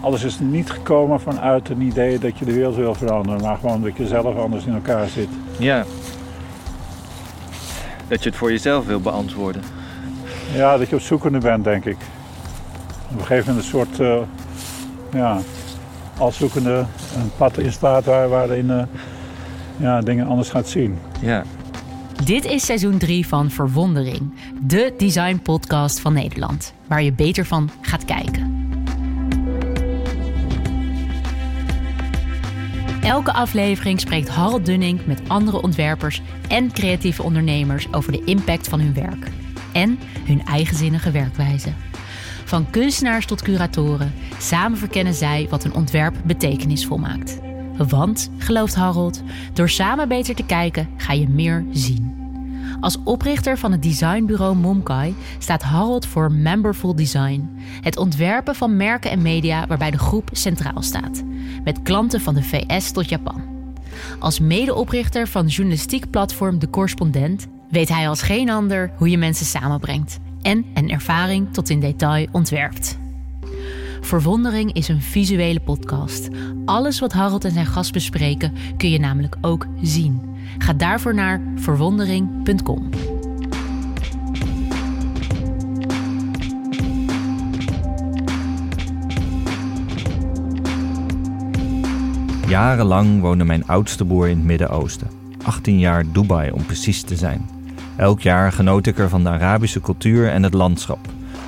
Alles 0.00 0.22
is 0.24 0.38
niet 0.38 0.70
gekomen 0.70 1.20
vanuit 1.20 1.68
een 1.68 1.80
idee 1.80 2.18
dat 2.18 2.38
je 2.38 2.44
de 2.44 2.52
wereld 2.52 2.76
wil 2.76 2.94
veranderen, 2.94 3.40
maar 3.40 3.56
gewoon 3.56 3.82
dat 3.82 3.96
je 3.96 4.06
zelf 4.06 4.36
anders 4.36 4.64
in 4.64 4.74
elkaar 4.74 5.08
zit. 5.08 5.28
Ja. 5.58 5.84
Dat 8.08 8.22
je 8.22 8.28
het 8.28 8.38
voor 8.38 8.50
jezelf 8.50 8.86
wil 8.86 9.00
beantwoorden. 9.00 9.62
Ja, 10.54 10.76
dat 10.76 10.88
je 10.88 10.94
op 10.94 11.00
zoekende 11.00 11.38
bent, 11.38 11.64
denk 11.64 11.84
ik. 11.84 11.96
Op 13.10 13.18
een 13.18 13.26
gegeven 13.26 13.46
moment 13.46 13.64
een 13.64 13.70
soort, 13.70 14.00
uh, 14.00 14.18
ja, 15.12 15.38
als 16.18 16.36
zoekende 16.36 16.84
een 17.16 17.30
pad 17.36 17.58
instaat 17.58 18.04
waar, 18.04 18.28
waarin 18.28 18.66
uh, 18.66 18.82
ja, 19.76 20.00
dingen 20.00 20.26
anders 20.26 20.48
gaat 20.48 20.68
zien. 20.68 20.98
Ja. 21.20 21.42
Dit 22.24 22.44
is 22.44 22.64
seizoen 22.64 22.98
3 22.98 23.26
van 23.26 23.50
Verwondering, 23.50 24.34
de 24.62 24.94
design 24.98 25.40
podcast 25.42 26.00
van 26.00 26.12
Nederland, 26.12 26.74
waar 26.86 27.02
je 27.02 27.12
beter 27.12 27.46
van 27.46 27.70
gaat 27.80 28.04
kijken. 28.04 28.55
Elke 33.06 33.32
aflevering 33.32 34.00
spreekt 34.00 34.28
Harold 34.28 34.66
Dunning 34.66 35.06
met 35.06 35.20
andere 35.26 35.62
ontwerpers 35.62 36.22
en 36.48 36.72
creatieve 36.72 37.22
ondernemers 37.22 37.92
over 37.92 38.12
de 38.12 38.24
impact 38.24 38.68
van 38.68 38.80
hun 38.80 38.94
werk 38.94 39.30
en 39.72 39.98
hun 40.24 40.44
eigenzinnige 40.44 41.10
werkwijze. 41.10 41.72
Van 42.44 42.70
kunstenaars 42.70 43.26
tot 43.26 43.42
curatoren, 43.42 44.14
samen 44.38 44.78
verkennen 44.78 45.14
zij 45.14 45.46
wat 45.50 45.64
een 45.64 45.74
ontwerp 45.74 46.14
betekenisvol 46.24 46.98
maakt. 46.98 47.38
Want, 47.76 48.30
gelooft 48.38 48.74
Harold, 48.74 49.22
door 49.52 49.68
samen 49.68 50.08
beter 50.08 50.34
te 50.34 50.46
kijken 50.46 50.88
ga 50.96 51.12
je 51.12 51.28
meer 51.28 51.64
zien. 51.70 52.25
Als 52.80 52.98
oprichter 53.04 53.58
van 53.58 53.72
het 53.72 53.82
designbureau 53.82 54.56
Momkai 54.56 55.14
staat 55.38 55.62
Harold 55.62 56.06
voor 56.06 56.32
Memberful 56.32 56.94
Design, 56.94 57.50
het 57.80 57.96
ontwerpen 57.96 58.54
van 58.54 58.76
merken 58.76 59.10
en 59.10 59.22
media 59.22 59.66
waarbij 59.66 59.90
de 59.90 59.98
groep 59.98 60.28
centraal 60.32 60.82
staat, 60.82 61.22
met 61.64 61.82
klanten 61.82 62.20
van 62.20 62.34
de 62.34 62.42
VS 62.42 62.90
tot 62.90 63.08
Japan. 63.08 63.42
Als 64.18 64.40
medeoprichter 64.40 65.28
van 65.28 65.46
journalistiek 65.46 66.10
platform 66.10 66.58
De 66.58 66.70
Correspondent 66.70 67.46
weet 67.70 67.88
hij 67.88 68.08
als 68.08 68.22
geen 68.22 68.50
ander 68.50 68.92
hoe 68.96 69.10
je 69.10 69.18
mensen 69.18 69.46
samenbrengt 69.46 70.18
en 70.42 70.64
een 70.74 70.90
ervaring 70.90 71.52
tot 71.52 71.70
in 71.70 71.80
detail 71.80 72.26
ontwerpt. 72.32 72.98
Verwondering 74.00 74.72
is 74.72 74.88
een 74.88 75.02
visuele 75.02 75.60
podcast. 75.60 76.28
Alles 76.64 76.98
wat 76.98 77.12
Harold 77.12 77.44
en 77.44 77.52
zijn 77.52 77.66
gast 77.66 77.92
bespreken 77.92 78.52
kun 78.76 78.90
je 78.90 78.98
namelijk 78.98 79.36
ook 79.40 79.66
zien. 79.82 80.35
Ga 80.58 80.72
daarvoor 80.72 81.14
naar 81.14 81.40
verwondering.com. 81.54 82.88
Jarenlang 92.48 93.20
woonde 93.20 93.44
mijn 93.44 93.66
oudste 93.66 94.04
broer 94.04 94.28
in 94.28 94.36
het 94.36 94.46
Midden-Oosten. 94.46 95.08
18 95.42 95.78
jaar 95.78 96.04
Dubai 96.12 96.50
om 96.50 96.64
precies 96.64 97.02
te 97.02 97.16
zijn. 97.16 97.48
Elk 97.96 98.20
jaar 98.20 98.52
genoot 98.52 98.86
ik 98.86 98.98
er 98.98 99.08
van 99.08 99.22
de 99.22 99.28
Arabische 99.28 99.80
cultuur 99.80 100.30
en 100.30 100.42
het 100.42 100.54
landschap. 100.54 100.98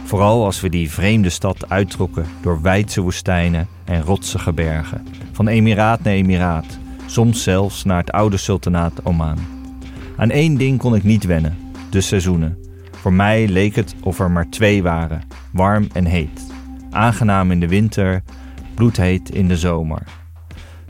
Vooral 0.05 0.45
als 0.45 0.61
we 0.61 0.69
die 0.69 0.91
vreemde 0.91 1.31
stad 1.31 1.69
uittrokken 1.69 2.25
door 2.41 2.63
wijdse 2.63 3.01
woestijnen 3.01 3.69
en 3.85 4.03
rotsige 4.03 4.53
bergen. 4.53 5.07
Van 5.33 5.49
emiraat 5.49 6.03
naar 6.03 6.13
emiraat, 6.13 6.79
soms 7.11 7.43
zelfs 7.43 7.85
naar 7.85 7.97
het 7.97 8.13
oude 8.13 8.37
sultanaat 8.37 9.05
Oman. 9.05 9.39
Aan 10.17 10.31
één 10.31 10.57
ding 10.57 10.79
kon 10.79 10.95
ik 10.95 11.05
niet 11.05 11.25
wennen: 11.25 11.57
de 11.91 12.01
seizoenen. 12.01 12.59
Voor 12.91 13.13
mij 13.13 13.49
leek 13.49 13.77
het 13.77 13.95
of 14.03 14.19
er 14.19 14.31
maar 14.31 14.49
twee 14.49 14.83
waren: 14.83 15.23
warm 15.53 15.89
en 15.93 16.05
heet. 16.05 16.47
Aangenaam 16.91 17.51
in 17.51 17.61
de 17.61 17.69
winter, 17.69 18.23
bloedheet 18.75 19.31
in 19.31 19.49
de 19.49 19.57
zomer. 19.57 20.03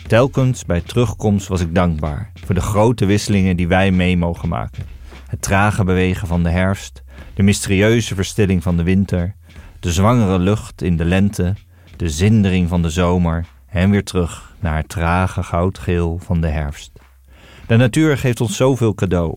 Telkens 0.07 0.65
bij 0.65 0.81
terugkomst 0.81 1.49
was 1.49 1.61
ik 1.61 1.75
dankbaar 1.75 2.33
voor 2.45 2.55
de 2.55 2.61
grote 2.61 3.07
wisselingen 3.07 3.57
die 3.57 3.69
wij 3.69 3.91
mee 3.91 4.17
mogen 4.17 4.49
maken. 4.49 4.85
Het 5.29 5.43
trage 5.43 5.85
bewegen 5.85 6.27
van 6.27 6.43
de 6.43 6.51
herfst, 6.51 7.03
de 7.35 7.43
mysterieuze 7.43 8.15
verstilling 8.15 8.63
van 8.63 8.77
de 8.77 8.83
winter, 8.83 9.35
de 9.81 9.93
zwangere 9.93 10.39
lucht 10.39 10.83
in 10.83 10.97
de 10.97 11.05
lente, 11.05 11.55
de 11.97 12.09
zindering 12.09 12.69
van 12.69 12.83
de 12.83 12.91
zomer 12.91 13.47
en 13.69 13.91
weer 13.91 14.05
terug 14.05 14.55
naar 14.61 14.77
het 14.77 14.89
trage 14.89 15.43
goudgeel 15.43 16.19
van 16.19 16.41
de 16.41 16.49
herfst. 16.49 16.93
De 17.67 17.77
natuur 17.77 18.19
geeft 18.19 18.41
ons 18.41 18.57
zoveel 18.57 18.95
cadeau: 18.95 19.37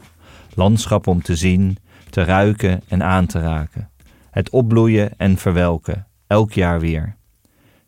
landschap 0.53 1.07
om 1.07 1.21
te 1.21 1.35
zien, 1.35 1.77
te 2.09 2.23
ruiken 2.23 2.81
en 2.87 3.03
aan 3.03 3.25
te 3.25 3.39
raken. 3.39 3.89
Het 4.31 4.49
opbloeien 4.49 5.17
en 5.17 5.37
verwelken, 5.37 6.07
elk 6.27 6.51
jaar 6.51 6.79
weer. 6.79 7.15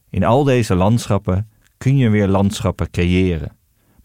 In 0.09 0.23
al 0.23 0.43
deze 0.43 0.75
landschappen 0.75 1.49
kun 1.77 1.97
je 1.97 2.09
weer 2.09 2.27
landschappen 2.27 2.89
creëren. 2.89 3.57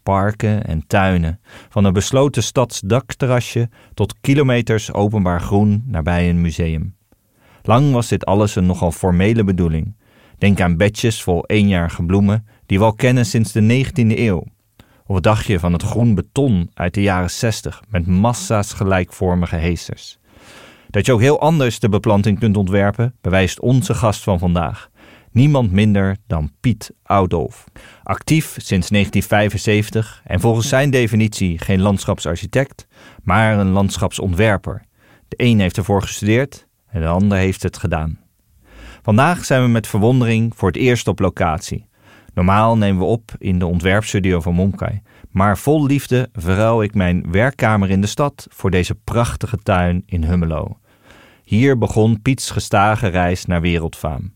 Parken 0.03 0.67
en 0.67 0.87
tuinen, 0.87 1.41
van 1.69 1.85
een 1.85 1.93
besloten 1.93 2.43
stadsdakterrasje 2.43 3.69
tot 3.95 4.15
kilometers 4.21 4.93
openbaar 4.93 5.41
groen 5.41 5.83
nabij 5.87 6.29
een 6.29 6.41
museum. 6.41 6.97
Lang 7.63 7.93
was 7.93 8.09
dit 8.09 8.25
alles 8.25 8.57
een 8.57 8.67
nogal 8.67 8.93
formele 8.93 9.45
bedoeling. 9.45 9.97
Denk 10.39 10.61
aan 10.61 10.77
bedjes 10.77 11.23
vol 11.23 11.47
eenjarige 11.47 12.03
bloemen 12.03 12.47
die 12.67 12.79
we 12.79 12.85
al 12.85 12.95
kennen 12.95 13.27
sinds 13.27 13.53
de 13.53 13.85
19e 13.87 14.19
eeuw. 14.19 14.45
Of 14.79 15.15
wat 15.15 15.23
dacht 15.23 15.47
je 15.47 15.59
van 15.59 15.73
het 15.73 15.83
groen 15.83 16.15
beton 16.15 16.71
uit 16.75 16.95
de 16.95 17.03
jaren 17.03 17.31
60 17.31 17.83
met 17.89 18.07
massa's 18.07 18.73
gelijkvormige 18.73 19.57
heesters? 19.57 20.19
Dat 20.91 21.07
je 21.07 21.13
ook 21.13 21.21
heel 21.21 21.41
anders 21.41 21.79
de 21.79 21.89
beplanting 21.89 22.39
kunt 22.39 22.57
ontwerpen, 22.57 23.15
bewijst 23.21 23.61
onze 23.61 23.95
gast 23.95 24.23
van 24.23 24.39
vandaag. 24.39 24.89
Niemand 25.31 25.73
minder 25.73 26.17
dan 26.27 26.53
Piet 26.61 26.91
Oudolf. 27.03 27.65
Actief 28.03 28.47
sinds 28.47 28.89
1975 28.89 30.23
en 30.25 30.41
volgens 30.41 30.69
zijn 30.69 30.91
definitie 30.91 31.59
geen 31.59 31.81
landschapsarchitect, 31.81 32.87
maar 33.23 33.59
een 33.59 33.71
landschapsontwerper. 33.71 34.83
De 35.29 35.37
een 35.37 35.61
heeft 35.61 35.77
ervoor 35.77 36.03
gestudeerd 36.03 36.67
en 36.89 37.01
de 37.01 37.07
ander 37.07 37.39
heeft 37.39 37.63
het 37.63 37.79
gedaan. 37.79 38.28
Vandaag 39.03 39.45
zijn 39.45 39.63
we 39.63 39.69
met 39.69 39.87
verwondering 39.87 40.53
voor 40.57 40.69
het 40.69 40.77
eerst 40.77 41.09
op 41.09 41.19
locatie. 41.19 41.87
Normaal 42.35 42.77
nemen 42.77 42.99
we 43.01 43.05
op 43.05 43.33
in 43.39 43.59
de 43.59 43.67
ontwerpstudio 43.67 44.41
van 44.41 44.55
Monkai, 44.55 45.03
maar 45.31 45.59
vol 45.59 45.87
liefde 45.87 46.29
verruil 46.33 46.83
ik 46.83 46.95
mijn 46.95 47.25
werkkamer 47.31 47.91
in 47.91 48.01
de 48.01 48.07
stad 48.07 48.47
voor 48.51 48.71
deze 48.71 48.95
prachtige 48.95 49.59
tuin 49.63 50.03
in 50.07 50.25
Hummelo. 50.25 50.79
Hier 51.45 51.79
begon 51.79 52.23
Piets 52.23 52.51
gestage 52.51 53.07
reis 53.07 53.45
naar 53.45 53.61
wereldfaam. 53.61 54.35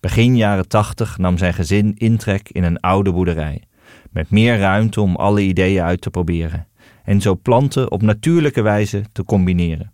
Begin 0.00 0.36
jaren 0.36 0.68
tachtig 0.68 1.18
nam 1.18 1.38
zijn 1.38 1.54
gezin 1.54 1.94
intrek 1.96 2.48
in 2.48 2.64
een 2.64 2.80
oude 2.80 3.12
boerderij, 3.12 3.62
met 4.10 4.30
meer 4.30 4.58
ruimte 4.58 5.00
om 5.00 5.16
alle 5.16 5.42
ideeën 5.42 5.82
uit 5.82 6.00
te 6.00 6.10
proberen 6.10 6.68
en 7.04 7.20
zo 7.20 7.36
planten 7.36 7.90
op 7.90 8.02
natuurlijke 8.02 8.62
wijze 8.62 9.02
te 9.12 9.24
combineren. 9.24 9.92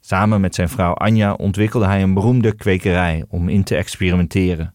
Samen 0.00 0.40
met 0.40 0.54
zijn 0.54 0.68
vrouw 0.68 0.92
Anja 0.92 1.32
ontwikkelde 1.32 1.86
hij 1.86 2.02
een 2.02 2.14
beroemde 2.14 2.54
kwekerij 2.54 3.24
om 3.28 3.48
in 3.48 3.64
te 3.64 3.76
experimenteren, 3.76 4.74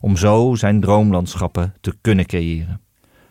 om 0.00 0.16
zo 0.16 0.54
zijn 0.54 0.80
droomlandschappen 0.80 1.74
te 1.80 1.94
kunnen 2.00 2.26
creëren. 2.26 2.80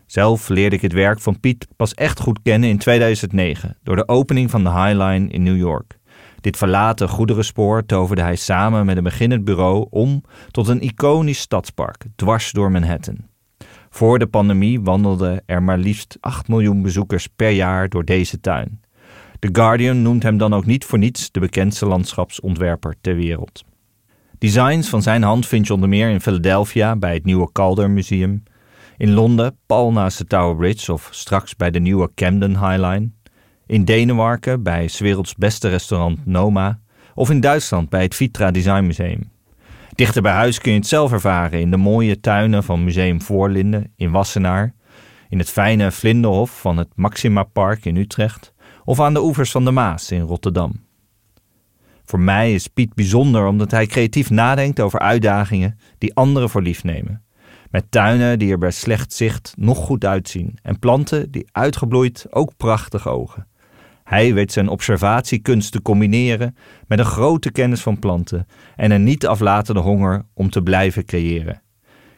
Zelf 0.05 0.49
leerde 0.49 0.75
ik 0.75 0.81
het 0.81 0.93
werk 0.93 1.19
van 1.19 1.39
Piet 1.39 1.67
pas 1.75 1.93
echt 1.93 2.19
goed 2.19 2.41
kennen 2.41 2.69
in 2.69 2.77
2009 2.77 3.77
door 3.83 3.95
de 3.95 4.07
opening 4.07 4.51
van 4.51 4.63
de 4.63 4.69
High 4.69 4.97
Line 4.97 5.27
in 5.27 5.43
New 5.43 5.57
York. 5.57 5.97
Dit 6.41 6.57
verlaten 6.57 7.09
goederenspoor 7.09 7.85
toverde 7.85 8.21
hij 8.21 8.35
samen 8.35 8.85
met 8.85 8.97
een 8.97 9.03
beginnend 9.03 9.43
bureau 9.43 9.87
om 9.89 10.23
tot 10.51 10.67
een 10.67 10.81
iconisch 10.81 11.39
stadspark 11.39 12.05
dwars 12.15 12.51
door 12.51 12.71
Manhattan. 12.71 13.17
Voor 13.89 14.19
de 14.19 14.27
pandemie 14.27 14.81
wandelden 14.81 15.41
er 15.45 15.63
maar 15.63 15.77
liefst 15.77 16.17
8 16.19 16.47
miljoen 16.47 16.81
bezoekers 16.81 17.27
per 17.27 17.49
jaar 17.49 17.89
door 17.89 18.05
deze 18.05 18.39
tuin. 18.39 18.79
The 19.39 19.49
Guardian 19.51 20.01
noemt 20.01 20.23
hem 20.23 20.37
dan 20.37 20.53
ook 20.53 20.65
niet 20.65 20.85
voor 20.85 20.97
niets 20.97 21.31
de 21.31 21.39
bekendste 21.39 21.85
landschapsontwerper 21.85 22.95
ter 23.01 23.15
wereld. 23.15 23.63
Designs 24.37 24.89
van 24.89 25.01
zijn 25.01 25.23
hand 25.23 25.47
vind 25.47 25.67
je 25.67 25.73
onder 25.73 25.89
meer 25.89 26.09
in 26.09 26.21
Philadelphia 26.21 26.95
bij 26.95 27.13
het 27.13 27.25
nieuwe 27.25 27.51
Calder 27.51 27.89
Museum, 27.89 28.43
in 28.97 29.13
Londen 29.13 29.57
pal 29.65 29.91
naast 29.91 30.17
de 30.17 30.25
Tower 30.25 30.55
Bridge 30.55 30.93
of 30.93 31.07
straks 31.11 31.55
bij 31.55 31.71
de 31.71 31.79
nieuwe 31.79 32.11
Camden 32.15 32.51
High 32.51 32.87
Line, 32.87 33.09
in 33.65 33.85
Denemarken 33.85 34.63
bij 34.63 34.87
's 34.87 34.99
werelds 34.99 35.35
beste 35.35 35.69
restaurant 35.69 36.25
Noma 36.25 36.79
of 37.15 37.29
in 37.29 37.39
Duitsland 37.39 37.89
bij 37.89 38.01
het 38.01 38.15
Vitra 38.15 38.51
Design 38.51 38.85
Museum. 38.85 39.31
Dichter 39.95 40.21
bij 40.21 40.33
huis 40.33 40.59
kun 40.59 40.71
je 40.71 40.77
het 40.77 40.87
zelf 40.87 41.11
ervaren 41.11 41.59
in 41.59 41.71
de 41.71 41.77
mooie 41.77 42.19
tuinen 42.19 42.63
van 42.63 42.83
Museum 42.83 43.21
Voorlinden 43.21 43.93
in 43.95 44.11
Wassenaar, 44.11 44.73
in 45.29 45.39
het 45.39 45.49
fijne 45.49 45.91
Vlinderhof 45.91 46.59
van 46.59 46.77
het 46.77 46.89
Maxima 46.95 47.43
Park 47.43 47.85
in 47.85 47.95
Utrecht 47.95 48.53
of 48.85 48.99
aan 48.99 49.13
de 49.13 49.23
oevers 49.23 49.51
van 49.51 49.65
de 49.65 49.71
Maas 49.71 50.11
in 50.11 50.21
Rotterdam. 50.21 50.83
Voor 52.03 52.19
mij 52.19 52.53
is 52.53 52.67
Piet 52.67 52.93
bijzonder 52.93 53.47
omdat 53.47 53.71
hij 53.71 53.85
creatief 53.85 54.29
nadenkt 54.29 54.79
over 54.79 54.99
uitdagingen 54.99 55.79
die 55.97 56.15
anderen 56.15 56.49
voor 56.49 56.61
lief 56.61 56.83
nemen. 56.83 57.23
Met 57.69 57.91
tuinen 57.91 58.39
die 58.39 58.51
er 58.51 58.57
bij 58.57 58.71
slecht 58.71 59.13
zicht 59.13 59.53
nog 59.57 59.77
goed 59.77 60.05
uitzien 60.05 60.57
en 60.61 60.79
planten 60.79 61.31
die 61.31 61.47
uitgebloeid 61.51 62.25
ook 62.29 62.51
prachtig 62.57 63.07
ogen. 63.07 63.47
Hij 64.03 64.33
weet 64.33 64.51
zijn 64.51 64.67
observatiekunst 64.67 65.71
te 65.71 65.81
combineren 65.81 66.55
met 66.87 66.99
een 66.99 67.05
grote 67.05 67.51
kennis 67.51 67.81
van 67.81 67.99
planten 67.99 68.47
en 68.75 68.91
een 68.91 69.03
niet 69.03 69.27
aflatende 69.27 69.79
honger 69.79 70.25
om 70.33 70.49
te 70.49 70.61
blijven 70.61 71.05
creëren. 71.05 71.61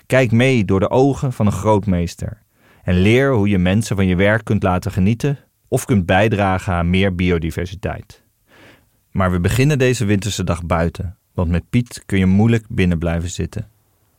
Kijk 0.06 0.32
mee 0.32 0.66
door 0.66 0.80
de 0.80 0.90
ogen 0.90 1.34
van 1.34 1.46
een 1.46 1.52
grootmeester. 1.52 2.44
En 2.84 2.96
leer 2.96 3.34
hoe 3.34 3.50
je 3.50 3.58
mensen 3.58 3.96
van 3.96 4.08
je 4.08 4.16
werk 4.16 4.44
kunt 4.44 4.64
laten 4.64 4.92
genieten 4.92 5.40
of 5.68 5.86
kunt 5.86 6.06
bijdragen 6.06 6.74
aan 6.74 6.90
meer 6.90 7.16
biodiversiteit. 7.16 8.24
Maar 9.12 9.32
we 9.32 9.40
beginnen 9.40 9.80
deze 9.80 10.06
winterse 10.06 10.44
dag 10.44 10.66
buiten, 10.66 11.18
want 11.34 11.50
met 11.50 11.70
Piet 11.70 12.04
kun 12.06 12.20
je 12.20 12.26
moeilijk 12.26 12.66
binnen 12.70 12.98
blijven 12.98 13.30
zitten. 13.30 13.68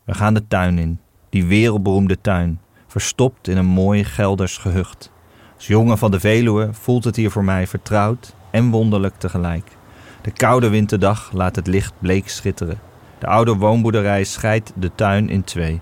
We 0.05 0.15
gaan 0.15 0.35
de 0.35 0.47
tuin 0.49 0.79
in, 0.79 1.01
die 1.31 1.47
wereldberoemde 1.47 2.21
tuin, 2.21 2.61
verstopt 2.87 3.49
in 3.49 3.57
een 3.57 3.67
mooi 3.67 4.05
Gelders 4.05 4.57
gehucht. 4.57 5.13
Als 5.57 5.67
jongen 5.67 5.99
van 5.99 6.11
de 6.11 6.21
Veluwe 6.21 6.69
voelt 6.73 7.05
het 7.05 7.17
hier 7.17 7.31
voor 7.31 7.45
mij 7.45 7.67
vertrouwd 7.67 8.35
en 8.51 8.71
wonderlijk 8.71 9.15
tegelijk. 9.19 9.77
De 10.23 10.31
koude 10.31 10.69
winterdag 10.69 11.33
laat 11.33 11.57
het 11.57 11.67
licht 11.67 11.93
bleek 11.99 12.29
schitteren. 12.29 12.81
De 13.19 13.27
oude 13.27 13.55
woonboerderij 13.55 14.25
scheidt 14.25 14.73
de 14.75 14.91
tuin 14.95 15.29
in 15.29 15.45
twee. 15.45 15.81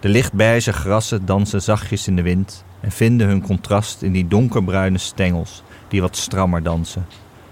De 0.00 0.08
lichtbeige 0.08 0.72
grassen 0.72 1.26
dansen 1.26 1.62
zachtjes 1.62 2.06
in 2.08 2.16
de 2.16 2.22
wind 2.22 2.64
en 2.82 2.90
vinden 2.90 3.26
hun 3.26 3.42
contrast 3.42 4.02
in 4.02 4.12
die 4.12 4.28
donkerbruine 4.28 4.98
stengels 4.98 5.62
die 5.88 6.00
wat 6.00 6.16
strammer 6.16 6.62
dansen. 6.62 7.06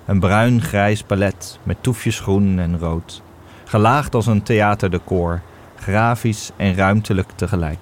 Een 0.06 0.21
bruin-grijs 0.21 1.03
palet 1.03 1.59
met 1.62 1.77
toefjes 1.81 2.21
groen 2.21 2.59
en 2.59 2.79
rood. 2.79 3.23
Gelaagd 3.65 4.15
als 4.15 4.27
een 4.27 4.43
theaterdecor, 4.43 5.41
grafisch 5.77 6.50
en 6.56 6.75
ruimtelijk 6.75 7.31
tegelijk. 7.35 7.79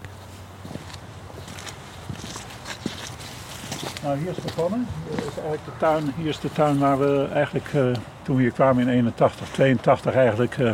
Nou, 4.02 4.18
hier 4.18 4.30
is 4.30 4.40
begonnen. 4.44 4.86
Dit 5.10 5.18
is 5.18 5.24
eigenlijk 5.24 5.64
de 5.64 5.70
tuin, 5.78 6.12
hier 6.16 6.28
is 6.28 6.40
de 6.40 6.52
tuin 6.52 6.78
waar 6.78 6.98
we 6.98 7.28
eigenlijk, 7.32 7.72
uh, 7.74 7.82
toen 8.22 8.36
we 8.36 8.42
hier 8.42 8.52
kwamen 8.52 8.82
in 8.82 8.88
81, 8.88 9.48
82 9.48 10.14
eigenlijk, 10.14 10.58
uh, 10.58 10.72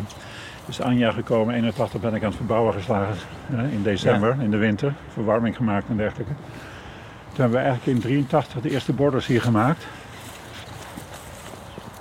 is 0.67 0.81
Anja 0.81 1.11
gekomen. 1.11 1.55
81 1.55 2.01
ben 2.01 2.15
ik 2.15 2.23
aan 2.23 2.29
het 2.29 2.37
verbouwen 2.37 2.73
geslagen 2.73 3.17
uh, 3.53 3.73
in 3.73 3.83
december, 3.83 4.37
in 4.41 4.51
de 4.51 4.57
winter. 4.57 4.95
Verwarming 5.13 5.57
gemaakt 5.57 5.89
en 5.89 5.97
dergelijke. 5.97 6.33
Toen 7.35 7.43
hebben 7.43 7.61
we 7.61 7.67
eigenlijk 7.67 7.97
in 7.97 8.03
83 8.03 8.61
de 8.61 8.71
eerste 8.71 8.93
borders 8.93 9.27
hier 9.27 9.43
gemaakt. 9.43 9.87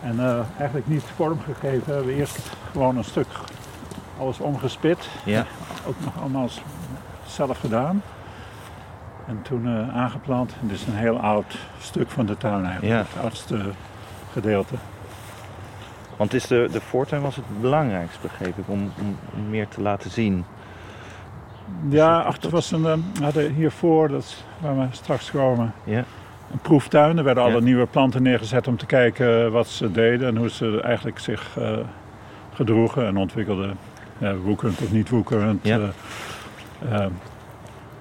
En 0.01 0.45
eigenlijk 0.57 0.87
niet 0.87 1.03
vormgegeven. 1.15 1.85
We 1.85 1.93
hebben 1.93 2.13
eerst 2.13 2.39
gewoon 2.71 2.97
een 2.97 3.03
stuk 3.03 3.27
alles 4.19 4.39
omgespit. 4.39 5.09
Ja. 5.25 5.45
Ook 5.85 5.95
nog 6.03 6.19
allemaal 6.19 6.49
zelf 7.25 7.59
gedaan. 7.59 8.01
En 9.27 9.41
toen 9.41 9.67
uh, 9.67 9.95
aangeplant. 9.95 10.53
Dit 10.61 10.71
is 10.71 10.85
een 10.85 10.95
heel 10.95 11.19
oud 11.19 11.57
stuk 11.79 12.09
van 12.09 12.25
de 12.25 12.37
tuin 12.37 12.65
eigenlijk. 12.65 12.93
Ja. 12.93 13.05
Het 13.13 13.23
oudste 13.23 13.71
gedeelte. 14.31 14.75
Want 16.17 16.33
is 16.33 16.47
de, 16.47 16.69
de 16.71 16.81
voortuin 16.81 17.21
was 17.21 17.35
het 17.35 17.61
belangrijkste, 17.61 18.19
begreep 18.21 18.57
ik, 18.57 18.67
om, 18.67 18.91
om, 18.99 19.17
om 19.33 19.49
meer 19.49 19.67
te 19.67 19.81
laten 19.81 20.11
zien. 20.11 20.45
Ja, 21.89 22.19
achter 22.19 22.49
was 22.49 22.71
een, 22.71 22.81
uh, 22.81 22.93
we 23.13 23.23
hadden 23.23 23.53
hiervoor, 23.53 24.07
dat 24.07 24.21
is 24.21 24.43
waar 24.59 24.77
we 24.79 24.85
straks 24.91 25.31
komen, 25.31 25.73
Ja. 25.83 26.03
een 26.51 26.59
proeftuin. 26.61 27.17
Er 27.17 27.23
werden 27.23 27.43
Ja. 27.43 27.49
alle 27.51 27.61
nieuwe 27.61 27.85
planten 27.85 28.23
neergezet 28.23 28.67
om 28.67 28.77
te 28.77 28.85
kijken 28.85 29.51
wat 29.51 29.67
ze 29.67 29.91
deden 29.91 30.27
en 30.27 30.37
hoe 30.37 30.49
ze 30.49 30.81
eigenlijk 30.81 31.19
zich 31.19 31.57
eh, 31.57 31.77
gedroegen 32.53 33.05
en 33.07 33.17
ontwikkelden. 33.17 33.77
Ja, 34.17 34.35
woekerend 34.35 34.81
of 34.81 34.91
niet 34.91 35.09
woekerend. 35.09 35.65
Ja. 35.65 35.79
eh, 36.89 37.03
eh, 37.03 37.05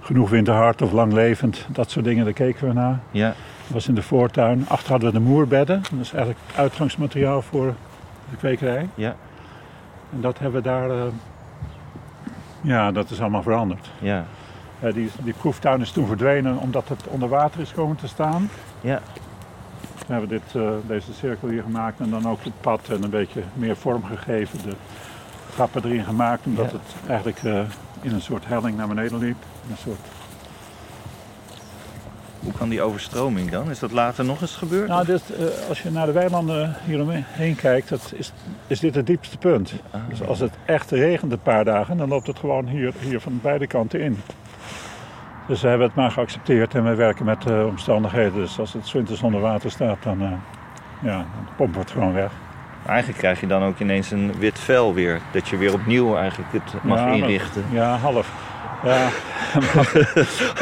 genoeg 0.00 0.30
winterhard 0.30 0.82
of 0.82 0.92
langlevend, 0.92 1.66
dat 1.68 1.90
soort 1.90 2.04
dingen, 2.04 2.24
daar 2.24 2.32
keken 2.32 2.68
we 2.68 2.72
naar. 2.74 3.00
Ja. 3.10 3.26
Dat 3.28 3.72
was 3.72 3.88
in 3.88 3.94
de 3.94 4.02
voortuin. 4.02 4.64
Achter 4.68 4.90
hadden 4.90 5.12
we 5.12 5.18
de 5.18 5.24
moerbedden. 5.24 5.82
Dat 5.90 6.00
is 6.00 6.12
eigenlijk 6.12 6.44
uitgangsmateriaal 6.56 7.42
voor 7.42 7.74
de 8.30 8.36
kwekerij. 8.36 8.88
Ja. 8.94 9.14
En 10.12 10.20
dat 10.20 10.38
hebben 10.38 10.62
we 10.62 10.68
daar... 10.68 10.90
ja, 12.62 12.92
dat 12.92 13.10
is 13.10 13.20
allemaal 13.20 13.42
veranderd. 13.42 13.90
Ja. 13.98 14.24
Eh, 14.80 14.92
die, 14.94 15.10
die 15.22 15.32
proeftuin 15.32 15.80
is 15.80 15.90
toen 15.90 16.06
verdwenen 16.06 16.56
omdat 16.58 16.88
het 16.88 17.06
onder 17.06 17.28
water 17.28 17.60
is 17.60 17.72
komen 17.72 17.96
te 17.96 18.08
staan. 18.08 18.48
Ja. 18.80 19.00
Toen 19.98 20.14
hebben 20.14 20.28
we 20.28 20.34
dit, 20.44 20.62
eh, 20.62 20.70
deze 20.86 21.12
cirkel 21.12 21.48
hier 21.48 21.62
gemaakt 21.62 22.00
en 22.00 22.10
dan 22.10 22.28
ook 22.28 22.44
het 22.44 22.60
pad 22.60 22.80
en 22.88 23.02
een 23.02 23.10
beetje 23.10 23.42
meer 23.54 23.76
vorm 23.76 24.04
gegeven. 24.04 24.58
De 24.62 24.74
trappen 25.54 25.84
erin 25.84 26.04
gemaakt 26.04 26.46
omdat 26.46 26.70
Ja. 26.70 26.76
het 26.78 27.08
eigenlijk 27.08 27.42
eh, 27.42 27.60
in 28.00 28.12
een 28.12 28.20
soort 28.20 28.46
helling 28.46 28.76
naar 28.76 28.88
beneden 28.88 29.18
liep. 29.18 29.36
Een 29.70 29.76
soort 29.76 30.00
Hoe 32.42 32.52
kan 32.52 32.68
die 32.68 32.82
overstroming 32.82 33.50
dan? 33.50 33.70
Is 33.70 33.78
dat 33.78 33.92
later 33.92 34.24
nog 34.24 34.40
eens 34.40 34.56
gebeurd? 34.56 34.88
Nou, 34.88 35.04
dit, 35.06 35.22
eh, 35.36 35.68
als 35.68 35.82
je 35.82 35.90
naar 35.90 36.06
de 36.06 36.12
weilanden 36.12 36.76
hieromheen 36.84 37.54
kijkt, 37.56 37.88
dat 37.88 38.12
is, 38.16 38.32
is 38.66 38.80
dit 38.80 38.94
het 38.94 39.06
diepste 39.06 39.38
punt. 39.38 39.72
Ah. 39.90 40.00
Dus 40.08 40.22
als 40.22 40.38
het 40.40 40.52
echt 40.64 40.90
regent 40.90 41.32
een 41.32 41.42
paar 41.42 41.64
dagen, 41.64 41.96
dan 41.96 42.08
loopt 42.08 42.26
het 42.26 42.38
gewoon 42.38 42.66
hier, 42.66 42.92
hier 42.98 43.20
van 43.20 43.38
beide 43.42 43.66
kanten 43.66 44.00
in. 44.00 44.20
Dus 45.46 45.60
we 45.62 45.68
hebben 45.68 45.86
het 45.86 45.96
maar 45.96 46.10
geaccepteerd 46.10 46.74
en 46.74 46.84
we 46.84 46.94
werken 46.94 47.24
met 47.24 47.42
de 47.42 47.64
omstandigheden. 47.68 48.34
Dus 48.34 48.58
als 48.58 48.72
het 48.72 48.92
winters 48.92 49.22
onder 49.22 49.40
water 49.40 49.70
staat, 49.70 50.02
dan, 50.02 50.20
eh, 50.22 50.30
ja, 51.02 51.16
dan 51.16 51.26
pompen 51.56 51.74
we 51.74 51.80
het 51.80 51.90
gewoon 51.90 52.12
weg. 52.12 52.30
Eigenlijk 52.86 53.18
krijg 53.18 53.40
je 53.40 53.46
dan 53.46 53.62
ook 53.62 53.78
ineens 53.78 54.10
een 54.10 54.32
wit 54.38 54.58
vel 54.58 54.94
weer. 54.94 55.20
Dat 55.32 55.48
je 55.48 55.56
weer 55.56 55.72
opnieuw 55.72 56.16
eigenlijk 56.16 56.52
het 56.52 56.82
mag 56.82 56.98
Ja, 56.98 57.04
maar- 57.04 57.16
inrichten. 57.16 57.64
Ja, 57.70 57.96
half. 57.96 58.32
Ja, 58.84 59.08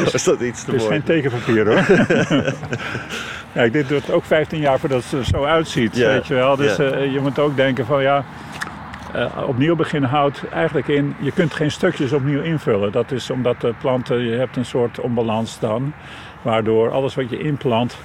is 0.13 0.23
dat 0.23 0.39
iets 0.41 0.63
te 0.63 0.71
het 0.71 0.81
is 0.81 0.87
geen 0.87 1.03
tekenpapier 1.03 1.65
hoor. 1.67 1.83
Kijk, 3.53 3.73
dit 3.73 3.87
duurt 3.87 4.11
ook 4.11 4.23
15 4.23 4.59
jaar 4.59 4.79
voordat 4.79 5.03
het 5.03 5.11
er 5.11 5.25
zo 5.25 5.43
uitziet, 5.43 5.95
Ja, 5.95 6.07
weet 6.07 6.27
je 6.27 6.33
wel. 6.33 6.55
Dus 6.55 6.75
ja. 6.75 6.83
eh, 6.83 7.13
je 7.13 7.19
moet 7.19 7.39
ook 7.39 7.55
denken 7.55 7.85
van 7.85 8.01
ja, 8.01 8.23
eh, 9.13 9.25
opnieuw 9.47 9.75
beginnen 9.75 10.09
houdt 10.09 10.43
eigenlijk 10.49 10.87
in, 10.87 11.15
je 11.19 11.31
kunt 11.31 11.53
geen 11.53 11.71
stukjes 11.71 12.11
opnieuw 12.11 12.41
invullen. 12.41 12.91
Dat 12.91 13.11
is 13.11 13.29
omdat 13.29 13.61
de 13.61 13.73
planten, 13.79 14.19
je 14.23 14.35
hebt 14.35 14.55
een 14.55 14.65
soort 14.65 14.99
onbalans 14.99 15.59
dan, 15.59 15.93
waardoor 16.41 16.91
alles 16.91 17.15
wat 17.15 17.29
je 17.29 17.39
inplant 17.39 17.97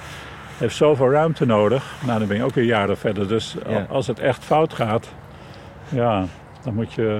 heeft 0.57 0.75
zoveel 0.75 1.11
ruimte 1.11 1.45
nodig. 1.45 1.83
Nou, 2.05 2.19
dan 2.19 2.27
ben 2.27 2.37
je 2.37 2.43
ook 2.43 2.53
weer 2.53 2.65
jaren 2.65 2.97
verder. 2.97 3.27
Dus 3.27 3.55
Ja. 3.67 3.85
als 3.89 4.07
het 4.07 4.19
echt 4.19 4.43
fout 4.43 4.73
gaat, 4.73 5.07
ja, 5.89 6.25
dan 6.63 6.73
moet 6.73 6.93
je... 6.93 7.19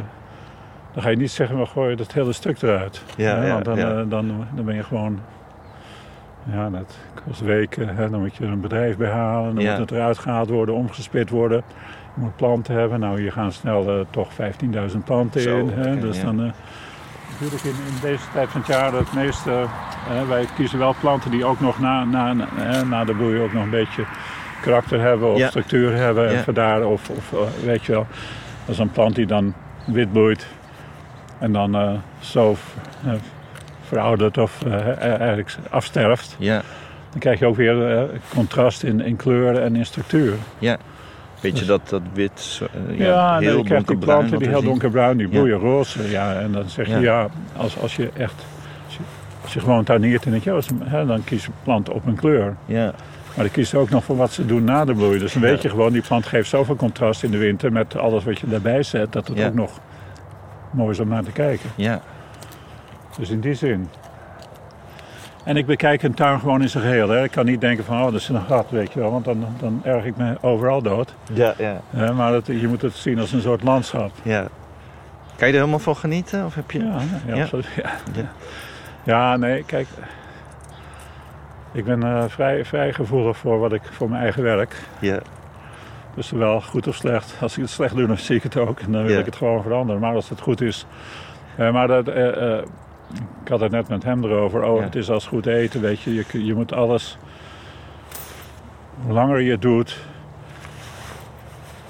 Dan 0.98 1.06
ga 1.06 1.12
je 1.12 1.18
niet 1.22 1.32
zeggen, 1.32 1.60
we 1.60 1.66
gooien 1.66 1.98
het 1.98 2.14
hele 2.14 2.34
stuk 2.34 2.62
eruit. 2.62 3.04
Ja, 3.18 3.48
want 3.52 3.66
dan, 3.66 3.78
ja. 3.78 3.90
eh, 3.90 3.96
dan, 4.10 4.46
dan 4.56 4.66
ben 4.66 4.76
je 4.76 4.84
gewoon... 4.84 5.20
Ja, 6.52 6.70
dat 6.70 6.98
kost 7.26 7.42
weken. 7.42 7.96
Hè, 7.96 8.10
dan 8.10 8.20
moet 8.20 8.36
je 8.36 8.44
er 8.44 8.50
een 8.52 8.62
bedrijf 8.62 8.98
bij 8.98 9.10
halen. 9.10 9.56
Dan 9.56 9.64
Ja. 9.64 9.72
moet 9.72 9.80
het 9.80 9.92
eruit 9.92 10.18
gehaald 10.18 10.50
worden, 10.50 10.76
omgespit 10.76 11.30
worden. 11.30 11.64
Je 12.16 12.22
moet 12.22 12.36
planten 12.36 12.76
hebben. 12.76 13.00
Nou, 13.00 13.22
hier 13.22 13.32
gaan 13.32 13.52
snel 13.52 13.88
eh, 13.90 14.06
toch 14.10 14.30
15.000 14.92 14.98
planten 15.06 15.42
Zo, 15.42 15.58
in. 15.58 15.70
Hè, 15.70 16.00
dus 16.00 16.18
ja. 16.18 16.24
dan... 16.24 16.40
eh, 16.44 16.52
natuurlijk 17.32 17.64
in, 17.64 17.70
in 17.88 18.02
deze 18.02 18.24
tijd 18.34 18.50
van 18.50 18.62
het 18.62 18.70
jaar 18.70 18.94
het 18.94 19.14
meeste... 19.14 19.66
wij 20.28 20.46
kiezen 20.56 20.80
wel 20.80 20.96
planten 21.00 21.32
die 21.32 21.46
ook 21.46 21.60
nog 21.60 21.80
na, 21.80 22.04
na, 22.04 22.34
na, 22.34 22.84
na 22.84 23.06
de 23.06 23.14
bloei 23.14 23.40
ook 23.40 23.54
nog 23.54 23.64
een 23.64 23.70
beetje 23.70 24.04
karakter 24.62 25.00
hebben 25.02 25.32
of 25.32 25.38
Ja. 25.38 25.48
structuur 25.48 25.96
hebben. 25.96 26.30
En 26.30 26.44
vandaar 26.44 26.86
of, 26.86 27.10
of 27.10 27.34
weet 27.64 27.84
je 27.86 27.92
wel. 27.92 28.06
Dat 28.66 28.76
is 28.76 28.80
een 28.80 28.92
plant 28.92 29.16
die 29.16 29.26
dan 29.26 29.54
wit 29.86 30.12
bloeit. 30.12 30.48
En 31.40 31.52
dan 31.52 31.76
eh, 31.76 31.92
zo 32.20 32.56
eh, 33.06 33.12
verouderd 33.88 34.38
of 34.38 34.64
eh, 34.66 35.02
eigenlijk 35.04 35.56
afsterft. 35.70 36.36
Ja, 36.40 36.62
Dan 37.12 37.20
krijg 37.20 37.40
je 37.40 37.46
ook 37.46 37.56
weer 37.56 38.10
contrast 38.34 38.84
in, 38.84 39.02
in 39.02 39.16
kleuren 39.16 39.62
en 39.64 39.76
in 39.76 39.86
structuur. 39.86 40.34
ja. 40.60 40.78
Weet 41.42 41.60
je 41.60 41.66
dat, 41.66 41.90
dat 41.90 42.02
wit, 42.14 42.62
Ja, 42.90 43.06
ja, 43.06 43.38
heel 43.40 43.58
je 43.58 43.64
krijgt 43.64 43.68
die 43.88 43.96
donkerbruin 43.96 44.18
planten 44.20 44.40
die 44.40 44.48
heel 44.48 44.64
donkerbruin, 44.64 45.18
die 45.18 45.28
Ja. 45.28 45.34
bloeien 45.34 45.58
roze. 45.58 46.10
Ja, 46.10 46.34
en 46.40 46.52
dan 46.52 46.70
zeg 46.70 46.88
je 46.88 46.92
Ja. 46.94 47.00
ja, 47.00 47.28
als, 47.58 47.80
als 47.80 47.96
je 47.96 48.10
echt, 48.18 48.46
als 49.44 49.54
je, 49.54 49.60
gewoon 49.60 49.84
tuiniert 49.84 50.26
in 50.26 50.34
het 50.34 50.70
hè, 50.84 51.06
dan 51.06 51.24
kies 51.24 51.46
je 51.46 51.52
planten 51.64 51.94
op 51.94 52.06
een 52.06 52.16
kleur. 52.16 52.56
Ja, 52.66 52.84
Maar 53.36 53.46
dan 53.46 53.52
kies 53.52 53.72
je 53.72 53.78
ook 53.78 53.90
nog 53.90 54.04
voor 54.04 54.16
wat 54.18 54.32
ze 54.32 54.46
doen 54.46 54.64
na 54.64 54.86
de 54.86 54.94
bloei. 54.94 55.20
Dus 55.20 55.34
dan 55.34 55.42
Ja. 55.42 55.48
weet 55.48 55.62
je 55.62 55.70
gewoon, 55.70 55.92
die 55.92 56.02
plant 56.02 56.26
geeft 56.26 56.50
zoveel 56.50 56.76
contrast 56.76 57.24
in 57.24 57.32
de 57.32 57.38
winter 57.38 57.72
met 57.72 57.96
alles 57.98 58.24
wat 58.24 58.40
je 58.40 58.48
daarbij 58.48 58.84
zet, 58.84 59.12
dat 59.14 59.28
het 59.28 59.38
Ja. 59.38 59.48
ook 59.48 59.54
nog 59.54 59.80
mooi 60.78 60.92
is 60.92 61.00
om 61.00 61.08
naar 61.08 61.24
te 61.24 61.32
kijken. 61.32 61.70
ja, 61.76 62.02
Dus 63.18 63.30
in 63.30 63.40
die 63.40 63.54
zin. 63.54 63.90
En 65.44 65.58
ik 65.58 65.66
bekijk 65.66 66.04
een 66.04 66.14
tuin 66.14 66.40
gewoon 66.40 66.62
in 66.62 66.70
zijn 66.70 66.84
geheel. 66.84 67.10
Hè. 67.10 67.24
Ik 67.24 67.32
kan 67.32 67.46
niet 67.46 67.62
denken 67.62 67.84
van, 67.86 67.98
oh, 67.98 68.04
dat 68.04 68.14
is 68.14 68.30
een 68.30 68.42
gat, 68.42 68.70
weet 68.70 68.94
je 68.94 69.00
wel. 69.00 69.12
Want 69.12 69.26
dan, 69.26 69.46
dan 69.60 69.82
erg 69.84 70.06
ik 70.06 70.18
me 70.18 70.38
overal 70.42 70.82
dood. 70.82 71.14
ja, 71.34 71.54
ja, 71.58 72.12
maar 72.12 72.32
dat, 72.32 72.46
je 72.46 72.68
moet 72.68 72.82
het 72.82 72.94
zien 72.94 73.20
als 73.20 73.32
een 73.32 73.42
soort 73.42 73.64
landschap. 73.64 74.12
ja. 74.24 74.48
Kan 75.36 75.48
je 75.48 75.54
er 75.54 75.60
helemaal 75.60 75.80
van 75.80 75.96
genieten? 75.96 76.46
Of 76.46 76.56
heb 76.56 76.72
je... 76.72 76.80
Ja, 76.80 76.98
ja, 77.26 77.36
Ja. 77.36 77.42
absoluut. 77.42 77.68
Ja. 77.76 77.90
Ja. 78.14 78.24
Ja, 79.04 79.38
nee, 79.38 79.64
kijk. 79.64 79.88
Ik 81.72 81.86
ben 81.86 82.04
eh, 82.04 82.24
vrij, 82.28 82.66
vrij 82.66 82.94
gevoelig 82.94 83.38
voor 83.38 83.60
wat 83.60 83.74
ik 83.74 83.82
voor 83.92 84.10
mijn 84.10 84.22
eigen 84.22 84.44
werk. 84.44 84.76
Ja, 85.00 85.20
Dus 86.18 86.28
zowel 86.28 86.62
goed 86.62 86.88
of 86.88 86.96
slecht. 86.96 87.36
Als 87.42 87.56
ik 87.56 87.62
het 87.62 87.72
slecht 87.72 87.96
doe, 87.96 88.08
dan 88.08 88.18
zie 88.18 88.36
ik 88.36 88.44
het 88.44 88.58
ook. 88.58 88.80
En 88.80 88.92
dan 88.92 89.04
wil 89.04 89.14
Ja. 89.14 89.20
ik 89.20 89.26
het 89.26 89.36
gewoon 89.36 89.62
veranderen. 89.62 90.02
Maar 90.02 90.14
als 90.16 90.30
het 90.30 90.42
goed 90.42 90.62
is. 90.62 90.86
Eh, 91.58 91.72
maar 91.74 91.88
dat, 91.88 92.08
eh, 92.08 92.58
eh, 92.58 92.64
ik 93.44 93.48
had 93.48 93.60
het 93.60 93.72
net 93.72 93.88
met 93.88 94.04
hem 94.04 94.24
erover. 94.24 94.64
Oh, 94.64 94.78
Ja. 94.78 94.84
het 94.84 94.96
is 94.96 95.10
als 95.10 95.28
goed 95.28 95.46
eten, 95.46 95.82
weet 95.82 96.02
je. 96.02 96.14
Je, 96.14 96.46
je 96.46 96.54
moet 96.54 96.74
alles. 96.74 97.18
Hoe 99.04 99.14
langer 99.14 99.42
je 99.42 99.52
het 99.52 99.62
doet. 99.62 100.06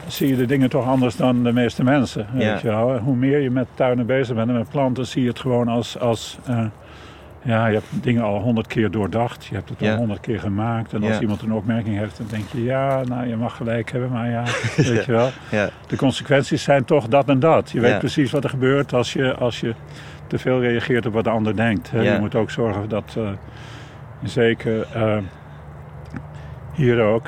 zie 0.07 0.27
je 0.27 0.35
de 0.35 0.45
dingen 0.45 0.69
toch 0.69 0.85
anders 0.87 1.15
dan 1.15 1.43
de 1.43 1.51
meeste 1.53 1.83
mensen. 1.83 2.27
Weet 2.33 2.41
Ja. 2.43 2.57
je 2.61 2.67
wel. 2.67 2.97
Hoe 2.97 3.15
meer 3.15 3.39
je 3.39 3.49
met 3.49 3.67
tuinen 3.73 4.05
bezig 4.05 4.35
bent 4.35 4.49
en 4.49 4.53
met 4.55 4.69
planten, 4.69 5.05
zie 5.07 5.21
je 5.21 5.27
het 5.27 5.39
gewoon 5.39 5.67
als. 5.67 5.99
als 5.99 6.37
ja, 7.47 7.67
je 7.67 7.73
hebt 7.73 7.87
dingen 7.91 8.23
al 8.23 8.39
honderd 8.39 8.67
keer 8.67 8.91
doordacht. 8.91 9.45
Je 9.45 9.55
hebt 9.55 9.69
het 9.69 9.81
al 9.81 9.95
honderd 9.95 10.19
keer 10.19 10.39
gemaakt. 10.39 10.93
En 10.93 11.03
als 11.03 11.19
iemand 11.19 11.41
een 11.41 11.53
opmerking 11.53 11.97
heeft, 11.97 12.17
dan 12.17 12.27
denk 12.29 12.43
je: 12.51 12.63
ja, 12.63 13.03
nou, 13.03 13.27
je 13.27 13.35
mag 13.35 13.55
gelijk 13.55 13.91
hebben, 13.91 14.11
maar 14.11 14.29
ja, 14.29 14.43
weet 14.75 15.05
je 15.05 15.11
wel. 15.11 15.29
Ja, 15.51 15.69
De 15.87 15.95
consequenties 15.95 16.63
zijn 16.63 16.85
toch 16.85 17.07
dat 17.07 17.29
en 17.29 17.39
dat. 17.39 17.71
Je 17.71 17.79
weet 17.79 17.99
precies 17.99 18.31
wat 18.31 18.43
er 18.43 18.49
gebeurt 18.49 18.93
als 18.93 19.13
je, 19.13 19.35
als 19.35 19.59
je 19.59 19.73
te 20.27 20.37
veel 20.39 20.61
reageert 20.61 21.05
op 21.05 21.13
wat 21.13 21.23
de 21.23 21.29
ander 21.29 21.55
denkt. 21.55 21.89
Je 21.93 22.17
moet 22.19 22.35
ook 22.35 22.51
zorgen 22.51 22.89
dat, 22.89 23.15
eh, 23.17 23.29
zeker 24.23 24.87
eh, 24.93 25.17
hier 26.73 27.01
ook, 27.01 27.27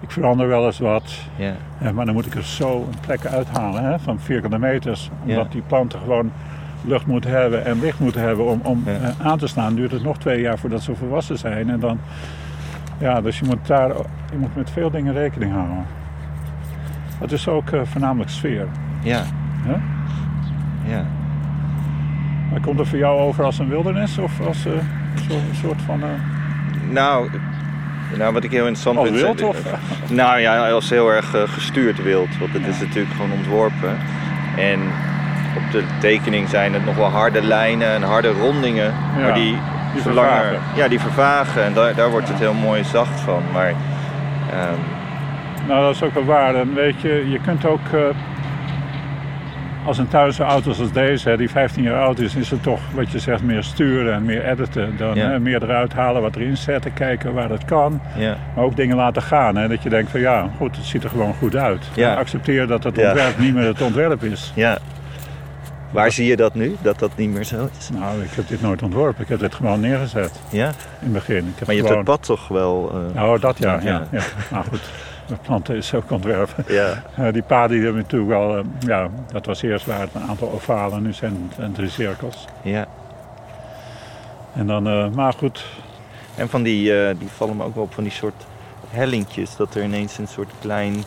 ik 0.00 0.10
verander 0.10 0.48
wel 0.48 0.66
eens 0.66 0.78
wat. 0.78 1.14
ja, 1.36 1.54
Ja, 1.80 1.92
maar 1.92 2.04
dan 2.04 2.14
moet 2.14 2.26
ik 2.26 2.34
er 2.34 2.44
zo 2.44 2.76
een 2.76 3.00
plek 3.06 3.26
uithalen 3.26 3.84
hè, 3.84 3.98
van 3.98 4.20
vierkante 4.20 4.58
meters. 4.58 5.10
Omdat 5.26 5.52
die 5.52 5.62
planten 5.62 5.98
gewoon 5.98 6.32
lucht 6.84 7.06
moeten 7.06 7.30
hebben 7.30 7.64
en 7.64 7.80
licht 7.80 7.98
moeten 7.98 8.20
hebben 8.20 8.44
om, 8.46 8.60
om 8.62 8.82
Ja. 8.86 8.92
eh, 8.92 9.26
aan 9.26 9.38
te 9.38 9.46
staan. 9.46 9.74
Duurt 9.74 9.90
het 9.90 10.02
nog 10.02 10.18
twee 10.18 10.40
jaar 10.40 10.58
voordat 10.58 10.82
ze 10.82 10.94
volwassen 10.94 11.38
zijn. 11.38 11.70
En 11.70 11.80
dan, 11.80 11.98
ja, 12.98 13.20
dus 13.20 13.38
je 13.38 13.44
moet 13.44 13.66
daar 13.66 13.88
je 14.32 14.36
moet 14.38 14.56
met 14.56 14.70
veel 14.70 14.90
dingen 14.90 15.12
rekening 15.12 15.52
houden. 15.52 15.86
Het 17.18 17.32
is 17.32 17.48
ook 17.48 17.70
eh, 17.70 17.80
voornamelijk 17.84 18.30
sfeer. 18.30 18.66
ja. 19.02 19.22
Ja. 20.88 21.04
Maar 22.50 22.60
komt 22.60 22.78
het 22.78 22.88
voor 22.88 22.98
jou 22.98 23.20
over 23.20 23.44
als 23.44 23.58
een 23.58 23.68
wildernis 23.68 24.18
of 24.18 24.40
als 24.46 24.66
eh, 24.66 24.72
zo'n 25.28 25.40
soort 25.52 25.82
van... 25.82 26.00
Nou, 26.90 27.28
nou, 28.18 28.32
wat 28.32 28.44
ik 28.44 28.50
heel 28.50 28.66
interessant 28.66 28.96
als 28.98 29.08
vind... 29.08 29.20
wild? 29.20 29.42
Of, 29.42 29.62
Nou 30.10 30.38
ja, 30.40 30.70
als 30.70 30.90
heel 30.90 31.08
erg 31.12 31.34
gestuurd 31.46 32.02
wild. 32.02 32.38
Want 32.38 32.52
het 32.52 32.62
Ja. 32.62 32.68
is 32.68 32.80
natuurlijk 32.80 33.14
gewoon 33.14 33.32
ontworpen. 33.32 33.96
En 34.56 34.80
de 35.72 35.84
tekening 36.00 36.48
zijn 36.48 36.72
het 36.74 36.84
nog 36.84 36.96
wel 36.96 37.08
harde 37.10 37.42
lijnen 37.42 37.88
en 37.88 38.02
harde 38.02 38.30
rondingen. 38.30 38.92
Ja, 39.16 39.22
maar 39.22 39.34
die, 39.34 39.58
die 39.92 40.02
vervagen. 40.02 40.58
Ja, 40.74 40.88
die 40.88 41.00
vervagen. 41.00 41.64
En 41.64 41.72
daar, 41.72 41.94
daar 41.94 42.10
wordt 42.10 42.26
Ja. 42.26 42.32
het 42.32 42.42
heel 42.42 42.54
mooi 42.54 42.84
zacht 42.84 43.20
van. 43.20 43.42
Maar 43.52 43.68
ehm, 44.50 44.78
Nou, 45.68 45.82
dat 45.84 45.94
is 45.94 46.02
ook 46.02 46.14
wel 46.14 46.24
waar. 46.24 46.54
En 46.54 46.74
weet 46.74 47.00
je, 47.00 47.30
je 47.30 47.40
kunt 47.40 47.66
ook... 47.66 47.80
eh, 47.92 48.00
als 49.84 49.98
een 49.98 50.08
tuin 50.08 50.32
zo 50.32 50.42
oud 50.42 50.66
is 50.66 50.80
als 50.80 50.92
deze, 50.92 51.28
hè, 51.28 51.36
die 51.36 51.50
15 51.50 51.82
jaar 51.82 52.02
oud 52.02 52.18
is, 52.18 52.34
is 52.34 52.50
het 52.50 52.62
toch 52.62 52.80
wat 52.94 53.10
je 53.12 53.18
zegt 53.18 53.42
meer 53.42 53.62
sturen 53.62 54.14
en 54.14 54.24
meer 54.24 54.44
editen. 54.44 54.94
Dan 54.96 55.14
Ja. 55.14 55.28
hè, 55.28 55.38
meer 55.40 55.62
eruit 55.62 55.92
halen, 55.92 56.22
wat 56.22 56.36
erin 56.36 56.56
zetten, 56.56 56.92
kijken 56.92 57.34
waar 57.34 57.48
dat 57.48 57.64
kan. 57.64 58.00
ja, 58.16 58.36
Maar 58.54 58.64
ook 58.64 58.76
dingen 58.76 58.96
laten 58.96 59.22
gaan. 59.22 59.56
Hè, 59.56 59.68
dat 59.68 59.82
je 59.82 59.88
denkt 59.88 60.10
van 60.10 60.20
ja, 60.20 60.48
goed, 60.56 60.76
het 60.76 60.84
ziet 60.84 61.04
er 61.04 61.10
gewoon 61.10 61.34
goed 61.34 61.56
uit. 61.56 61.88
Ja. 61.94 62.10
En 62.10 62.16
accepteer 62.16 62.66
dat 62.66 62.84
het 62.84 62.98
ontwerp 62.98 63.38
niet 63.38 63.54
meer 63.54 63.66
het 63.66 63.82
ontwerp 63.82 64.22
is. 64.22 64.52
ja. 64.54 64.78
Waar 65.90 66.12
zie 66.12 66.26
je 66.26 66.36
dat 66.36 66.54
nu? 66.54 66.76
Dat 66.82 66.98
dat 66.98 67.10
niet 67.16 67.30
meer 67.30 67.44
zo 67.44 67.68
is? 67.78 67.88
Nou, 67.90 68.22
ik 68.22 68.30
heb 68.30 68.48
dit 68.48 68.62
nooit 68.62 68.82
ontworpen. 68.82 69.22
Ik 69.22 69.28
heb 69.28 69.38
dit 69.40 69.54
gewoon 69.54 69.80
neergezet 69.80 70.40
Ja? 70.50 70.66
in 70.68 70.74
het 70.98 71.12
begin. 71.12 71.36
Ik 71.48 71.52
heb 71.58 71.66
Maar 71.66 71.76
je 71.76 71.82
hebt 71.82 71.94
het 71.94 72.04
pad 72.04 72.22
toch 72.22 72.48
wel... 72.48 72.90
eh, 72.94 73.14
Nou, 73.14 73.38
dat 73.40 73.58
ja, 73.58 73.80
Ja. 73.82 74.02
ja. 74.10 74.62
goed, 74.70 74.80
de 75.26 75.34
planten 75.42 75.76
is 75.76 75.94
ook 75.94 76.10
ontwerpen. 76.10 76.64
ja. 76.68 77.02
Eh, 77.16 77.32
die 77.32 77.42
paden 77.42 77.70
die 77.76 77.84
hebben 77.84 78.02
natuurlijk 78.02 78.30
wel, 78.30 78.56
eh, 78.56 78.64
ja, 78.78 79.08
dat 79.32 79.46
was 79.46 79.62
eerst 79.62 79.86
waar 79.86 80.00
het 80.00 80.10
een 80.14 80.22
aantal 80.28 80.52
ovalen, 80.52 81.02
nu 81.02 81.12
zijn 81.12 81.50
het 81.56 81.74
drie 81.74 81.88
cirkels. 81.90 82.44
ja. 82.62 82.86
En 84.54 84.66
dan, 84.66 85.14
maar 85.14 85.32
goed, 85.32 85.64
En 86.34 86.48
van 86.48 86.62
die, 86.62 87.14
die 87.18 87.28
vallen 87.36 87.56
me 87.56 87.64
ook 87.64 87.74
wel 87.74 87.84
op 87.84 87.94
van 87.94 88.02
die 88.02 88.12
soort 88.12 88.34
hellingjes. 88.90 89.56
Dat 89.56 89.74
er 89.74 89.82
ineens 89.82 90.18
een 90.18 90.28
soort 90.28 90.50
klein 90.60 91.04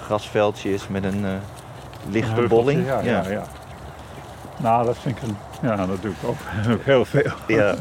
grasveldje 0.00 0.72
is 0.74 0.88
met 0.88 1.04
een 1.04 1.24
lichte 2.10 2.42
bolling. 2.48 2.86
Ja, 2.86 3.00
ja. 3.00 3.22
ja. 3.28 3.42
Nou, 4.62 4.84
dat 4.86 4.98
vind 4.98 5.16
ik 5.16 5.22
een, 5.22 5.36
ja, 5.62 5.86
dat 5.86 6.02
doe 6.02 6.10
ik 6.10 6.16
ook, 6.28 6.36
ook 6.72 6.82
heel 6.84 7.04
veel. 7.04 7.32
ja. 7.46 7.68
Een 7.70 7.76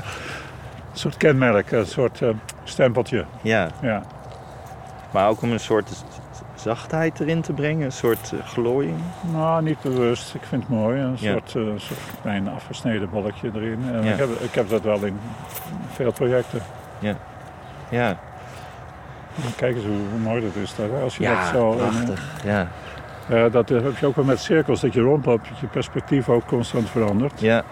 soort 1.06 1.18
kenmerk, 1.18 1.72
een 1.72 1.86
soort 1.86 2.22
eh, 2.22 2.30
stempeltje. 2.64 3.26
ja. 3.42 3.68
Ja. 3.82 4.02
Maar 5.12 5.28
ook 5.30 5.42
om 5.42 5.52
een 5.52 5.60
soort 5.60 5.90
zachtheid 6.56 7.20
erin 7.20 7.42
te 7.42 7.54
brengen, 7.54 7.86
een 7.86 7.92
soort 7.92 8.34
eh, 8.34 8.48
glooiing. 8.48 8.98
Nou, 9.32 9.64
niet 9.64 9.82
bewust. 9.82 10.34
Ik 10.34 10.42
vind 10.44 10.62
het 10.62 10.72
mooi. 10.72 11.00
Een 11.00 11.16
Ja. 11.20 11.32
soort, 11.32 11.56
eh, 11.56 11.62
soort 11.76 12.00
klein 12.22 12.48
afgesneden 12.50 13.10
bolletje 13.10 13.52
erin. 13.54 13.80
En 13.94 14.04
Ja. 14.04 14.12
ik, 14.12 14.18
heb, 14.20 14.30
ik 14.30 14.54
heb 14.56 14.70
dat 14.70 14.82
wel 14.82 15.04
in 15.06 15.20
veel 15.94 16.12
projecten. 16.12 16.62
Ja, 17.90 18.16
Kijk 19.56 19.76
eens 19.76 19.86
hoe, 19.86 19.96
hoe 20.12 20.20
mooi 20.20 20.42
dat 20.42 20.56
is. 20.64 20.76
Daar, 20.76 21.02
als 21.04 21.18
je 21.18 21.24
ja 21.24 21.36
dat 21.42 21.50
zo, 21.54 21.72
en, 21.72 21.78
prachtig. 21.78 22.24
Ja. 22.44 22.68
Ja, 23.30 23.50
dat 23.50 23.70
heb 23.70 23.98
je 23.98 24.06
ook 24.06 24.16
wel 24.16 24.26
met 24.26 24.40
cirkels, 24.40 24.82
dat 24.82 24.94
je 24.94 25.02
rondloopt, 25.02 25.50
dat 25.50 25.60
je 25.60 25.68
perspectief 25.68 26.30
ook 26.30 26.46
constant 26.48 26.90
verandert. 26.90 27.40
ja, 27.42 27.64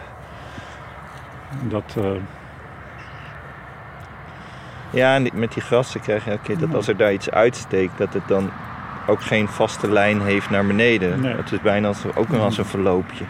Dat, 1.70 1.96
eh, 1.98 2.12
ja, 4.90 5.16
en 5.16 5.24
die- 5.24 5.34
met 5.34 5.54
die 5.54 5.62
grassen 5.64 6.02
krijg 6.02 6.26
je 6.26 6.40
keer 6.44 6.58
dat 6.58 6.74
als 6.76 6.88
er 6.88 6.98
daar 6.98 7.14
iets 7.14 7.30
uitsteekt, 7.30 7.98
dat 7.98 8.14
het 8.14 8.28
dan 8.28 8.50
ook 9.08 9.22
geen 9.22 9.48
vaste 9.48 9.92
lijn 9.92 10.22
heeft 10.22 10.50
naar 10.50 10.66
beneden. 10.68 11.20
Nee. 11.22 11.36
Het 11.36 11.52
is 11.52 11.62
bijna 11.62 11.88
als, 11.88 12.06
ook 12.16 12.30
een- 12.30 12.40
als 12.40 12.58
een 12.58 12.66
verloopje. 12.66 13.24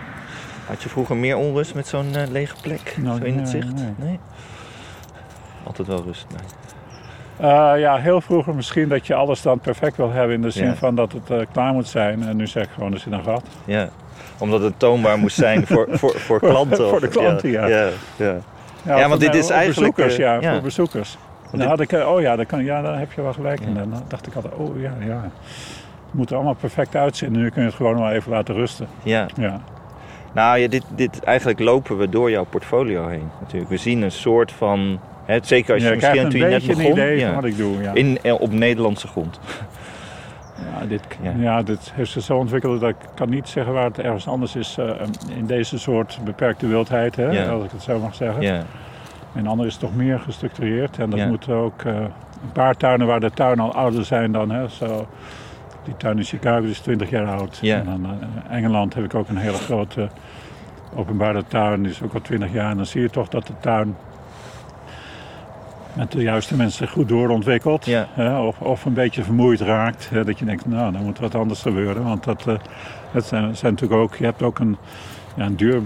Had 0.68 0.84
je 0.84 0.90
vroeger 0.90 1.16
meer 1.18 1.38
onrust 1.38 1.76
met 1.76 1.88
zo'n 1.88 2.16
eh, 2.16 2.28
lege 2.30 2.56
plek? 2.62 2.96
Nou, 2.98 3.18
zo 3.20 3.24
in 3.26 3.34
het 3.40 3.52
nee, 3.54 3.62
zicht? 3.62 3.74
nee. 3.98 4.20
Altijd 5.64 5.88
wel 5.88 6.04
rust. 6.04 6.26
Nee. 6.30 6.40
Eh, 7.38 7.72
ja, 7.78 7.96
heel 7.98 8.22
vroeger 8.22 8.56
misschien 8.56 8.88
dat 8.90 9.08
je 9.08 9.14
alles 9.14 9.42
dan 9.42 9.60
perfect 9.60 9.98
wil 9.98 10.12
hebben 10.12 10.36
in 10.36 10.42
de 10.42 10.50
zin 10.50 10.66
Ja. 10.68 10.76
van 10.76 10.96
dat 10.96 11.12
het 11.12 11.30
eh, 11.30 11.38
klaar 11.52 11.74
moet 11.74 11.88
zijn. 11.88 12.24
En 12.28 12.36
nu 12.38 12.48
zeg 12.48 12.64
ik 12.64 12.70
gewoon, 12.74 12.94
er 12.94 13.00
zit 13.00 13.14
een 13.14 13.24
gat. 13.24 13.44
Ja, 13.66 13.90
omdat 14.40 14.62
het 14.62 14.80
toonbaar 14.80 15.18
moest 15.18 15.36
zijn 15.38 15.68
voor, 15.68 15.88
voor, 15.92 16.14
voor 16.20 16.40
klanten. 16.40 16.90
Voor 16.90 17.00
de 17.00 17.08
klanten, 17.08 17.50
ja. 17.52 17.66
ja, 17.68 17.88
ja. 18.16 18.36
Ja, 18.84 19.08
want 19.10 19.22
dit 19.22 19.36
is 19.36 19.50
eigenlijk, 19.50 19.96
Bezoekers, 19.96 20.14
eh, 20.14 20.26
ja, 20.42 20.42
ja. 20.42 20.54
voor 20.54 20.62
bezoekers. 20.62 21.18
Dan 21.52 21.60
dit- 21.60 21.70
had 21.70 21.80
ik, 21.80 21.92
oh 21.92 22.22
ja, 22.22 22.36
dan 22.36 22.46
kan, 22.46 22.64
ja, 22.64 22.82
daar 22.82 23.00
heb 23.00 23.12
je 23.12 23.22
wel 23.22 23.34
gelijk. 23.34 23.60
in. 23.60 23.78
En 23.78 23.90
dan 23.90 24.04
dacht 24.08 24.28
ik 24.28 24.36
altijd, 24.36 24.54
oh 24.54 24.82
ja, 24.82 24.92
ja. 25.00 25.22
Het 26.06 26.14
moet 26.14 26.30
er 26.30 26.36
allemaal 26.36 26.54
perfect 26.54 26.96
uitzien. 26.96 27.32
Nu 27.32 27.50
kun 27.50 27.62
je 27.62 27.68
het 27.68 27.76
gewoon 27.78 27.96
wel 27.98 28.10
even 28.12 28.32
laten 28.32 28.56
rusten. 28.56 28.88
ja. 29.04 29.26
Ja. 29.36 29.60
Nou, 30.34 30.58
ja, 30.58 30.68
dit, 30.68 30.84
dit, 30.96 31.24
eigenlijk 31.24 31.60
lopen 31.60 31.98
we 31.98 32.10
door 32.10 32.30
jouw 32.32 32.44
portfolio 32.44 33.08
heen. 33.08 33.30
Natuurlijk. 33.40 33.70
We 33.72 33.78
zien 33.78 34.02
een 34.02 34.12
soort 34.12 34.52
van, 34.52 35.00
hè, 35.28 35.40
zeker 35.44 35.74
als 35.74 35.84
je, 35.84 35.90
je 35.90 35.96
misschien 35.96 36.30
toen 36.30 36.40
je 36.40 36.46
net 36.46 36.68
begon, 36.68 36.84
een 36.86 36.92
idee 36.92 37.18
ja, 37.18 37.26
van 37.26 37.36
wat 37.36 37.44
ik 37.46 37.58
doe. 37.58 37.82
Ja. 37.82 37.94
in, 37.94 38.20
eh, 38.22 38.42
op 38.42 38.52
Nederlandse 38.52 39.08
grond. 39.08 39.40
Ja, 40.80 40.86
dit, 40.86 41.02
Ja. 41.22 41.34
ja. 41.38 41.62
dit 41.64 41.92
heeft 41.96 42.12
zich 42.12 42.24
zo 42.24 42.38
ontwikkeld 42.38 42.80
dat 42.82 42.90
ik 42.90 42.96
kan 43.16 43.30
niet 43.30 43.48
zeggen 43.50 43.74
waar 43.74 43.84
het 43.84 44.00
ergens 44.00 44.28
anders 44.28 44.56
is 44.56 44.78
eh, 44.78 44.90
in 45.38 45.46
deze 45.46 45.80
soort 45.80 46.20
beperkte 46.24 46.68
wildheid, 46.68 47.16
hè, 47.16 47.30
Ja. 47.32 47.50
als 47.50 47.64
ik 47.64 47.72
het 47.72 47.82
zo 47.82 48.00
mag 48.00 48.16
zeggen. 48.16 48.42
Ja, 48.42 48.64
En 49.36 49.48
ander 49.48 49.66
is 49.66 49.78
toch 49.78 49.96
meer 49.96 50.20
gestructureerd 50.20 50.98
en 51.00 51.10
dat 51.10 51.28
moet 51.28 51.50
ook 51.50 51.82
eh, 51.84 51.94
een 51.96 52.52
paar 52.54 52.76
tuinen 52.76 53.08
waar 53.08 53.20
de 53.20 53.32
tuinen 53.32 53.66
al 53.66 53.74
ouder 53.74 54.06
zijn 54.06 54.32
dan, 54.32 54.50
hè, 54.52 54.68
zo, 54.70 55.08
die 55.84 55.98
tuin 55.98 56.18
in 56.18 56.24
Chicago 56.24 56.64
is 56.64 56.80
20 56.80 57.10
jaar 57.10 57.28
oud. 57.28 57.60
En 57.64 57.86
dan 57.86 58.08
Engeland 58.50 58.94
heb 58.94 59.04
ik 59.04 59.16
ook 59.16 59.30
een 59.30 59.38
hele 59.38 59.58
grote 59.58 60.10
openbare 60.96 61.44
tuin, 61.48 61.82
die 61.82 61.92
is 61.92 62.02
ook 62.04 62.14
al 62.14 62.22
20 62.22 62.54
jaar. 62.54 62.70
En 62.72 62.78
dan 62.78 62.86
zie 62.86 63.02
je 63.02 63.10
toch 63.10 63.28
dat 63.28 63.48
de 63.48 63.54
tuin 63.60 63.96
met 65.98 66.12
de 66.12 66.22
juiste 66.22 66.56
mensen 66.56 66.88
goed. 66.88 67.10
Ja. 67.86 68.08
Hè, 68.12 68.40
of, 68.40 68.60
of 68.60 68.86
een 68.86 68.94
beetje 68.94 69.24
vermoeid 69.24 69.60
raakt. 69.62 70.10
Dat 70.26 70.40
je 70.40 70.46
denkt, 70.46 70.66
nou, 70.66 70.92
dan 70.92 71.04
moet 71.04 71.20
wat 71.20 71.36
anders 71.36 71.62
gebeuren. 71.62 72.04
Want 72.04 72.24
dat, 72.24 72.48
eh, 72.48 72.56
het 73.12 73.26
zijn, 73.26 73.56
zijn 73.56 73.74
natuurlijk 73.74 74.02
ook, 74.02 74.16
je 74.16 74.24
hebt 74.26 74.42
ook 74.44 74.60
een, 74.60 74.78
ja, 75.36 75.46
een 75.46 75.56
duur... 75.56 75.82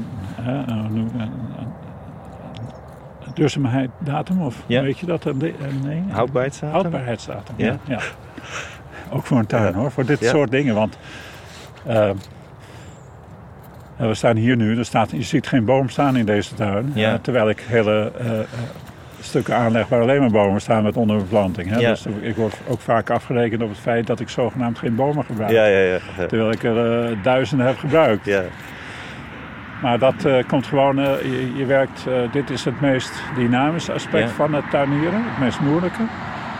Een, 0.45 1.09
duurzaamheidsdatum, 3.33 4.41
of 4.41 4.63
Ja. 4.65 4.81
weet 4.81 4.99
je 4.99 5.05
dat? 5.05 5.25
Een- 5.25 5.53
nee, 5.83 6.03
houdbaarheidsdatum. 6.09 6.75
Houdbaarheidsdatum, 6.79 7.55
Ja. 7.57 7.77
ja. 7.87 7.99
Ook 9.09 9.25
voor 9.25 9.37
een 9.37 9.45
tuin 9.45 9.73
hoor, 9.73 9.91
voor 9.91 10.05
dit 10.05 10.23
soort 10.25 10.51
dingen. 10.51 10.75
Want 10.75 10.97
eh, 11.85 12.09
we 13.97 14.13
staan 14.13 14.35
hier 14.35 14.55
nu, 14.55 14.77
er 14.77 14.85
staat, 14.85 15.11
je 15.11 15.21
ziet 15.21 15.47
geen 15.47 15.65
boom 15.65 15.89
staan 15.89 16.15
in 16.15 16.25
deze 16.25 16.53
tuin. 16.55 16.91
Ja. 16.95 17.13
eh, 17.13 17.19
terwijl 17.19 17.49
ik 17.49 17.59
hele 17.67 18.11
eh, 18.19 18.39
eh, 18.39 18.45
stukken 19.21 19.55
aanleg 19.55 19.87
waar 19.87 20.01
alleen 20.01 20.19
maar 20.19 20.31
bomen 20.31 20.61
staan 20.61 20.83
met 20.83 20.97
onderbeplanting. 20.97 21.69
Hè? 21.69 21.79
Ja. 21.79 21.89
Dus 21.89 22.05
ik 22.21 22.35
word 22.35 22.57
ook 22.67 22.79
vaak 22.79 23.09
afgerekend 23.09 23.63
op 23.63 23.69
het 23.69 23.77
feit 23.79 24.07
dat 24.07 24.19
ik 24.19 24.29
zogenaamd 24.29 24.79
geen 24.79 24.95
bomen 24.95 25.25
gebruik. 25.25 25.51
Ja, 25.51 25.65
ja, 25.65 25.79
ja. 25.79 25.99
Terwijl 26.27 26.51
ik 26.51 26.63
er 26.63 27.09
eh, 27.09 27.17
duizenden 27.23 27.65
heb 27.65 27.77
gebruikt. 27.77 28.25
ja. 28.25 28.41
Maar 29.81 29.99
dat 29.99 30.25
eh, 30.25 30.43
komt 30.47 30.65
gewoon, 30.67 30.99
eh, 30.99 31.21
je, 31.21 31.55
je 31.55 31.65
werkt, 31.65 32.05
dit 32.31 32.49
is 32.49 32.65
het 32.65 32.81
meest 32.81 33.11
dynamische 33.35 33.93
aspect 33.93 34.29
Ja. 34.29 34.35
van 34.35 34.53
het 34.53 34.69
tuinieren, 34.69 35.23
het 35.23 35.39
meest 35.39 35.59
moeilijke, 35.59 36.01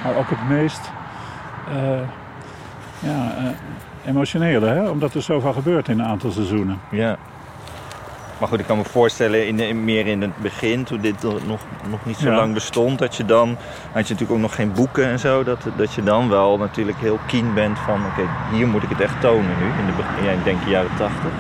maar 0.03 0.15
ook 0.15 0.29
het 0.29 0.49
meest 0.49 0.91
ja, 2.99 3.33
emotionele, 4.05 4.67
hè? 4.67 4.89
omdat 4.89 5.13
er 5.13 5.21
zoveel 5.21 5.53
gebeurt 5.53 5.87
in 5.87 5.99
een 5.99 6.05
aantal 6.05 6.31
seizoenen. 6.31 6.79
ja. 6.91 7.17
Maar 8.41 8.49
goed, 8.49 8.59
ik 8.59 8.65
kan 8.65 8.77
me 8.77 8.83
voorstellen, 8.83 9.47
in, 9.47 9.59
in- 9.59 9.83
meer 9.83 10.07
in 10.07 10.21
het 10.21 10.37
begin, 10.37 10.83
toen 10.83 11.01
dit 11.01 11.23
nog, 11.23 11.59
nog 11.89 12.05
niet 12.05 12.17
zo 12.17 12.29
Ja. 12.29 12.35
lang 12.35 12.53
bestond, 12.53 12.99
dat 12.99 13.15
je 13.15 13.25
dan, 13.25 13.47
had 13.91 14.07
je 14.07 14.13
natuurlijk 14.13 14.31
ook 14.31 14.37
nog 14.39 14.55
geen 14.55 14.73
boeken 14.73 15.05
en 15.05 15.19
zo, 15.19 15.43
dat, 15.43 15.65
dat 15.77 15.93
je 15.93 16.03
dan 16.03 16.29
wel 16.29 16.57
natuurlijk 16.57 16.97
heel 16.97 17.19
keen 17.27 17.53
bent 17.53 17.79
van, 17.79 18.05
oké, 18.05 18.21
hier 18.55 18.67
moet 18.67 18.83
ik 18.83 18.89
het 18.89 19.01
echt 19.01 19.21
tonen 19.21 19.55
nu, 19.59 19.65
in 19.65 19.85
de, 19.85 20.23
ja, 20.25 20.31
ik 20.31 20.43
denk 20.43 20.63
de 20.63 20.69
jaren 20.69 20.95
tachtig. 20.97 21.31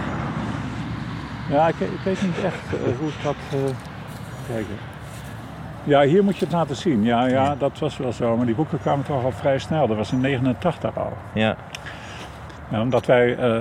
Ja, 1.49 1.67
ik, 1.67 1.79
ik 1.79 1.99
weet 2.03 2.21
niet 2.21 2.43
echt 2.43 2.55
eh, 2.73 2.97
hoe 2.99 3.07
ik 3.09 3.23
dat. 3.23 3.35
eh 3.51 3.59
kijken. 4.47 4.75
Ja, 5.83 6.01
hier 6.01 6.23
moet 6.23 6.37
je 6.37 6.45
het 6.45 6.53
laten 6.53 6.75
zien. 6.75 7.03
Ja, 7.03 7.25
ja, 7.27 7.55
dat 7.55 7.79
was 7.79 7.97
wel 7.97 8.11
zo. 8.13 8.37
Maar 8.37 8.45
die 8.45 8.55
boeken 8.55 8.79
kwamen 8.79 9.05
toch 9.05 9.23
al 9.23 9.31
vrij 9.31 9.59
snel. 9.59 9.87
Dat 9.87 9.97
was 9.97 10.11
in 10.11 10.19
89 10.21 10.97
al. 10.97 11.13
Ja, 11.33 11.55
Ja, 12.69 12.81
omdat 12.81 13.05
wij 13.05 13.35
eh, 13.37 13.59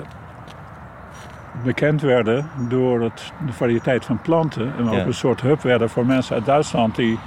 bekend 1.64 2.00
werden 2.00 2.48
door 2.68 3.00
het, 3.02 3.32
de 3.46 3.52
variëteit 3.52 4.04
van 4.04 4.18
planten. 4.22 4.72
En 4.78 4.84
Ja. 4.84 5.00
ook 5.00 5.06
een 5.06 5.14
soort 5.14 5.40
hub 5.40 5.62
werden 5.62 5.90
voor 5.90 6.06
mensen 6.06 6.34
uit 6.34 6.44
Duitsland 6.44 6.96
die 6.96 7.18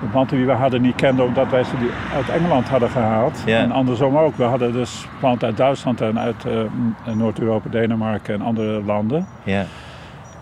de 0.00 0.06
planten 0.06 0.36
die 0.36 0.46
we 0.46 0.52
hadden 0.52 0.82
niet 0.82 0.94
kenden 0.94 1.24
omdat 1.24 1.50
wij 1.50 1.64
ze 1.64 1.78
die 1.78 1.90
uit 2.14 2.28
Engeland 2.28 2.68
hadden 2.68 2.90
gehaald. 2.90 3.42
Ja. 3.46 3.58
En 3.58 3.72
andersom 3.72 4.16
ook. 4.16 4.36
We 4.36 4.44
hadden 4.44 4.72
dus 4.72 5.06
planten 5.18 5.48
uit 5.48 5.56
Duitsland 5.56 6.00
en 6.00 6.18
uit 6.18 6.44
eh, 6.44 7.14
Noord-Europa, 7.14 7.68
Denemarken 7.70 8.34
en 8.34 8.40
andere 8.40 8.82
landen. 8.84 9.26
ja, 9.42 9.64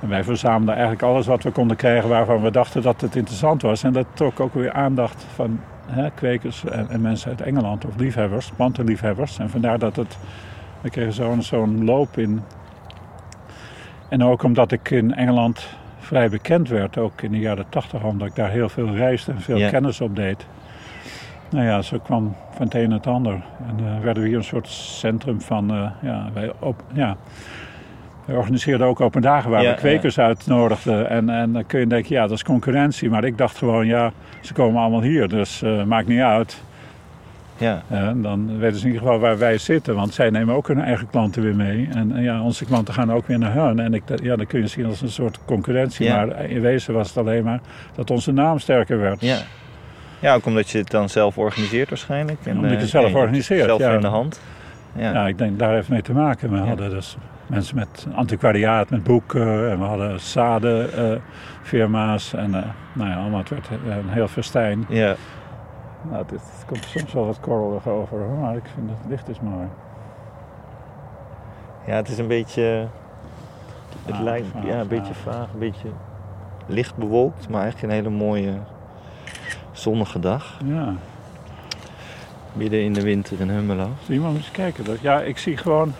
En 0.00 0.08
wij 0.08 0.24
verzamelden 0.24 0.74
eigenlijk 0.74 1.02
alles 1.02 1.26
wat 1.26 1.42
we 1.42 1.50
konden 1.50 1.76
krijgen 1.76 2.08
waarvan 2.08 2.42
we 2.42 2.50
dachten 2.50 2.82
dat 2.82 3.00
het 3.00 3.16
interessant 3.16 3.62
was. 3.62 3.82
En 3.82 3.92
dat 3.92 4.06
trok 4.12 4.40
ook 4.40 4.54
weer 4.54 4.72
aandacht 4.72 5.26
van 5.34 5.60
hè, 5.86 6.10
kwekers 6.10 6.64
en, 6.64 6.86
en 6.90 7.00
mensen 7.00 7.30
uit 7.30 7.40
Engeland 7.40 7.84
of 7.84 7.96
liefhebbers, 7.96 8.50
plantenliefhebbers. 8.56 9.38
En 9.38 9.50
vandaar 9.50 9.78
dat 9.78 9.96
het, 9.96 10.18
we 10.86 10.92
kregen 10.92 11.12
zo'n 11.12 11.42
zo'n 11.42 11.84
loop 11.84 12.18
in. 12.18 12.40
En 14.08 14.22
ook 14.22 14.42
omdat 14.42 14.72
ik 14.72 14.90
in 14.90 15.14
Engeland 15.14 15.68
vrij 15.98 16.28
bekend 16.28 16.68
werd, 16.68 16.98
ook 16.98 17.22
in 17.22 17.30
de 17.30 17.38
jaren 17.38 17.68
tachtig, 17.68 18.02
omdat 18.02 18.28
ik 18.28 18.34
daar 18.34 18.50
heel 18.50 18.68
veel 18.68 18.94
reisde 18.94 19.32
en 19.32 19.40
veel 19.40 19.56
Ja. 19.58 19.70
kennis 19.70 20.00
op 20.00 20.16
deed. 20.16 20.46
Nou 21.50 21.64
ja, 21.64 21.82
zo 21.82 21.98
kwam 21.98 22.36
van 22.50 22.64
het 22.64 22.74
een 22.74 22.90
het 22.90 23.06
ander. 23.06 23.32
En 23.68 23.86
eh, 23.86 24.00
werden 24.02 24.22
we 24.22 24.28
hier 24.28 24.38
een 24.38 24.44
soort 24.44 24.68
centrum 24.68 25.40
van, 25.40 25.70
eh, 25.70 25.90
ja, 26.02 26.28
wij 26.34 26.52
op, 26.58 26.82
ja, 26.92 27.16
we 28.24 28.34
organiseerden 28.36 28.86
ook 28.86 29.00
open 29.00 29.22
dagen 29.22 29.50
waar 29.50 29.62
Ja, 29.62 29.70
we 29.70 29.76
kwekers 29.76 30.18
uitnodigden. 30.18 31.08
En, 31.08 31.30
en 31.30 31.52
dan 31.52 31.66
kun 31.66 31.80
je 31.80 31.86
denken, 31.86 32.14
ja, 32.14 32.22
dat 32.22 32.30
is 32.36 32.44
concurrentie. 32.44 33.10
Maar 33.10 33.24
ik 33.24 33.38
dacht 33.38 33.58
gewoon, 33.58 33.86
ja, 33.86 34.12
ze 34.40 34.52
komen 34.52 34.80
allemaal 34.80 35.02
hier, 35.02 35.28
dus 35.28 35.62
eh, 35.62 35.82
maakt 35.84 36.06
niet 36.08 36.20
uit. 36.20 36.62
Ja, 37.56 37.82
En 37.88 38.22
dan 38.22 38.58
weten 38.58 38.78
ze 38.78 38.86
in 38.86 38.92
ieder 38.92 39.06
geval 39.06 39.20
waar 39.20 39.38
wij 39.38 39.58
zitten, 39.58 39.94
want 39.94 40.14
zij 40.14 40.30
nemen 40.30 40.54
ook 40.54 40.68
hun 40.68 40.80
eigen 40.80 41.06
klanten 41.10 41.42
weer 41.42 41.54
mee. 41.56 41.88
En, 41.94 42.12
en 42.16 42.22
ja, 42.22 42.42
onze 42.42 42.64
klanten 42.64 42.94
gaan 42.94 43.12
ook 43.12 43.26
weer 43.26 43.38
naar 43.38 43.52
hun. 43.54 43.78
En 43.80 43.94
ik, 43.94 44.02
ja, 44.22 44.36
dat 44.36 44.46
kun 44.46 44.60
je 44.60 44.66
zien 44.66 44.86
als 44.86 45.00
een 45.00 45.08
soort 45.10 45.38
concurrentie. 45.44 46.06
Ja. 46.06 46.16
Maar 46.26 46.44
in 46.50 46.60
wezen 46.60 46.94
was 46.94 47.08
het 47.08 47.16
alleen 47.16 47.44
maar 47.44 47.60
dat 47.94 48.10
onze 48.10 48.32
naam 48.32 48.58
sterker 48.58 48.98
werd. 49.00 49.20
ja. 49.20 49.36
Ja, 50.20 50.34
ook 50.34 50.46
omdat 50.46 50.70
je 50.70 50.78
het 50.78 50.90
dan 50.90 51.08
zelf 51.08 51.38
organiseert 51.38 51.88
waarschijnlijk. 51.88 52.38
En, 52.44 52.54
Omdat 52.56 52.70
je 52.70 52.76
eh, 52.76 52.82
het 52.82 52.90
zelf 52.90 53.10
ja, 53.10 53.16
organiseert, 53.18 53.64
Zelf 53.64 53.80
ja. 53.80 53.94
in 53.94 54.00
de 54.00 54.06
hand. 54.06 54.40
Ja, 54.96 55.12
Ja, 55.12 55.26
ik 55.26 55.38
denk 55.38 55.58
daar 55.58 55.74
heeft 55.74 55.88
mee 55.88 56.02
te 56.02 56.12
maken. 56.12 56.50
We 56.50 56.56
Ja. 56.56 56.62
hadden 56.64 56.90
dus 56.90 57.16
mensen 57.46 57.76
met 57.76 58.06
antiquariaat, 58.14 58.90
met 58.90 59.02
boeken. 59.02 59.70
En 59.70 59.78
we 59.78 59.84
hadden 59.84 60.20
zadenfirma's. 60.20 62.34
en 62.34 62.54
eh, 62.54 62.62
nou 62.92 63.10
ja, 63.10 63.16
allemaal. 63.16 63.40
Het 63.40 63.48
werd 63.48 63.68
een 63.70 64.08
heel 64.08 64.28
festijn. 64.28 64.84
ja. 64.88 65.14
Nou, 66.10 66.18
het, 66.22 66.30
het 66.30 66.64
komt 66.66 66.84
soms 66.84 67.12
wel 67.12 67.26
wat 67.26 67.40
korrelig 67.40 67.86
over. 67.88 68.18
hoor, 68.18 68.36
Maar 68.36 68.56
ik 68.56 68.64
vind 68.74 68.90
het 68.90 68.98
licht 69.08 69.28
is 69.28 69.40
mooi. 69.40 69.66
ja 71.86 71.94
het 71.94 72.08
is 72.08 72.18
een 72.18 72.26
beetje... 72.28 72.62
Het 72.62 74.14
Vaag, 74.14 74.20
lijkt 74.24 74.46
vaag, 74.52 74.64
ja, 74.66 74.80
een 74.80 74.88
beetje 74.88 75.14
vaag. 75.14 75.52
een 75.52 75.58
beetje 75.58 75.88
licht 76.66 76.96
bewolkt, 76.96 77.48
maar 77.48 77.62
eigenlijk 77.62 77.92
een 77.92 77.98
hele 78.04 78.16
mooie 78.16 78.52
zonnige 79.72 80.18
dag. 80.18 80.58
Ja, 80.64 80.92
Midden 82.52 82.82
in 82.82 82.92
de 82.92 83.02
winter 83.02 83.40
in 83.40 83.48
Hummelo. 83.50 83.88
zie 84.04 84.14
je 84.14 84.20
maar 84.20 84.30
eens 84.30 84.50
kijken. 84.50 84.84
Dat, 84.84 85.00
ja, 85.00 85.20
ik 85.20 85.38
zie 85.38 85.56
gewoon... 85.56 85.92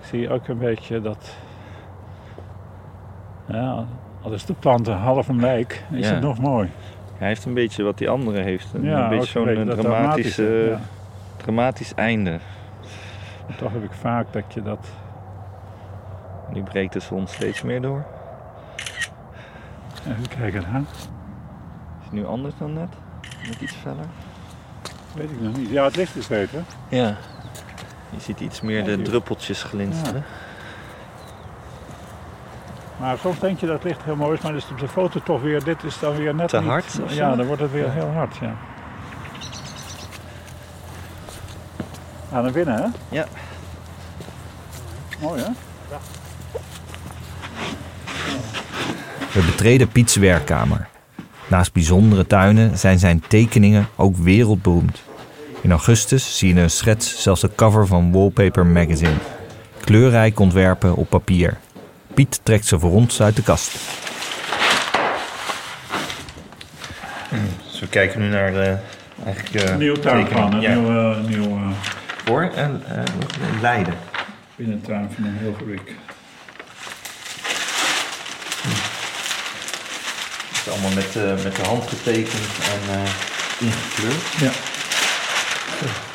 Ik 0.00 0.06
zie 0.06 0.30
ook 0.30 0.48
een 0.48 0.58
beetje 0.58 1.00
dat... 1.00 1.34
Ja, 3.46 3.84
al 4.22 4.32
is 4.32 4.44
de 4.44 4.52
plant 4.54 4.86
een 4.86 4.96
half 4.96 5.28
een 5.28 5.40
lijk, 5.40 5.84
is 5.90 6.08
Ja. 6.08 6.14
het 6.14 6.22
nog 6.22 6.38
mooi. 6.38 6.70
Hij 7.20 7.28
heeft 7.28 7.44
een 7.44 7.54
beetje 7.54 7.82
wat 7.82 7.98
die 7.98 8.08
andere 8.08 8.42
heeft. 8.42 8.66
Een, 8.74 8.82
Ja, 8.82 9.02
een 9.04 9.08
beetje 9.18 9.30
zo'n 9.30 9.48
eh, 9.48 9.78
dramatische, 9.78 10.42
ja. 10.70 10.80
dramatisch 11.36 11.94
einde. 11.94 12.38
Toch 13.58 13.72
heb 13.72 13.84
ik 13.84 13.92
vaak 13.92 14.32
dat 14.32 14.44
je 14.54 14.62
dat... 14.62 14.88
Nu 16.52 16.62
breekt 16.62 16.92
de 16.92 17.00
zon 17.00 17.26
steeds 17.26 17.62
meer 17.62 17.80
door. 17.80 18.04
Even 20.08 20.28
kijken, 20.38 20.64
hè? 20.64 20.78
Is 20.78 22.04
het 22.04 22.12
nu 22.12 22.26
anders 22.26 22.54
dan 22.58 22.72
net? 22.72 22.88
Net 23.46 23.60
iets 23.60 23.72
feller? 23.74 24.06
Weet 25.14 25.30
ik 25.30 25.40
nog 25.40 25.56
niet. 25.56 25.68
Ja, 25.70 25.84
het 25.84 25.96
licht 25.96 26.16
is 26.16 26.26
beter. 26.26 26.62
Ja. 26.88 27.16
Je 28.10 28.20
ziet 28.20 28.40
iets 28.40 28.60
meer 28.60 28.84
de 28.84 29.02
druppeltjes 29.02 29.62
glinsteren. 29.62 30.24
Maar 33.00 33.18
soms 33.18 33.38
denk 33.38 33.60
je 33.60 33.66
dat 33.66 33.74
het 33.74 33.84
licht 33.84 34.02
heel 34.04 34.16
mooi 34.16 34.36
is, 34.36 34.40
maar 34.42 34.54
is 34.54 34.62
het 34.62 34.72
op 34.72 34.78
de 34.78 34.88
foto 34.88 35.20
toch 35.24 35.42
weer, 35.42 35.64
dit 35.64 35.82
is 35.84 35.98
dan 35.98 36.16
weer 36.16 36.34
net 36.34 36.48
Te 36.48 36.56
niet- 36.58 36.66
hard 36.68 36.98
Ja, 37.08 37.36
dan 37.36 37.46
wordt 37.46 37.62
het 37.62 37.72
weer 37.72 37.84
Ja. 37.84 37.90
heel 37.90 38.10
hard, 38.14 38.36
ja. 38.40 38.54
Aan 42.32 42.42
naar 42.42 42.52
binnen, 42.52 42.74
hè? 42.74 42.86
Ja. 43.16 43.26
Mooi, 45.20 45.40
hè? 45.42 45.48
We 49.32 49.44
betreden 49.46 49.88
Piets 49.88 50.16
werkkamer. 50.16 50.88
Naast 51.46 51.72
bijzondere 51.72 52.26
tuinen 52.26 52.78
zijn 52.78 52.98
zijn 52.98 53.22
tekeningen 53.28 53.88
ook 53.96 54.16
wereldberoemd. 54.16 55.02
In 55.60 55.70
augustus 55.70 56.38
zie 56.38 56.54
je 56.54 56.60
een 56.60 56.70
schets 56.70 57.22
zelfs 57.22 57.40
de 57.40 57.50
cover 57.54 57.86
van 57.86 58.12
Wallpaper 58.12 58.66
Magazine. 58.66 59.14
Kleurrijk 59.80 60.40
ontwerpen 60.40 60.94
op 60.96 61.08
papier. 61.08 61.56
Piet 62.14 62.40
trekt 62.42 62.66
ze 62.66 62.78
voor 62.78 62.90
ons 62.92 63.22
uit 63.22 63.36
de 63.36 63.42
kast. 63.42 63.72
Dus 67.70 67.80
we 67.80 67.88
kijken 67.88 68.20
nu 68.20 68.28
naar 68.28 68.52
de 68.52 68.76
eigenlijk, 69.24 69.68
Een 69.70 69.78
nieuw 69.78 69.94
tuinplan, 69.96 70.52
een 70.54 70.60
Ja. 70.60 70.74
nieuw, 70.74 71.10
eh, 71.12 71.20
nieuw 71.24 71.56
eh, 71.56 71.68
Voor 72.24 72.42
en 72.54 72.82
Leiden. 73.60 73.94
binnentuin 74.56 75.10
van 75.14 75.24
een 75.24 75.36
heel 75.38 75.54
fabriek. 75.58 75.94
Het 80.48 80.66
is 80.66 80.72
allemaal 80.72 80.90
met, 80.94 81.16
eh, 81.16 81.44
met 81.44 81.56
de 81.56 81.62
hand 81.62 81.88
getekend 81.88 82.48
en 82.72 82.94
eh, 82.94 83.10
ingekleurd. 83.60 84.22
Ja. 84.40 84.50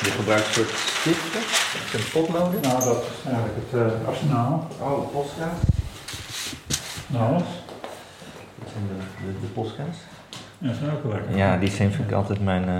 Je 0.04 0.10
gebruikt 0.10 0.46
een 0.46 0.52
soort 0.52 0.70
stiften, 1.00 1.40
echt 1.40 1.94
een 1.94 2.10
potloden. 2.12 2.60
Nou, 2.60 2.84
dat 2.84 3.02
is 3.02 3.32
eigenlijk 3.32 3.54
het 3.70 3.80
eh, 3.80 4.08
arsenaal. 4.08 4.68
Oh, 4.80 5.12
postkaart. 5.12 5.58
Nou, 7.06 7.32
Dat 7.32 8.68
zijn 8.72 8.84
de, 8.88 9.26
de, 9.26 9.32
de 9.40 9.62
ja, 10.58 10.66
dat 10.68 10.76
is 10.82 10.88
ook 10.94 11.02
wel 11.02 11.12
lekker. 11.12 11.36
Ja, 11.36 11.56
die 11.56 11.70
zijn 11.70 11.92
vind 11.92 12.08
ik 12.08 12.14
altijd 12.14 12.44
mijn... 12.44 12.68
eh, 12.68 12.74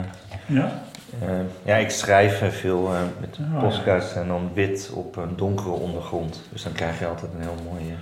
Ja? 0.46 0.82
eh, 1.22 1.28
ja, 1.64 1.76
ik 1.76 1.90
schrijf 1.90 2.42
eh, 2.42 2.48
veel 2.48 2.94
eh, 2.94 3.00
met 3.20 3.38
Oh, 3.54 4.16
en 4.16 4.28
dan 4.28 4.50
wit 4.54 4.90
op 4.94 5.16
een 5.16 5.36
donkere 5.36 5.68
ondergrond. 5.70 6.42
Dus 6.52 6.62
dan 6.62 6.72
krijg 6.72 6.98
je 6.98 7.06
altijd 7.06 7.32
een 7.34 7.40
heel 7.42 7.56
mooie... 7.72 7.92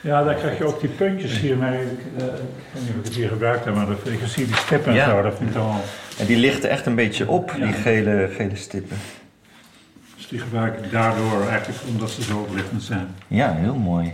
Ja, 0.00 0.22
daar 0.24 0.34
krijg 0.34 0.58
je 0.58 0.64
ook 0.64 0.80
die 0.80 0.88
puntjes 0.88 1.38
hiermee. 1.40 1.80
Ik, 1.82 1.98
eh, 2.18 2.24
ik 2.24 2.30
weet 2.72 2.82
niet 2.82 2.90
of 2.90 2.96
ik 2.98 3.04
het 3.04 3.14
hier 3.14 3.28
gebruikt 3.28 3.64
heb, 3.64 3.74
maar 3.74 3.86
dat, 3.86 3.96
ik 4.06 4.20
zie 4.26 4.46
die 4.46 4.56
stippen 4.56 4.90
en 4.90 4.96
Ja. 4.96 5.08
zo, 5.10 5.22
dat 5.22 5.34
vind 5.36 5.48
ik 5.48 5.54
wel... 5.54 5.74
En 6.18 6.26
die 6.26 6.36
lichten 6.36 6.70
echt 6.70 6.86
een 6.86 6.94
beetje 6.94 7.28
op, 7.28 7.50
Ja. 7.56 7.64
die 7.64 7.72
gele, 7.72 8.28
gele 8.36 8.56
stippen. 8.56 8.96
Dus 10.16 10.28
die 10.28 10.38
gebruik 10.38 10.78
ik 10.84 10.90
daardoor 10.90 11.48
eigenlijk 11.48 11.80
omdat 11.88 12.10
ze 12.10 12.22
zo 12.22 12.38
oplichtend 12.38 12.82
zijn. 12.82 13.08
Ja, 13.26 13.52
heel 13.54 13.74
mooi. 13.74 14.12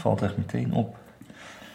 Valt 0.00 0.22
echt 0.22 0.36
meteen 0.36 0.72
op. 0.72 0.96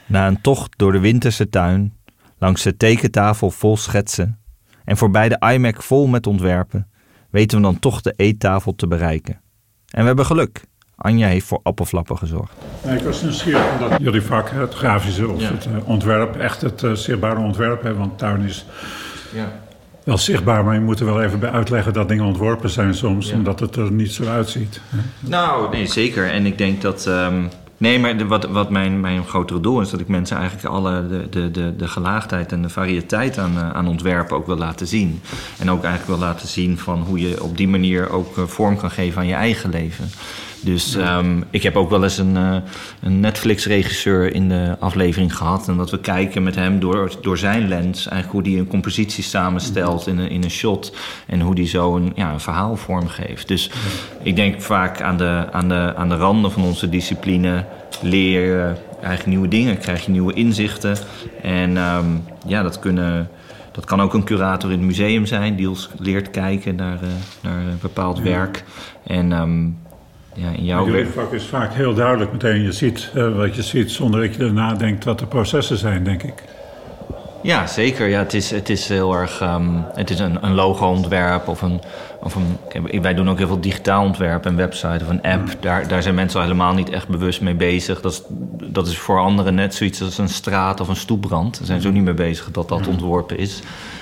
Na 0.06 0.28
een 0.28 0.42
tocht 0.42 0.74
door 0.78 0.92
de 0.92 1.00
winterse 1.00 1.50
tuin, 1.50 1.94
langs 2.38 2.64
de 2.64 2.78
tekentafel 2.78 3.52
vol 3.52 3.78
schetsen 3.78 4.40
en 4.86 4.98
voorbij 4.98 5.30
de 5.30 5.42
iMac 5.54 5.82
vol 5.84 6.08
met 6.08 6.28
ontwerpen, 6.28 6.88
weten 7.30 7.58
we 7.58 7.64
dan 7.64 7.80
toch 7.80 8.02
de 8.02 8.14
eettafel 8.16 8.76
te 8.76 8.88
bereiken. 8.88 9.42
En 9.90 10.00
we 10.02 10.06
hebben 10.08 10.26
geluk. 10.26 10.62
Anja 10.96 11.28
heeft 11.28 11.46
voor 11.46 11.60
appelflappen 11.64 12.18
gezorgd. 12.18 12.54
Nee, 12.86 12.98
ik 12.98 13.04
was 13.04 13.22
nieuwsgierig 13.22 13.72
omdat 13.80 14.00
jullie 14.02 14.22
vak, 14.22 14.50
het 14.50 14.74
grafische 14.74 15.28
of 15.30 15.42
Ja. 15.42 15.48
het 15.52 15.66
eh, 15.66 15.88
ontwerp, 15.88 16.36
echt 16.36 16.62
het 16.62 16.84
eh, 16.84 16.92
zichtbare 16.94 17.40
ontwerp 17.40 17.82
hebben. 17.82 18.00
Want 18.02 18.18
tuin 18.18 18.42
is 18.42 18.66
Ja. 19.34 19.52
wel 20.04 20.18
zichtbaar, 20.18 20.64
maar 20.66 20.74
je 20.74 20.80
moet 20.80 21.00
er 21.00 21.06
wel 21.06 21.22
even 21.22 21.40
bij 21.40 21.50
uitleggen 21.52 21.94
dat 21.94 22.08
dingen 22.10 22.26
ontworpen 22.26 22.70
zijn 22.70 22.94
soms, 22.94 23.30
Ja. 23.30 23.36
omdat 23.36 23.60
het 23.60 23.76
er 23.76 23.92
niet 23.92 24.12
zo 24.12 24.26
uitziet. 24.26 24.82
Nou, 25.20 25.72
nee, 25.72 25.86
zeker. 25.86 26.30
En 26.32 26.46
ik 26.46 26.58
denk 26.58 26.82
dat. 26.82 27.08
ehm, 27.08 27.44
nee, 27.82 28.00
maar 28.00 28.28
wat, 28.28 28.46
wat 28.46 28.70
mijn, 28.70 29.00
mijn 29.00 29.24
grotere 29.26 29.60
doel 29.60 29.82
is, 29.82 29.90
dat 29.90 30.00
ik 30.00 30.08
mensen 30.08 30.38
eigenlijk 30.38 30.68
alle 30.68 31.08
de, 31.08 31.30
de, 31.30 31.52
de, 31.52 31.76
de 31.76 31.88
gelaagdheid 31.88 32.52
en 32.52 32.62
de 32.62 32.70
variëteit 32.70 33.38
aan, 33.38 33.58
eh, 33.58 33.70
aan 33.70 33.88
ontwerpen 33.88 34.38
ook 34.38 34.46
wil 34.46 34.58
laten 34.58 34.88
zien. 34.88 35.22
En 35.60 35.72
ook 35.72 35.84
eigenlijk 35.84 36.20
wil 36.20 36.28
laten 36.28 36.48
zien 36.48 36.78
van 36.78 37.02
hoe 37.02 37.20
je 37.20 37.44
op 37.44 37.58
die 37.58 37.68
manier 37.68 38.10
ook 38.10 38.38
eh, 38.38 38.44
vorm 38.44 38.78
kan 38.78 38.92
geven 38.92 39.22
aan 39.22 39.28
je 39.28 39.34
eigen 39.34 39.70
leven. 39.70 40.10
Dus 40.62 40.96
ehm, 40.96 41.42
ik 41.50 41.64
heb 41.64 41.76
ook 41.76 41.90
wel 41.90 42.04
eens 42.04 42.18
een, 42.18 42.36
uh, 42.36 42.56
een 43.02 43.20
Netflix-regisseur 43.20 44.34
in 44.34 44.50
de 44.50 44.76
aflevering 44.80 45.38
gehad. 45.38 45.68
En 45.68 45.78
dat 45.78 45.90
we 45.90 46.00
kijken 46.00 46.44
met 46.44 46.56
hem 46.56 46.80
door, 46.80 47.12
door 47.22 47.38
zijn 47.38 47.68
lens. 47.68 48.08
Eigenlijk 48.08 48.46
hoe 48.46 48.54
hij 48.54 48.62
een 48.62 48.68
compositie 48.68 49.24
samenstelt 49.24 50.08
in 50.08 50.18
een, 50.18 50.30
in 50.30 50.44
een 50.44 50.52
shot. 50.52 50.96
En 51.28 51.42
hoe 51.42 51.54
hij 51.54 51.68
zo 51.68 51.96
een, 51.96 52.12
ja, 52.16 52.32
een 52.32 52.40
verhaal 52.40 52.76
vormgeeft. 52.76 53.48
Dus 53.48 53.72
ik 54.24 54.36
denk 54.36 54.62
vaak 54.62 55.02
aan 55.02 55.18
de, 55.18 55.46
aan, 55.52 55.70
de, 55.70 55.94
aan 55.96 56.10
de 56.10 56.16
randen 56.16 56.52
van 56.52 56.64
onze 56.64 56.90
discipline 56.90 57.66
leer 58.02 58.46
je 58.46 58.74
eigenlijk 58.94 59.26
nieuwe 59.26 59.48
dingen. 59.48 59.78
Krijg 59.78 60.06
je 60.06 60.12
nieuwe 60.12 60.34
inzichten. 60.34 60.98
En 61.42 61.78
um, 61.78 62.24
ja, 62.46 62.64
dat 62.64 62.80
kunnen 62.80 63.30
dat 63.72 63.86
kan 63.86 64.02
ook 64.02 64.14
een 64.14 64.24
curator 64.24 64.72
in 64.72 64.78
het 64.78 64.88
museum 64.88 65.26
zijn 65.26 65.56
die 65.56 65.70
ons 65.70 65.90
leert 65.98 66.32
kijken 66.32 66.76
naar, 66.76 67.00
uh, 67.04 67.10
naar 67.42 67.62
bepaald 67.82 68.18
ja. 68.18 68.24
werk. 68.24 68.64
En 69.04 69.32
um, 69.32 69.78
ja, 70.34 70.50
in 70.50 70.64
jouw 70.64 70.86
Jullie 70.86 71.08
is 71.32 71.46
vaak 71.46 71.74
heel 71.74 71.94
duidelijk 71.94 72.32
meteen. 72.32 72.62
Je 72.62 72.72
ziet 72.72 73.12
uh, 73.16 73.36
wat 73.38 73.56
je 73.56 73.62
ziet 73.62 73.92
zonder 73.92 74.22
dat 74.22 74.36
je 74.36 74.44
erna 74.44 74.74
denkt 74.74 75.04
wat 75.04 75.20
de 75.20 75.26
processen 75.26 75.78
zijn, 75.78 76.04
denk 76.04 76.24
ik. 76.24 76.44
Ja, 77.44 77.68
zeker. 77.68 78.08
Ja, 78.08 78.20
het, 78.20 78.34
is, 78.34 78.52
het 78.52 78.70
is 78.70 78.88
heel 78.88 79.14
erg. 79.14 79.42
Um, 79.42 79.86
het 79.94 80.10
is 80.10 80.20
een, 80.20 80.46
een 80.46 80.54
logo-ontwerp 80.54 81.48
of 81.48 81.62
een, 81.62 81.82
of 82.24 82.36
een. 82.36 83.02
Wij 83.02 83.14
doen 83.14 83.30
ook 83.30 83.38
heel 83.38 83.48
veel 83.48 83.62
digitaal 83.62 84.04
ontwerp, 84.04 84.46
een 84.46 84.56
website 84.56 85.04
of 85.04 85.10
een 85.10 85.22
app. 85.22 85.58
Daar, 85.60 85.88
daar 85.88 86.04
zijn 86.04 86.16
mensen 86.16 86.40
al 86.40 86.46
helemaal 86.46 86.74
niet 86.74 86.90
echt 86.90 87.08
bewust 87.08 87.42
mee 87.42 87.56
bezig. 87.56 88.02
Dat 88.02 88.12
is, 88.12 88.22
dat 88.72 88.88
is 88.88 88.98
voor 88.98 89.20
anderen 89.20 89.56
net 89.56 89.76
zoiets 89.76 90.02
als 90.02 90.18
een 90.18 90.30
straat 90.30 90.80
of 90.80 90.88
een 90.88 90.96
stoepbrand. 90.96 91.58
Daar 91.58 91.68
zijn 91.68 91.82
ze 91.82 91.88
ook 91.88 91.94
niet 91.94 92.04
mee 92.04 92.14
bezig 92.14 92.52
dat 92.52 92.70
dat 92.70 92.88
ontworpen 92.88 93.38
is. 93.38 93.62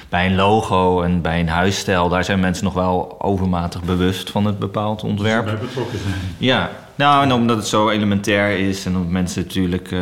Bij 0.10 0.26
een 0.26 0.36
logo 0.36 1.02
en 1.02 1.22
bij 1.22 1.40
een 1.40 1.50
huisstijl, 1.50 2.10
daar 2.10 2.24
zijn 2.24 2.40
mensen 2.40 2.64
nog 2.64 2.74
wel 2.74 3.16
overmatig 3.22 3.84
bewust 3.84 4.30
van 4.30 4.46
het 4.46 4.60
bepaald 4.60 5.04
ontwerp. 5.04 5.46
Dus 5.46 5.54
bij 5.54 5.66
betrokken 5.68 6.00
zijn. 6.00 6.36
Ja, 6.38 6.70
nou, 6.96 7.24
en 7.24 7.32
omdat 7.32 7.58
het 7.58 7.68
zo 7.68 7.90
elementair 7.90 8.58
is 8.58 8.86
en 8.86 8.96
omdat 8.96 9.12
mensen 9.12 9.42
natuurlijk. 9.42 9.92
Uh, 9.92 10.02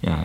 ja, 0.00 0.18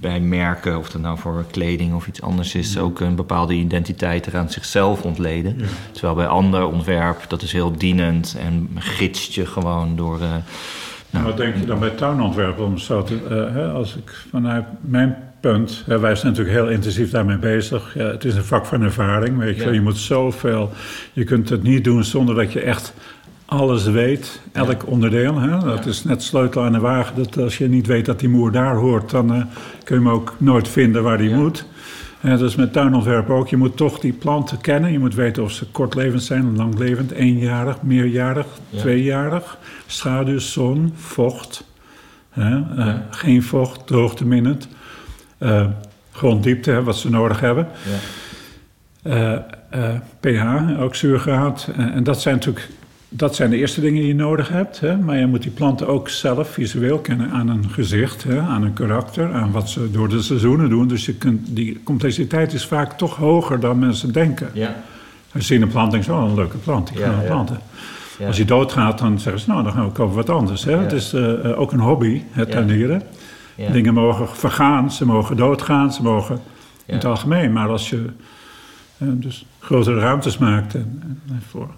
bij 0.00 0.20
merken, 0.20 0.78
of 0.78 0.90
dat 0.90 1.00
nou 1.00 1.18
voor 1.18 1.44
kleding 1.50 1.94
of 1.94 2.06
iets 2.06 2.22
anders 2.22 2.54
is, 2.54 2.78
ook 2.78 3.00
een 3.00 3.14
bepaalde 3.14 3.54
identiteit 3.54 4.26
eraan 4.26 4.50
zichzelf 4.50 5.02
ontleden. 5.02 5.54
Ja. 5.58 5.64
Terwijl 5.92 6.14
bij 6.14 6.26
ander 6.26 6.66
ontwerp, 6.66 7.24
dat 7.28 7.42
is 7.42 7.52
heel 7.52 7.72
dienend 7.76 8.36
en 8.38 8.68
gidst 8.74 9.32
je 9.32 9.46
gewoon 9.46 9.96
door. 9.96 10.20
Uh, 10.20 10.34
nou, 11.10 11.24
wat 11.24 11.36
denk 11.36 11.56
je 11.56 11.64
dan 11.64 11.78
bij 11.78 11.90
tuinontwerp? 11.90 12.58
Om 12.58 12.78
zo 12.78 13.02
te, 13.02 13.14
uh, 13.14 13.54
hè, 13.54 13.70
als 13.70 13.96
ik 13.96 14.24
vanuit 14.30 14.64
mijn 14.80 15.16
punt, 15.40 15.82
hè, 15.86 15.98
wij 15.98 16.14
zijn 16.14 16.32
natuurlijk 16.32 16.56
heel 16.56 16.68
intensief 16.68 17.10
daarmee 17.10 17.38
bezig. 17.38 17.94
Ja, 17.94 18.04
het 18.04 18.24
is 18.24 18.34
een 18.34 18.44
vak 18.44 18.66
van 18.66 18.82
ervaring, 18.82 19.38
weet 19.38 19.56
je. 19.56 19.70
Je 19.70 19.80
moet 19.80 19.98
zoveel, 19.98 20.70
je 21.12 21.24
kunt 21.24 21.48
het 21.48 21.62
niet 21.62 21.84
doen 21.84 22.04
zonder 22.04 22.34
dat 22.34 22.52
je 22.52 22.60
echt 22.60 22.94
alles 23.50 23.84
weet, 23.84 24.40
elk 24.52 24.82
ja. 24.82 24.88
onderdeel. 24.88 25.38
Hè? 25.38 25.58
Dat 25.58 25.84
ja. 25.84 25.90
is 25.90 26.04
net 26.04 26.22
sleutel 26.22 26.62
aan 26.62 26.72
de 26.72 26.78
wagen. 26.78 27.16
Dat 27.16 27.38
als 27.38 27.58
je 27.58 27.68
niet 27.68 27.86
weet 27.86 28.04
dat 28.04 28.20
die 28.20 28.28
moer 28.28 28.52
daar 28.52 28.74
hoort, 28.74 29.10
dan 29.10 29.36
uh, 29.36 29.42
kun 29.84 29.98
je 29.98 30.04
hem 30.04 30.08
ook 30.08 30.34
nooit 30.38 30.68
vinden 30.68 31.02
waar 31.02 31.18
die 31.18 31.28
ja. 31.28 31.36
moet. 31.36 31.64
En 32.20 32.30
dat 32.30 32.48
is 32.48 32.54
met 32.54 32.72
tuinontwerp 32.72 33.30
ook. 33.30 33.48
Je 33.48 33.56
moet 33.56 33.76
toch 33.76 33.98
die 33.98 34.12
planten 34.12 34.60
kennen. 34.60 34.92
Je 34.92 34.98
moet 34.98 35.14
weten 35.14 35.42
of 35.42 35.52
ze 35.52 35.70
kortlevend 35.70 36.22
zijn, 36.22 36.56
langlevend, 36.56 37.10
eenjarig, 37.10 37.82
meerjarig, 37.82 38.46
tweejarig. 38.76 39.58
Schaduw, 39.86 40.38
zon, 40.38 40.92
vocht. 40.96 41.64
Hè? 42.30 42.56
Uh, 42.56 42.94
geen 43.10 43.42
vocht, 43.42 43.86
droogte 43.86 44.26
minnend. 44.26 44.68
Uh, 45.38 45.66
gronddiepte, 46.12 46.70
hè, 46.70 46.82
wat 46.82 46.96
ze 46.96 47.10
nodig 47.10 47.40
hebben. 47.40 47.68
pH, 50.20 50.80
ook 50.80 50.94
zuurgraad. 50.94 51.68
en 51.76 52.04
dat 52.04 52.20
zijn 52.20 52.34
natuurlijk 52.34 52.68
dat 53.12 53.34
zijn 53.34 53.50
de 53.50 53.56
eerste 53.56 53.80
dingen 53.80 54.00
die 54.00 54.08
je 54.08 54.14
nodig 54.14 54.48
hebt. 54.48 54.80
Hè? 54.80 54.96
Maar 54.96 55.16
je 55.16 55.26
moet 55.26 55.42
die 55.42 55.50
planten 55.50 55.88
ook 55.88 56.08
zelf 56.08 56.48
visueel 56.48 56.98
kennen 56.98 57.30
aan 57.30 57.48
een 57.48 57.70
gezicht, 57.70 58.22
hè? 58.22 58.40
aan 58.40 58.62
een 58.62 58.72
karakter, 58.72 59.32
aan 59.32 59.50
wat 59.50 59.68
ze 59.68 59.90
door 59.90 60.08
de 60.08 60.22
seizoenen 60.22 60.68
doen. 60.68 60.88
Dus 60.88 61.06
je 61.06 61.14
kunt, 61.14 61.56
die 61.56 61.80
complexiteit 61.82 62.52
is 62.52 62.66
vaak 62.66 62.98
toch 62.98 63.16
hoger 63.16 63.60
dan 63.60 63.78
mensen 63.78 64.12
denken. 64.12 64.50
Ja. 64.52 64.82
Als 65.32 65.46
je 65.46 65.54
zien 65.54 65.62
een 65.62 65.68
plant 65.68 65.90
denkt, 65.90 66.08
oh, 66.08 66.24
een 66.28 66.34
leuke 66.34 66.56
plant, 66.56 66.88
die 66.88 66.96
gaan 66.96 67.20
ja, 67.20 67.26
planten. 67.26 67.60
Ja. 68.18 68.26
Als 68.26 68.36
hij 68.36 68.46
doodgaat, 68.46 68.98
dan 68.98 69.18
zeggen 69.18 69.42
ze, 69.42 69.50
nou, 69.50 69.62
dan 69.62 69.72
gaan 69.72 69.84
we 69.84 69.92
kopen 69.92 70.16
wat 70.16 70.30
anders. 70.30 70.64
Hè? 70.64 70.76
Het 70.76 70.92
is 70.92 71.14
uh, 71.14 71.60
ook 71.60 71.72
een 71.72 71.80
hobby, 71.80 72.22
het 72.30 72.50
tuinieren. 72.50 73.02
Dingen 73.72 73.94
mogen 73.94 74.28
vergaan, 74.28 74.92
ze 74.92 75.06
mogen 75.06 75.36
doodgaan, 75.36 75.92
ze 75.92 76.02
mogen 76.02 76.40
in 76.86 76.94
het 76.94 77.04
algemeen. 77.04 77.52
Maar 77.52 77.68
als 77.68 77.90
je 77.90 78.04
uh, 78.98 79.08
dus 79.12 79.46
grotere 79.58 79.98
ruimtes 80.00 80.38
maakt 80.38 80.74
en, 80.74 81.20
en 81.28 81.42
voor 81.48 81.68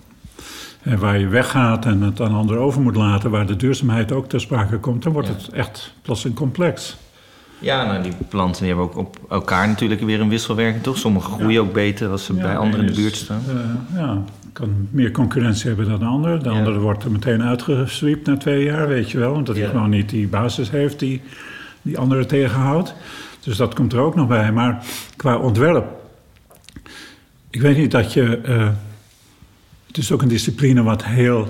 en 0.82 0.98
waar 0.98 1.18
je 1.18 1.28
weggaat 1.28 1.84
en 1.84 2.00
het 2.00 2.20
aan 2.20 2.34
anderen 2.34 2.62
over 2.62 2.80
moet 2.80 2.96
laten, 2.96 3.30
waar 3.30 3.46
de 3.46 3.56
duurzaamheid 3.56 4.12
ook 4.12 4.28
ter 4.28 4.40
sprake 4.40 4.78
komt, 4.78 5.02
dan 5.02 5.12
wordt 5.12 5.28
ja. 5.28 5.34
het 5.34 5.48
echt 5.48 5.94
plotseling 6.02 6.36
complex. 6.36 6.96
Ja, 7.58 7.84
nou, 7.84 8.02
die 8.02 8.12
planten 8.28 8.60
die 8.62 8.68
hebben 8.68 8.84
ook 8.84 8.96
op 8.96 9.18
elkaar 9.28 9.68
natuurlijk 9.68 10.00
weer 10.00 10.20
een 10.20 10.28
wisselwerking, 10.28 10.82
toch? 10.82 10.98
Sommige 10.98 11.30
groeien 11.30 11.52
ja. 11.52 11.60
ook 11.60 11.72
beter 11.72 12.08
als 12.08 12.24
ze 12.24 12.34
ja, 12.34 12.42
bij 12.42 12.56
anderen 12.56 12.86
in 12.86 12.92
de 12.92 13.00
buurt 13.00 13.16
staan. 13.16 13.42
Uh, 13.48 13.98
ja, 14.00 14.22
kan 14.52 14.88
meer 14.90 15.10
concurrentie 15.10 15.66
hebben 15.66 15.88
dan 15.88 15.98
de 15.98 16.04
andere. 16.04 16.38
De 16.38 16.48
andere 16.48 16.78
wordt 16.78 17.04
er 17.04 17.10
meteen 17.10 17.42
uitgesweept 17.42 18.26
na 18.26 18.36
twee 18.36 18.64
jaar, 18.64 18.88
weet 18.88 19.10
je 19.10 19.18
wel. 19.18 19.32
Omdat 19.32 19.56
hij 19.56 19.66
gewoon 19.66 19.90
niet 19.90 20.08
die 20.08 20.28
basis 20.28 20.70
heeft 20.70 20.98
die 20.98 21.20
die 21.82 21.98
andere 21.98 22.26
tegenhoudt. 22.26 22.94
Dus 23.40 23.56
dat 23.56 23.74
komt 23.74 23.92
er 23.92 23.98
ook 23.98 24.14
nog 24.14 24.28
bij. 24.28 24.52
Maar 24.52 24.84
qua 25.16 25.36
ontwerp, 25.36 25.84
ik 27.50 27.60
weet 27.60 27.76
niet 27.76 27.90
dat 27.90 28.12
je... 28.12 28.40
Uh, 28.44 28.68
het 29.92 30.02
is 30.02 30.12
ook 30.12 30.22
een 30.22 30.28
discipline 30.28 30.82
wat 30.82 31.04
heel 31.04 31.48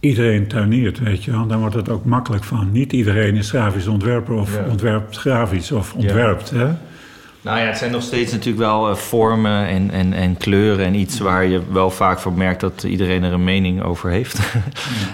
iedereen 0.00 0.46
tuiniert, 0.46 0.98
weet 0.98 1.24
je 1.24 1.30
wel. 1.30 1.46
Dan 1.46 1.58
wordt 1.58 1.74
het 1.74 1.88
ook 1.88 2.04
makkelijk 2.04 2.44
van. 2.44 2.72
Niet 2.72 2.92
iedereen 2.92 3.36
is 3.36 3.48
grafisch 3.48 3.86
ontwerper 3.86 4.34
of 4.34 4.54
ja. 4.54 4.64
ontwerpt 4.70 5.16
grafisch 5.16 5.72
of 5.72 5.94
ontwerpt, 5.94 6.50
ja. 6.54 6.58
hè. 6.58 6.72
Nou 7.40 7.58
ja, 7.58 7.64
het 7.64 7.78
zijn 7.78 7.90
nog 7.90 8.02
steeds 8.02 8.32
natuurlijk 8.32 8.64
wel 8.64 8.90
uh, 8.90 8.96
vormen 8.96 9.66
en, 9.66 9.90
en, 9.90 10.12
en 10.12 10.36
kleuren 10.36 10.84
en 10.84 10.94
iets 10.94 11.18
waar 11.18 11.44
je 11.44 11.60
wel 11.72 11.90
vaak 11.90 12.18
voor 12.18 12.32
merkt 12.32 12.60
dat 12.60 12.82
iedereen 12.82 13.22
er 13.22 13.32
een 13.32 13.44
mening 13.44 13.82
over 13.82 14.10
heeft. 14.10 14.38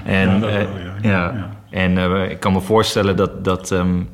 en, 0.05 0.29
ja, 0.29 0.37
uh, 0.37 0.42
wel, 0.42 0.68
ja, 1.03 1.50
en 1.70 1.92
uh, 1.92 2.31
ik 2.31 2.40
kan 2.40 2.53
me 2.53 2.61
voorstellen 2.61 3.16
dat, 3.16 3.44
dat 3.44 3.70
um, 3.70 4.09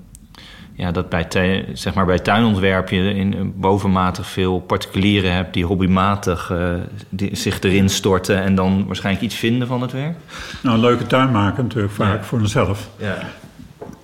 ja, 0.77 0.91
dat 0.91 1.09
bij, 1.09 1.27
zeg 1.73 1.95
maar 1.95 2.07
bij 2.07 2.19
tuinontwerp 2.19 2.89
je 2.89 3.15
in 3.15 3.53
bovenmatig 3.57 4.27
veel 4.27 4.61
particulieren 4.61 5.33
hebt 5.33 5.55
die 5.55 5.65
hobbymatig 5.65 6.51
uh, 6.51 6.75
die 7.09 7.37
zich 7.37 7.61
erin 7.61 7.89
storten 7.89 8.43
en 8.43 8.55
dan 8.55 8.87
waarschijnlijk 8.87 9.25
iets 9.25 9.35
vinden 9.35 9.69
van 9.69 9.83
het 9.83 9.93
werk. 9.93 10.17
Nou, 10.62 10.75
een 10.75 10.83
leuke 10.83 11.07
tuin 11.07 11.31
maken 11.31 11.62
natuurlijk 11.62 11.93
vaak 11.93 12.19
ja. 12.19 12.25
voor 12.25 12.41
mezelf. 12.41 12.91
Ja. 12.99 13.19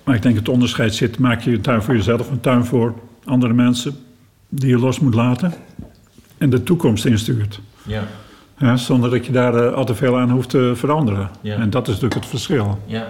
Maar 0.03 0.15
ik 0.15 0.21
denk 0.21 0.35
het 0.35 0.49
onderscheid 0.49 0.95
zit, 0.95 1.19
maak 1.19 1.41
je 1.41 1.51
een 1.51 1.61
tuin 1.61 1.81
voor 1.81 1.95
jezelf, 1.95 2.29
een 2.29 2.39
tuin 2.39 2.65
voor 2.65 2.93
andere 3.25 3.53
mensen 3.53 3.95
die 4.49 4.69
je 4.69 4.77
los 4.77 4.99
moet 4.99 5.13
laten 5.13 5.53
en 6.37 6.49
de 6.49 6.63
toekomst 6.63 7.05
instuurt. 7.05 7.59
Ja. 7.83 8.03
Ja, 8.57 8.77
zonder 8.77 9.09
dat 9.09 9.25
je 9.25 9.31
daar 9.31 9.55
uh, 9.55 9.73
al 9.73 9.85
te 9.85 9.95
veel 9.95 10.19
aan 10.19 10.29
hoeft 10.29 10.49
te 10.49 10.71
veranderen. 10.75 11.29
En 11.41 11.69
dat 11.69 11.87
is 11.87 11.93
natuurlijk 11.93 12.21
het 12.21 12.29
verschil. 12.29 12.79
Ja. 12.85 13.07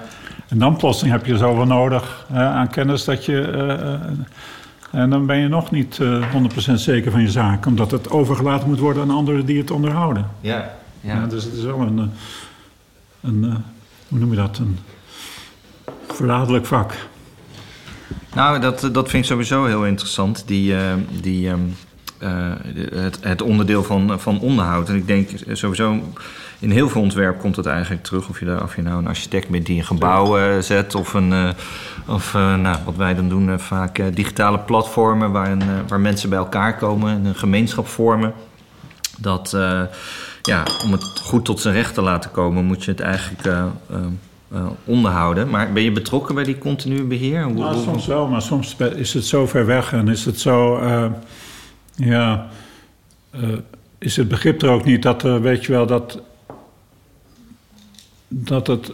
En 0.53 0.59
dan 0.59 0.75
plotseling 0.75 1.15
heb 1.15 1.25
je 1.25 1.37
zoveel 1.37 1.65
nodig 1.65 2.25
uh, 2.31 2.37
aan 2.37 2.69
kennis 2.69 3.03
dat 3.03 3.25
je. 3.25 3.51
Uh, 4.91 5.01
en 5.01 5.09
dan 5.09 5.25
ben 5.25 5.37
je 5.37 5.47
nog 5.47 5.71
niet 5.71 5.99
100% 6.01 6.73
zeker 6.73 7.11
van 7.11 7.21
je 7.21 7.31
zaak, 7.31 7.65
omdat 7.65 7.91
het 7.91 8.09
overgelaten 8.09 8.67
moet 8.67 8.79
worden 8.79 9.03
aan 9.03 9.09
anderen 9.09 9.45
die 9.45 9.57
het 9.57 9.71
onderhouden. 9.71 10.29
Ja, 10.41 10.73
ja. 11.01 11.13
ja 11.13 11.27
dus 11.27 11.43
het 11.43 11.53
is 11.53 11.63
wel 11.63 11.81
een, 11.81 12.11
een, 13.21 13.63
hoe 14.07 14.19
noem 14.19 14.29
je 14.29 14.35
dat, 14.35 14.57
een 14.57 14.79
verraderlijk 16.07 16.65
vak. 16.65 16.93
Nou, 18.33 18.59
dat, 18.59 18.89
dat 18.91 19.09
vind 19.09 19.23
ik 19.23 19.29
sowieso 19.29 19.65
heel 19.65 19.85
interessant, 19.85 20.43
die, 20.47 20.75
die, 21.21 21.47
uh, 21.47 21.53
het, 22.93 23.17
het, 23.21 23.41
onderdeel 23.41 23.83
van, 23.83 24.19
van 24.19 24.39
onderhoud. 24.39 24.89
En 24.89 24.95
ik 24.95 25.07
denk 25.07 25.29
sowieso 25.51 26.01
in 26.63 26.71
heel 26.71 26.89
veel 26.89 27.01
ontwerp 27.01 27.39
komt 27.39 27.55
het 27.55 27.65
eigenlijk 27.65 28.03
terug. 28.03 28.29
Of 28.29 28.39
je, 28.39 28.45
daar, 28.45 28.63
of 28.63 28.75
je 28.75 28.81
nou 28.81 28.97
een 28.97 29.07
architect 29.07 29.49
bent 29.49 29.65
die 29.65 29.77
een 29.77 29.85
gebouw 29.85 30.39
uh, 30.39 30.59
zet, 30.59 30.95
of, 30.95 31.13
een, 31.13 31.31
uh, 31.31 31.49
of 32.07 32.33
uh, 32.33 32.55
nou, 32.55 32.77
wat 32.85 32.95
wij 32.95 33.15
dan 33.15 33.29
doen, 33.29 33.59
vaak 33.59 34.15
digitale 34.15 34.59
platformen 34.59 35.31
waar, 35.31 35.51
een, 35.51 35.87
waar 35.87 35.99
mensen 35.99 36.29
bij 36.29 36.37
elkaar 36.37 36.77
komen 36.77 37.13
en 37.13 37.25
een 37.25 37.35
gemeenschap 37.35 37.87
vormen. 37.87 38.33
Dat 39.17 39.57
ja, 40.41 40.63
om 40.83 40.91
het 40.91 41.21
goed 41.23 41.45
tot 41.45 41.59
zijn 41.59 41.73
recht 41.73 41.93
te 41.93 42.01
laten 42.01 42.31
komen, 42.31 42.65
moet 42.65 42.83
je 42.83 42.91
het 42.91 42.99
eigenlijk. 42.99 43.71
onderhouden. 44.85 45.49
Maar 45.49 45.73
ben 45.73 45.83
je 45.83 45.91
betrokken 45.91 46.35
bij 46.35 46.43
die 46.43 46.57
continue 46.57 47.03
beheer? 47.03 47.43
Hoe, 47.43 47.53
nou, 47.53 47.83
soms 47.83 48.05
wel, 48.05 48.27
maar 48.27 48.41
soms 48.41 48.75
is 48.95 49.13
het 49.13 49.25
zo 49.25 49.47
ver 49.47 49.65
weg 49.65 49.93
en 49.93 50.07
is 50.07 50.25
het 50.25 50.39
zo. 50.39 50.81
ja, 51.95 52.47
is 53.97 54.15
het 54.15 54.27
begrip 54.27 54.61
er 54.61 54.69
ook 54.69 54.85
niet 54.85 55.01
dat, 55.01 55.21
weet 55.21 55.65
je 55.65 55.71
wel, 55.71 55.85
dat 55.85 56.21
dat 58.35 58.67
het, 58.67 58.93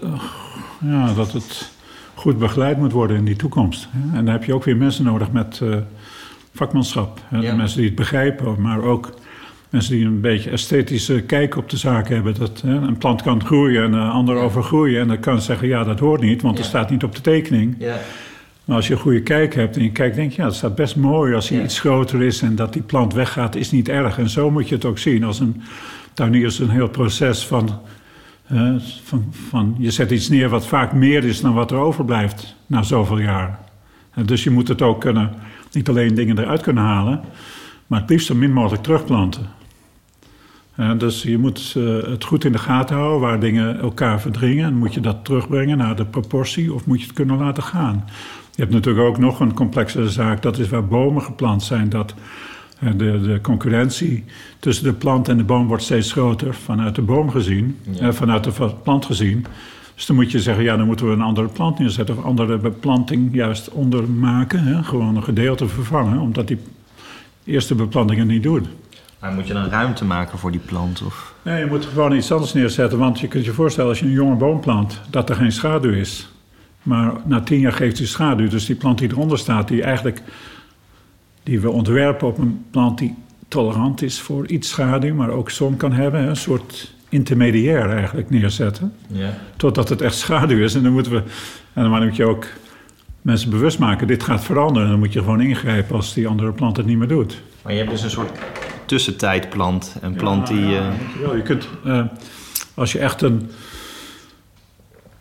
ja, 0.82 1.14
dat 1.14 1.32
het 1.32 1.72
goed 2.14 2.40
begeleid 2.40 2.78
moet 2.78 2.92
worden 2.92 3.18
in 3.18 3.26
die 3.26 3.36
toekomst. 3.36 3.88
En 4.14 4.26
dan 4.26 4.34
heb 4.34 4.44
je 4.44 4.54
ook 4.54 4.64
weer 4.64 4.78
mensen 4.78 5.04
nodig 5.04 5.32
met 5.32 5.60
uh, 5.64 5.76
vakmanschap. 6.54 7.20
Ja. 7.32 7.56
Mensen 7.56 7.78
die 7.78 7.88
het 7.88 7.96
begrijpen, 7.96 8.62
maar 8.62 8.82
ook 8.82 9.14
mensen 9.70 9.96
die 9.96 10.06
een 10.06 10.22
beetje 10.22 10.50
esthetische 10.50 11.22
kijk 11.22 11.56
op 11.58 11.70
de 11.70 11.78
zaak 11.78 12.10
hebben. 12.10 12.34
Dat 12.40 12.62
hè, 12.62 12.74
een 12.76 12.98
plant 12.98 13.22
kan 13.22 13.46
groeien 13.46 13.84
en 13.84 13.94
een 13.94 14.10
ander 14.10 14.36
overgroeien. 14.36 15.02
En 15.02 15.08
dan 15.08 15.20
kan 15.20 15.42
zeggen, 15.42 15.68
ja, 15.68 15.84
dat 15.84 16.00
hoort 16.00 16.22
niet, 16.22 16.42
want 16.42 16.58
Ja. 16.58 16.64
er 16.64 16.70
staat 16.70 16.90
niet 16.90 17.04
op 17.04 17.16
de 17.16 17.22
tekening. 17.22 17.76
Ja. 17.80 17.98
Maar 18.66 18.76
als 18.78 18.88
je 18.88 18.94
een 18.94 19.00
goede 19.00 19.22
kijk 19.22 19.56
hebt 19.56 19.76
en 19.78 19.84
je 19.84 19.92
kijkt, 19.92 20.16
denk 20.16 20.32
je, 20.32 20.42
ja, 20.42 20.48
het 20.48 20.56
staat 20.56 20.76
best 20.76 20.96
mooi 20.96 21.36
als 21.36 21.50
hij 21.50 21.64
iets 21.64 21.80
groter 21.80 22.22
is 22.22 22.42
en 22.42 22.56
dat 22.56 22.74
die 22.74 22.82
plant 22.82 23.14
weggaat, 23.14 23.56
is 23.56 23.72
niet 23.72 23.90
erg. 23.90 24.18
En 24.18 24.30
zo 24.30 24.52
moet 24.52 24.70
je 24.70 24.76
het 24.76 24.86
ook 24.86 24.98
zien. 24.98 25.24
Als 25.24 25.40
een 25.40 25.62
tuinier 26.14 26.46
is 26.46 26.60
een 26.60 26.70
heel 26.70 26.90
proces 26.90 27.46
van, 27.46 27.70
van, 29.04 29.26
van, 29.50 29.76
je 29.78 29.92
zet 29.92 30.12
iets 30.12 30.30
neer 30.30 30.50
wat 30.50 30.68
vaak 30.68 30.94
meer 30.94 31.24
is 31.24 31.42
dan 31.42 31.54
wat 31.54 31.72
er 31.72 31.78
overblijft 31.78 32.56
na 32.68 32.82
zoveel 32.84 33.20
jaar. 33.20 33.60
Dus 34.26 34.44
je 34.44 34.50
moet 34.50 34.68
het 34.68 34.82
ook 34.82 35.02
kunnen, 35.02 35.34
niet 35.72 35.90
alleen 35.90 36.16
dingen 36.16 36.40
eruit 36.40 36.62
kunnen 36.62 36.84
halen, 36.84 37.22
maar 37.88 38.00
het 38.00 38.10
liefst 38.10 38.28
zo 38.28 38.36
min 38.36 38.54
mogelijk 38.54 38.84
terugplanten. 38.84 39.58
Dus 40.98 41.24
je 41.24 41.38
moet 41.38 41.74
eh, 41.78 41.84
het 42.12 42.24
goed 42.24 42.46
in 42.46 42.52
de 42.52 42.58
gaten 42.58 42.96
houden 42.96 43.20
waar 43.20 43.40
dingen 43.40 43.80
elkaar 43.80 44.22
verdringen. 44.22 44.66
En 44.66 44.78
moet 44.78 44.94
je 44.94 45.00
dat 45.00 45.26
terugbrengen 45.26 45.78
naar 45.78 45.96
de 45.96 46.06
proportie 46.06 46.74
of 46.74 46.86
moet 46.86 47.00
je 47.00 47.06
het 47.06 47.16
kunnen 47.16 47.38
laten 47.38 47.64
gaan. 47.64 48.04
Je 48.56 48.62
hebt 48.62 48.74
natuurlijk 48.74 49.08
ook 49.08 49.18
nog 49.18 49.40
een 49.40 49.54
complexere 49.54 50.10
zaak. 50.10 50.42
Dat 50.42 50.58
is 50.58 50.70
waar 50.70 50.86
bomen 50.86 51.22
geplant 51.22 51.64
zijn. 51.64 51.90
Dat 51.90 52.14
de, 52.80 53.22
de 53.22 53.40
concurrentie 53.42 54.24
tussen 54.60 54.84
de 54.84 54.94
plant 54.94 55.30
en 55.30 55.38
de 55.38 55.44
boom 55.44 55.68
wordt 55.68 55.84
steeds 55.84 56.12
groter. 56.12 56.54
Vanuit 56.54 56.96
de 56.96 57.02
boom 57.02 57.30
gezien. 57.30 57.78
Ja. 57.92 58.08
eh, 58.08 58.14
vanuit 58.14 58.44
de 58.44 58.72
plant 58.84 59.06
gezien. 59.06 59.46
Dus 59.96 60.06
dan 60.06 60.16
moet 60.16 60.32
je 60.32 60.40
zeggen, 60.40 60.64
ja, 60.64 60.78
dan 60.78 60.86
moeten 60.86 61.06
we 61.06 61.12
een 61.12 61.22
andere 61.22 61.48
plant 61.48 61.80
neerzetten. 61.80 62.18
Of 62.18 62.24
andere 62.24 62.58
beplanting 62.58 63.34
juist 63.34 63.70
ondermaken. 63.70 64.64
Hè? 64.64 64.84
Gewoon 64.84 65.16
een 65.16 65.24
gedeelte 65.24 65.68
vervangen. 65.68 66.20
Omdat 66.20 66.48
die 66.48 66.60
eerste 67.44 67.76
beplanting 67.76 68.20
het 68.20 68.28
niet 68.28 68.44
doet. 68.44 68.68
Maar 69.20 69.32
moet 69.32 69.48
je 69.48 69.54
dan 69.54 69.70
ruimte 69.70 70.06
maken 70.06 70.38
voor 70.40 70.52
die 70.52 70.60
plant? 70.60 71.02
Of... 71.02 71.34
Nee, 71.42 71.60
je 71.60 71.66
moet 71.66 71.86
gewoon 71.86 72.14
iets 72.16 72.32
anders 72.32 72.54
neerzetten. 72.54 73.00
Want 73.00 73.20
je 73.20 73.28
kunt 73.28 73.46
je 73.46 73.52
voorstellen 73.52 73.90
als 73.90 74.00
je 74.00 74.06
een 74.06 74.12
jonge 74.12 74.36
boom 74.36 74.60
plant, 74.60 75.02
dat 75.10 75.30
er 75.30 75.36
geen 75.36 75.52
schaduw 75.52 75.92
is. 75.92 76.30
Maar 76.84 77.14
na 77.26 77.42
tien 77.42 77.60
jaar 77.60 77.74
geeft 77.74 77.98
hij 77.98 78.08
schaduw. 78.08 78.48
Dus 78.48 78.66
die 78.66 78.76
plant 78.76 78.98
die 78.98 79.10
eronder 79.10 79.38
staat, 79.38 79.68
die 79.68 79.84
eigenlijk. 79.84 80.22
Die 81.50 81.60
we 81.60 81.70
ontwerpen 81.70 82.28
op 82.28 82.38
een 82.38 82.66
plant 82.72 82.98
die 82.98 83.16
tolerant 83.48 84.02
is 84.02 84.20
voor 84.20 84.48
iets 84.48 84.70
schaduw, 84.70 85.16
maar 85.16 85.30
ook 85.30 85.50
zon 85.50 85.78
kan 85.78 85.92
hebben. 85.92 86.28
Een 86.28 86.36
soort 86.36 86.94
intermediair 87.10 87.90
eigenlijk 87.90 88.30
neerzetten. 88.30 88.94
Ja. 89.08 89.38
Totdat 89.56 89.90
het 89.90 90.02
echt 90.02 90.16
schaduw 90.16 90.64
is. 90.64 90.76
En 90.76 90.84
dan 90.84 90.92
moeten 90.92 91.12
we. 91.12 91.24
En 91.74 91.90
dan 91.90 92.04
moet 92.06 92.16
je 92.16 92.26
ook 92.26 92.46
mensen 93.22 93.50
bewust 93.50 93.80
maken: 93.80 94.08
dit 94.08 94.24
gaat 94.24 94.44
veranderen. 94.44 94.84
En 94.84 94.90
dan 94.90 95.00
moet 95.00 95.14
je 95.14 95.20
gewoon 95.20 95.42
ingrijpen 95.42 95.96
als 95.96 96.14
die 96.14 96.28
andere 96.28 96.52
plant 96.52 96.78
het 96.78 96.86
niet 96.86 96.98
meer 96.98 97.08
doet. 97.08 97.42
Maar 97.62 97.72
je 97.72 97.80
hebt 97.80 97.92
dus 97.92 98.04
een 98.04 98.10
soort 98.10 98.40
tussentijdplant. 98.86 99.96
Een 100.02 100.16
plant 100.16 100.48
die... 100.48 100.66
Ja, 100.66 100.90
eh, 100.90 101.28
ja, 101.28 101.36
je 101.36 101.42
kunt, 101.42 101.68
eh, 101.86 102.02
als 102.74 102.92
je 102.92 103.00
echt 103.00 103.22
een 103.22 103.50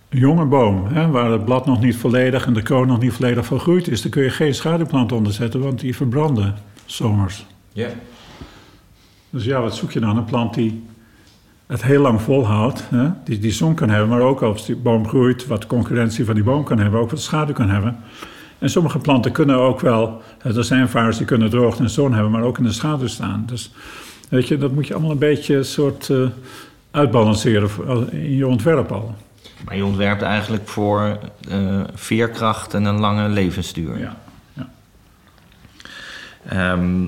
jonge 0.08 0.44
boom, 0.44 0.86
hè, 0.86 1.08
waar 1.08 1.30
het 1.30 1.44
blad 1.44 1.66
nog 1.66 1.80
niet 1.80 1.96
volledig 1.96 2.46
en 2.46 2.52
de 2.52 2.62
kroon 2.62 2.86
nog 2.86 3.00
niet 3.00 3.12
volledig 3.12 3.46
volgroeid 3.46 3.88
is, 3.88 4.02
dan 4.02 4.10
kun 4.10 4.22
je 4.22 4.30
geen 4.30 4.54
schaduwplant 4.54 5.12
onderzetten, 5.12 5.60
want 5.60 5.80
die 5.80 5.96
verbranden 5.96 6.54
zomers. 6.84 7.46
Ja. 7.72 7.88
Dus 9.30 9.44
ja, 9.44 9.60
wat 9.60 9.76
zoek 9.76 9.90
je 9.92 10.00
dan? 10.00 10.16
Een 10.16 10.24
plant 10.24 10.54
die 10.54 10.82
het 11.66 11.82
heel 11.82 12.00
lang 12.00 12.22
volhoudt, 12.22 12.84
hè, 12.90 13.08
die, 13.24 13.38
die 13.38 13.52
zon 13.52 13.74
kan 13.74 13.90
hebben, 13.90 14.08
maar 14.08 14.20
ook 14.20 14.42
als 14.42 14.66
die 14.66 14.76
boom 14.76 15.08
groeit, 15.08 15.46
wat 15.46 15.66
concurrentie 15.66 16.24
van 16.24 16.34
die 16.34 16.44
boom 16.44 16.64
kan 16.64 16.78
hebben, 16.78 17.00
ook 17.00 17.10
wat 17.10 17.20
schaduw 17.20 17.54
kan 17.54 17.68
hebben. 17.70 17.96
En 18.58 18.70
sommige 18.70 18.98
planten 18.98 19.32
kunnen 19.32 19.56
ook 19.56 19.80
wel, 19.80 20.22
er 20.42 20.64
zijn 20.64 20.88
varens 20.88 21.16
die 21.16 21.26
kunnen 21.26 21.50
droogte 21.50 21.82
en 21.82 21.90
zon 21.90 22.12
hebben, 22.12 22.30
maar 22.30 22.42
ook 22.42 22.58
in 22.58 22.64
de 22.64 22.72
schaduw 22.72 23.06
staan. 23.06 23.42
Dus 23.46 23.72
weet 24.28 24.48
je, 24.48 24.58
dat 24.58 24.72
moet 24.72 24.86
je 24.86 24.94
allemaal 24.94 25.12
een 25.12 25.18
beetje 25.18 25.62
soort 25.62 26.10
eh, 26.10 26.16
uitbalanceren 26.90 27.70
voor- 27.70 28.06
in 28.12 28.36
je 28.36 28.46
ontwerp 28.46 28.92
al. 28.92 29.14
Maar 29.64 29.76
je 29.76 29.84
ontwerpt 29.84 30.22
eigenlijk 30.22 30.68
voor 30.68 31.18
eh, 31.48 31.80
veerkracht 31.94 32.74
en 32.74 32.84
een 32.84 33.00
lange 33.00 33.28
levensduur. 33.28 33.98
Ja. 33.98 34.16
Ehm, 36.48 37.04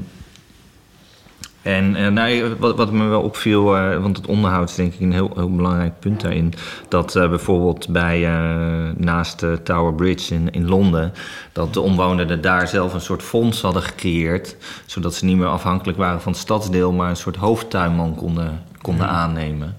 en 1.62 1.96
eh, 1.96 2.08
nou, 2.08 2.54
wat, 2.58 2.76
wat 2.76 2.92
me 2.92 3.04
wel 3.04 3.22
opviel, 3.22 3.76
eh, 3.76 4.02
want 4.02 4.16
het 4.16 4.26
onderhoud 4.26 4.68
is 4.68 4.74
denk 4.74 4.94
ik 4.94 5.00
een 5.00 5.12
heel, 5.12 5.30
heel 5.34 5.54
belangrijk 5.54 6.00
punt 6.00 6.20
daarin. 6.20 6.52
Dat 6.88 7.16
eh, 7.16 7.28
bijvoorbeeld 7.28 7.88
bij 7.88 8.26
eh, 8.26 8.94
naast 8.96 9.40
de 9.40 9.60
Tower 9.62 9.94
Bridge 9.94 10.34
in, 10.34 10.50
in 10.50 10.68
Londen, 10.68 11.12
dat 11.52 11.74
de 11.74 11.80
omwonenden 11.80 12.40
daar 12.40 12.68
zelf 12.68 12.94
een 12.94 13.00
soort 13.00 13.22
fonds 13.22 13.60
hadden 13.60 13.82
gecreëerd. 13.82 14.56
Zodat 14.86 15.14
ze 15.14 15.24
niet 15.24 15.36
meer 15.36 15.46
afhankelijk 15.46 15.98
waren 15.98 16.20
van 16.20 16.32
het 16.32 16.40
stadsdeel, 16.40 16.92
maar 16.92 17.10
een 17.10 17.16
soort 17.16 17.36
hoofdtuinman 17.36 18.14
konden, 18.14 18.62
konden 18.82 19.08
aannemen. 19.08 19.76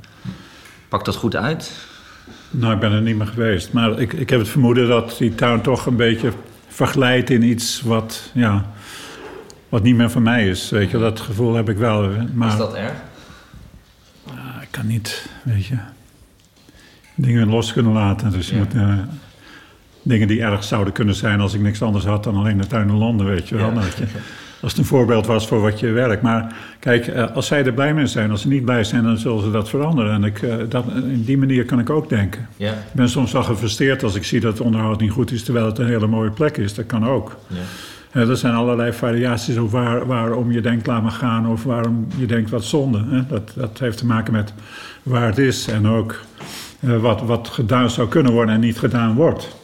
Pakt 0.89 1.05
dat 1.05 1.15
goed 1.15 1.35
uit? 1.35 1.89
Nou, 2.51 2.73
ik 2.73 2.79
ben 2.79 2.91
er 2.91 3.01
niet 3.01 3.17
meer 3.17 3.27
geweest. 3.27 3.73
Maar 3.73 3.99
ik, 3.99 4.13
ik 4.13 4.29
heb 4.29 4.39
het 4.39 4.49
vermoeden 4.49 4.87
dat 4.87 5.15
die 5.17 5.35
tuin 5.35 5.61
toch 5.61 5.85
een 5.85 5.95
beetje 5.95 6.31
verglijdt 6.67 7.29
in 7.29 7.43
iets 7.43 7.81
wat, 7.81 8.31
ja, 8.33 8.65
wat 9.69 9.83
niet 9.83 9.95
meer 9.95 10.09
van 10.09 10.23
mij 10.23 10.47
is. 10.49 10.69
Weet 10.69 10.91
je, 10.91 10.97
dat 10.97 11.19
gevoel 11.19 11.53
heb 11.53 11.69
ik 11.69 11.77
wel. 11.77 12.09
Maar 12.33 12.47
Is 12.51 12.57
dat 12.57 12.73
erg? 12.75 12.93
ik 14.61 14.67
kan 14.71 14.87
niet, 14.87 15.29
weet 15.43 15.65
je, 15.65 15.75
dingen 17.15 17.47
los 17.49 17.73
kunnen 17.73 17.91
laten. 17.93 18.31
Dus 18.31 18.49
je 18.49 18.55
Ja. 18.55 18.61
moet 18.61 18.73
eh, 18.73 18.93
dingen 20.03 20.27
die 20.27 20.41
erg 20.41 20.63
zouden 20.63 20.93
kunnen 20.93 21.15
zijn 21.15 21.39
als 21.39 21.53
ik 21.53 21.61
niks 21.61 21.81
anders 21.81 22.05
had 22.05 22.23
dan 22.23 22.35
alleen 22.35 22.57
de 22.57 22.67
tuin 22.67 22.87
in 22.89 22.95
Londen, 22.97 23.25
weet 23.25 23.49
je 23.49 23.55
wel. 23.55 23.73
Ja. 23.73 23.81
Als 24.61 24.71
het 24.71 24.81
een 24.81 24.87
voorbeeld 24.87 25.25
was 25.25 25.47
voor 25.47 25.61
wat 25.61 25.79
je 25.79 25.91
werkt. 25.91 26.21
Maar 26.21 26.55
kijk, 26.79 27.07
eh, 27.07 27.35
als 27.35 27.47
zij 27.47 27.65
er 27.65 27.73
blij 27.73 27.93
mee 27.93 28.07
zijn, 28.07 28.31
als 28.31 28.41
ze 28.41 28.47
niet 28.47 28.65
blij 28.65 28.83
zijn, 28.83 29.03
dan 29.03 29.17
zullen 29.17 29.43
ze 29.43 29.51
dat 29.51 29.69
veranderen. 29.69 30.13
En 30.13 30.23
ik, 30.23 30.41
eh, 30.41 30.55
dat, 30.69 30.85
in 30.95 31.23
die 31.23 31.37
manier 31.37 31.65
kan 31.65 31.79
ik 31.79 31.89
ook 31.89 32.09
denken. 32.09 32.47
Ja. 32.57 32.71
Ik 32.71 32.93
ben 32.93 33.09
soms 33.09 33.31
wel 33.31 33.43
gefrustreerd 33.43 34.03
als 34.03 34.15
ik 34.15 34.23
zie 34.23 34.39
dat 34.39 34.51
het 34.51 34.61
onderhoud 34.61 34.99
niet 34.99 35.11
goed 35.11 35.31
is, 35.31 35.43
terwijl 35.43 35.65
het 35.65 35.77
een 35.77 35.87
hele 35.87 36.07
mooie 36.07 36.31
plek 36.31 36.57
is. 36.57 36.73
Dat 36.73 36.85
kan 36.85 37.07
ook. 37.07 37.37
ja. 37.47 37.57
Hè, 38.11 38.29
er 38.29 38.37
zijn 38.37 38.53
allerlei 38.53 38.93
variaties 38.93 39.57
op 39.57 39.71
waar, 39.71 40.05
waarom 40.05 40.51
je 40.51 40.61
denkt 40.61 40.87
laat 40.87 41.01
maar 41.01 41.11
gaan 41.11 41.47
of 41.47 41.63
waarom 41.63 42.07
je 42.17 42.25
denkt 42.25 42.49
wat 42.49 42.63
zonde. 42.63 43.25
Dat, 43.27 43.51
dat 43.55 43.79
heeft 43.79 43.97
te 43.97 44.05
maken 44.05 44.33
met 44.33 44.53
waar 45.03 45.25
het 45.25 45.37
is 45.37 45.67
en 45.67 45.87
ook 45.87 46.19
eh, 46.79 46.97
wat, 46.97 47.21
wat 47.21 47.47
gedaan 47.47 47.89
zou 47.89 48.07
kunnen 48.07 48.31
worden 48.31 48.53
en 48.55 48.59
niet 48.59 48.79
gedaan 48.79 49.15
wordt. 49.15 49.55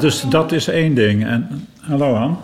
Dus 0.00 0.24
dat 0.28 0.52
is 0.52 0.68
één 0.68 0.94
ding. 0.94 1.24
En, 1.24 1.68
hallo 1.80 2.14
Ann. 2.14 2.36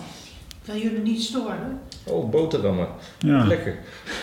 Wil 0.65 0.77
jullie 0.77 1.01
niet 1.03 1.23
storen? 1.23 1.79
Oh, 2.05 2.31
boterhammen. 2.31 2.87
Ja, 3.19 3.45
Lekker. 3.45 3.75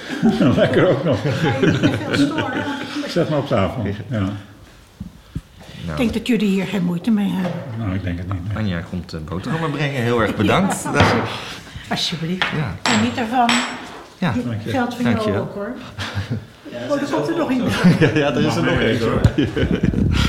lekker 0.56 0.88
ook 0.89 1.04
nog. 1.04 1.23
Niet 1.23 1.78
veel 1.78 2.13
storen, 2.28 2.58
ik, 3.04 3.10
Zet 3.12 3.30
maar 3.30 3.39
op 3.39 3.47
tafel. 3.47 3.84
Ja. 4.10 4.30
ik 5.88 5.97
denk 5.97 6.13
dat 6.13 6.28
jullie 6.28 6.47
hier 6.47 6.65
geen 6.65 6.84
moeite 6.84 7.12
mee 7.12 7.30
hebben. 7.30 7.52
Nou, 7.78 7.93
ik 7.95 8.04
denk 8.04 8.17
het 8.17 8.34
niet. 8.34 8.47
nee. 8.47 8.58
Anja 8.58 8.80
komt 8.89 9.13
eh, 9.13 9.19
boterhammen 9.30 9.71
brengen. 9.71 10.02
Heel 10.02 10.21
erg 10.21 10.36
bedankt. 10.36 10.86
Alsjeblieft. 11.89 12.45
ja. 12.56 12.76
En 12.93 13.02
niet 13.04 13.17
ervan. 13.17 13.50
Ja. 14.17 14.34
Dank 14.45 14.62
je. 14.63 14.69
Geld 14.69 14.95
van 14.95 15.04
Dank 15.04 15.17
jou 15.17 15.32
je. 15.32 15.38
ook 15.39 15.54
hoor. 15.54 15.71
Oh, 16.89 17.02
er 17.02 17.08
komt 17.12 17.28
er 17.28 17.38
nog 17.38 17.52
iemand. 17.52 17.73
ja, 18.00 18.34
er 18.36 18.45
is 18.45 18.56
er 18.56 18.63
nog 18.63 18.80
eentje 18.80 19.06
hoor. 19.06 19.21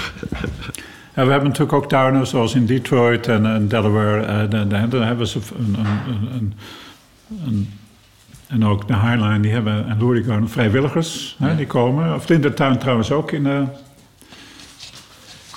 We 1.25 1.31
hebben 1.31 1.49
natuurlijk 1.49 1.73
ook 1.73 1.89
tuinen 1.89 2.27
zoals 2.27 2.55
in 2.55 2.67
Detroit 2.67 3.27
en, 3.27 3.47
en 3.47 3.69
Delaware. 3.69 4.21
eh, 4.21 4.51
daar 4.69 4.89
daar 4.89 5.07
hebben 5.07 5.27
ze 5.27 5.39
een, 5.59 5.77
een, 6.33 6.55
een, 7.47 7.69
en 8.47 8.65
ook 8.67 8.89
de 8.89 8.95
Highline, 8.95 9.41
die 9.41 9.53
hebben 9.53 9.89
en 9.89 9.99
Lourdes 9.99 10.27
Garden 10.27 10.49
vrijwilligers. 10.49 11.37
Hè, 11.39 11.57
die 11.57 11.67
komen. 11.67 12.21
Vlindertuin 12.23 12.79
trouwens 12.79 13.11
ook 13.13 13.33
in 13.33 13.43
de, 13.43 13.65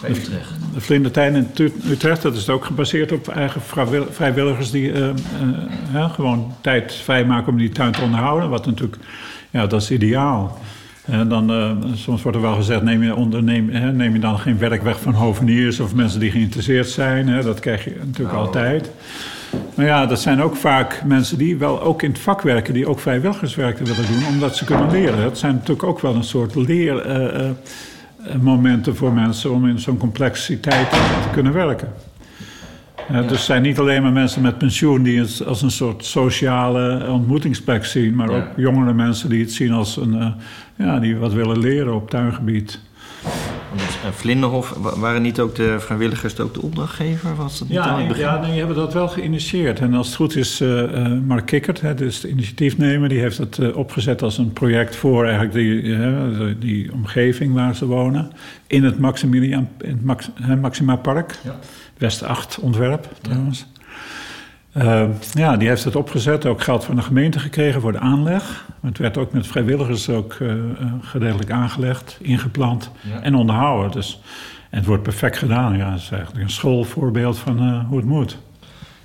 Utrecht. 0.09 0.49
de 0.73 0.81
Vlindertuin 0.81 1.35
in 1.35 1.71
Utrecht. 1.89 2.21
Dat 2.21 2.35
is 2.35 2.49
ook 2.49 2.65
gebaseerd 2.65 3.11
op 3.11 3.27
eigen 3.27 3.61
vrijwil- 3.61 4.07
vrijwilligers 4.11 4.71
die 4.71 4.91
eh, 4.91 5.09
eh, 5.09 5.15
hè, 5.89 6.09
gewoon 6.09 6.53
tijd 6.61 6.93
vrijmaken 6.93 7.51
om 7.51 7.57
die 7.57 7.69
tuin 7.69 7.91
te 7.91 8.01
onderhouden. 8.01 8.49
Wat 8.49 8.65
natuurlijk, 8.65 8.97
ja, 9.49 9.67
dat 9.67 9.81
is 9.81 9.91
ideaal. 9.91 10.59
En 11.05 11.27
dan, 11.27 11.51
eh, 11.51 11.71
soms 11.93 12.21
wordt 12.21 12.37
er 12.37 12.43
wel 12.43 12.55
gezegd, 12.55 12.81
neem 12.81 13.03
je, 13.03 13.15
onderneem, 13.15 13.69
hè, 13.69 13.91
neem 13.91 14.13
je 14.13 14.19
dan 14.19 14.39
geen 14.39 14.57
werk 14.57 14.81
weg 14.83 14.99
van 15.01 15.13
hoveniers 15.13 15.79
of 15.79 15.95
mensen 15.95 16.19
die 16.19 16.31
geïnteresseerd 16.31 16.89
zijn. 16.89 17.27
Hè, 17.27 17.43
dat 17.43 17.59
krijg 17.59 17.83
je 17.83 17.95
natuurlijk 18.05 18.35
Nou. 18.35 18.45
altijd. 18.45 18.91
Maar 19.75 19.85
ja, 19.85 20.05
dat 20.05 20.21
zijn 20.21 20.41
ook 20.41 20.55
vaak 20.55 21.01
mensen 21.05 21.37
die 21.37 21.57
wel 21.57 21.81
ook 21.81 22.01
in 22.01 22.09
het 22.09 22.19
vak 22.19 22.41
werken, 22.41 22.73
die 22.73 22.87
ook 22.87 22.99
vrijwilligerswerk 22.99 23.77
willen 23.77 23.95
doen, 24.07 24.25
omdat 24.29 24.55
ze 24.55 24.65
kunnen 24.65 24.91
leren. 24.91 25.21
Dat 25.23 25.37
zijn 25.37 25.53
natuurlijk 25.53 25.83
ook 25.83 25.99
wel 25.99 26.15
een 26.15 26.23
soort 26.23 26.55
leermomenten 26.55 28.95
voor 28.95 29.13
mensen 29.13 29.51
om 29.51 29.67
in 29.67 29.79
zo'n 29.79 29.97
complexiteit 29.97 30.89
te 30.89 31.29
kunnen 31.31 31.53
werken. 31.53 31.87
Eh, 33.09 33.21
Dus 33.21 33.29
het 33.31 33.39
zijn 33.39 33.61
niet 33.61 33.79
alleen 33.79 34.01
maar 34.01 34.11
mensen 34.11 34.41
met 34.41 34.57
pensioen 34.57 35.03
die 35.03 35.19
het 35.19 35.45
als 35.45 35.61
een 35.61 35.71
soort 35.71 36.05
sociale 36.05 37.05
ontmoetingsplek 37.09 37.85
zien, 37.85 38.15
maar 38.15 38.29
Ja. 38.31 38.37
ook 38.37 38.45
jongere 38.55 38.93
mensen 38.93 39.29
die 39.29 39.41
het 39.41 39.51
zien 39.51 39.71
als 39.71 39.97
een, 39.97 40.19
eh, 40.19 40.27
ja, 40.81 40.99
die 40.99 41.17
wat 41.17 41.33
willen 41.33 41.59
leren 41.59 41.95
op 41.95 42.09
tuingebied. 42.09 42.79
Want 43.69 44.15
Vlinderhof, 44.15 44.75
waren 44.97 45.21
niet 45.21 45.39
ook 45.39 45.55
de 45.55 45.79
vrijwilligers 45.79 46.39
ook 46.39 46.53
de 46.53 46.61
opdrachtgever? 46.61 47.35
Was 47.35 47.59
dat 47.59 47.67
niet 47.67 47.77
ja, 47.77 47.97
het 47.97 48.43
die 48.45 48.53
hebben 48.53 48.75
dat 48.75 48.93
wel 48.93 49.07
geïnitieerd. 49.07 49.79
En 49.79 49.93
als 49.93 50.07
het 50.07 50.15
goed 50.15 50.35
is, 50.35 50.61
eh, 50.61 51.05
eh, 51.05 51.11
Mark 51.25 51.45
Kikkert, 51.45 51.81
hè, 51.81 51.93
dus 51.93 52.19
de 52.19 52.29
initiatiefnemer... 52.29 53.09
die 53.09 53.19
heeft 53.19 53.37
het 53.37 53.57
eh, 53.57 53.77
opgezet 53.77 54.21
als 54.21 54.37
een 54.37 54.53
project 54.53 54.95
voor 54.95 55.25
eigenlijk 55.25 55.53
die, 55.53 56.57
die 56.57 56.93
omgeving 56.93 57.53
waar 57.53 57.75
ze 57.75 57.85
wonen. 57.85 58.31
In 58.67 58.83
het, 58.83 58.99
Maximilian, 58.99 59.67
in 59.77 59.89
het 59.89 60.03
Max, 60.03 60.29
Maxima 60.61 60.95
Park. 60.95 61.39
Ja. 61.43 61.55
West 61.97 62.23
8 62.23 62.59
ontwerp, 62.59 63.07
trouwens. 63.21 63.65
Uh, 64.77 65.03
ja, 65.33 65.57
die 65.57 65.67
heeft 65.67 65.83
het 65.83 65.95
opgezet, 65.95 66.45
ook 66.45 66.61
geld 66.61 66.85
van 66.85 66.95
de 66.95 67.01
gemeente 67.01 67.39
gekregen 67.39 67.81
voor 67.81 67.91
de 67.91 67.99
aanleg. 67.99 68.65
Het 68.81 68.97
werd 68.97 69.17
ook 69.17 69.31
met 69.31 69.47
vrijwilligers 69.47 70.09
ook 70.09 70.37
uh, 70.41 70.53
gedeeltelijk 71.01 71.51
aangelegd, 71.51 72.17
ingeplant 72.21 72.91
Ja. 73.01 73.21
en 73.21 73.35
onderhouden. 73.35 73.91
Dus, 73.91 74.21
en 74.69 74.77
het 74.77 74.87
wordt 74.87 75.03
perfect 75.03 75.37
gedaan. 75.37 75.77
Ja, 75.77 75.91
het 75.91 76.01
is 76.01 76.11
eigenlijk 76.11 76.43
een 76.43 76.49
schoolvoorbeeld 76.49 77.37
van 77.37 77.67
uh, 77.67 77.87
hoe 77.87 77.97
het 77.97 78.05
moet. 78.05 78.37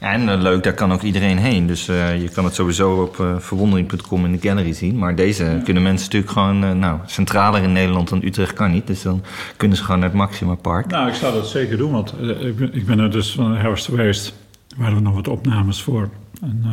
Ja, 0.01 0.13
en 0.13 0.43
leuk, 0.43 0.63
daar 0.63 0.75
kan 0.75 0.93
ook 0.93 1.03
iedereen 1.03 1.39
heen. 1.39 1.67
Dus 1.67 1.87
je 1.87 2.31
kan 2.33 2.45
het 2.45 2.55
sowieso 2.55 3.03
op 3.03 3.27
verwondering.com 3.39 4.25
in 4.25 4.33
de 4.33 4.49
gallery 4.49 4.73
zien. 4.73 4.99
Maar 4.99 5.15
deze 5.15 5.45
ja. 5.45 5.59
kunnen 5.65 5.83
mensen 5.83 6.05
natuurlijk 6.05 6.33
gewoon... 6.33 6.79
nou, 6.79 6.99
centraler 7.07 7.63
in 7.63 7.73
Nederland 7.73 8.09
dan 8.09 8.25
Utrecht 8.25 8.53
kan 8.53 8.71
niet. 8.71 8.87
Dus 8.87 9.03
dan 9.03 9.23
kunnen 9.57 9.77
ze 9.77 9.85
gewoon 9.85 10.01
naar 10.01 10.09
het 10.09 10.19
Maxima 10.19 10.55
Park. 10.55 10.87
Nou, 10.87 11.09
ik 11.09 11.15
zou 11.15 11.35
dat 11.35 11.49
zeker 11.49 11.77
doen. 11.77 11.93
Want 11.93 12.15
ik 12.41 12.57
ben, 12.57 12.75
ik 12.75 12.87
ben 12.87 12.99
er 12.99 13.11
dus 13.11 13.33
van 13.33 13.57
herfst 13.57 13.85
geweest. 13.85 14.35
Er 14.77 14.83
waren 14.83 15.03
nog 15.03 15.15
wat 15.15 15.29
opnames 15.29 15.83
voor 15.83 16.09
een, 16.41 16.65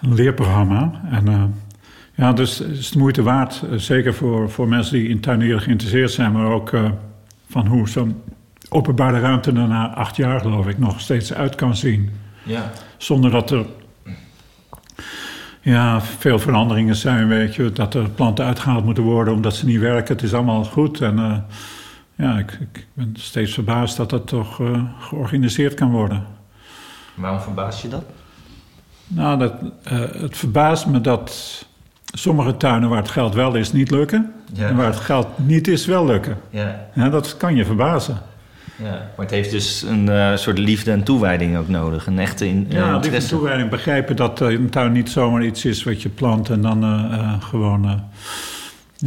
een 0.00 0.14
leerprogramma. 0.14 1.00
En 1.10 1.54
ja, 2.14 2.32
dus 2.32 2.58
het 2.58 2.70
is 2.70 2.90
de 2.90 2.98
moeite 2.98 3.22
waard. 3.22 3.62
zeker 3.76 4.14
voor, 4.14 4.50
voor 4.50 4.68
mensen 4.68 4.94
die 4.94 5.08
in 5.08 5.20
tuinieren 5.20 5.60
geïnteresseerd 5.60 6.10
zijn. 6.10 6.32
Maar 6.32 6.46
ook 6.46 6.72
van 7.50 7.66
hoe 7.66 7.88
zo'n 7.88 8.22
openbare 8.68 9.20
ruimte 9.20 9.50
er 9.50 9.68
na 9.68 9.94
acht 9.94 10.16
jaar, 10.16 10.40
geloof 10.40 10.66
ik, 10.66 10.78
nog 10.78 11.00
steeds 11.00 11.32
uit 11.34 11.54
kan 11.54 11.76
zien. 11.76 12.10
Ja. 12.42 12.70
Zonder 12.96 13.30
dat 13.30 13.50
er 13.50 13.66
ja, 15.60 16.00
veel 16.00 16.38
veranderingen 16.38 16.96
zijn, 16.96 17.28
weet 17.28 17.54
je. 17.54 17.72
Dat 17.72 17.94
er 17.94 18.10
planten 18.10 18.44
uitgehaald 18.44 18.84
moeten 18.84 19.02
worden 19.02 19.34
omdat 19.34 19.56
ze 19.56 19.66
niet 19.66 19.80
werken. 19.80 20.14
Het 20.14 20.24
is 20.24 20.34
allemaal 20.34 20.64
goed. 20.64 21.00
En 21.00 21.18
uh, 21.18 21.36
ja, 22.16 22.38
ik, 22.38 22.52
ik, 22.52 22.86
ben 22.92 23.14
steeds 23.18 23.54
verbaasd 23.54 23.96
dat 23.96 24.10
dat 24.10 24.26
toch 24.26 24.58
uh, 24.58 24.82
georganiseerd 24.98 25.74
kan 25.74 25.90
worden. 25.90 26.26
Waarom 27.14 27.40
verbaast 27.40 27.82
je 27.82 27.88
dat? 27.88 28.04
Nou, 29.06 29.38
dat, 29.38 29.52
uh, 29.92 30.00
het 30.20 30.36
verbaast 30.36 30.86
me 30.86 31.00
dat 31.00 31.64
sommige 32.04 32.56
tuinen 32.56 32.88
waar 32.88 32.98
het 32.98 33.10
geld 33.10 33.34
wel 33.34 33.54
is, 33.54 33.72
niet 33.72 33.90
lukken. 33.90 34.32
Ja. 34.52 34.68
En 34.68 34.76
waar 34.76 34.86
het 34.86 35.00
geld 35.00 35.26
niet 35.36 35.68
is, 35.68 35.86
wel 35.86 36.06
lukken. 36.06 36.36
Ja. 36.50 36.88
ja 36.94 37.08
dat 37.08 37.36
kan 37.36 37.56
je 37.56 37.64
verbazen. 37.64 38.18
Ja, 38.76 38.90
maar 38.90 39.26
het 39.26 39.30
heeft 39.30 39.50
dus 39.50 39.82
een 39.82 40.06
uh, 40.06 40.36
soort 40.36 40.58
liefde 40.58 40.90
en 40.90 41.02
toewijding 41.02 41.56
ook 41.56 41.68
nodig. 41.68 42.06
Een 42.06 42.18
echte 42.18 42.48
in, 42.48 42.66
ja, 42.68 42.88
uh, 42.88 42.94
liefde 43.00 43.16
en 43.16 43.26
toewijding. 43.26 43.70
Begrijpen 43.70 44.16
dat 44.16 44.40
een 44.40 44.70
tuin 44.70 44.92
niet 44.92 45.10
zomaar 45.10 45.44
iets 45.44 45.64
is 45.64 45.82
wat 45.82 46.02
je 46.02 46.08
plant 46.08 46.50
en 46.50 46.60
dan 46.62 47.10
gewoon 47.42 48.02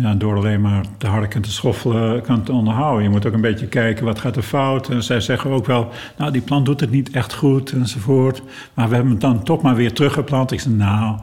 ja, 0.01 0.13
door 0.15 0.35
alleen 0.35 0.61
maar 0.61 0.85
te 0.97 1.07
harken 1.07 1.35
en 1.35 1.41
te 1.41 1.51
schoffelen 1.51 2.21
kan 2.21 2.43
te 2.43 2.51
onderhouden. 2.51 3.03
Je 3.03 3.09
moet 3.09 3.25
ook 3.25 3.33
een 3.33 3.41
beetje 3.41 3.67
kijken 3.67 4.05
wat 4.05 4.19
gaat 4.19 4.35
er 4.35 4.41
fout. 4.43 4.89
En 4.89 5.03
zij 5.03 5.19
zeggen 5.19 5.49
ook 5.51 5.65
wel, 5.65 5.89
nou 6.17 6.31
die 6.31 6.41
plant 6.41 6.65
doet 6.65 6.79
het 6.79 6.91
niet 6.91 7.09
echt 7.09 7.33
goed 7.33 7.71
enzovoort. 7.71 8.41
Maar 8.73 8.89
we 8.89 8.93
hebben 8.95 9.11
het 9.11 9.21
dan 9.21 9.43
toch 9.43 9.61
maar 9.61 9.75
weer 9.75 9.93
teruggeplant. 9.93 10.51
Ik 10.51 10.59
zeg, 10.59 10.73
nou, 10.73 11.17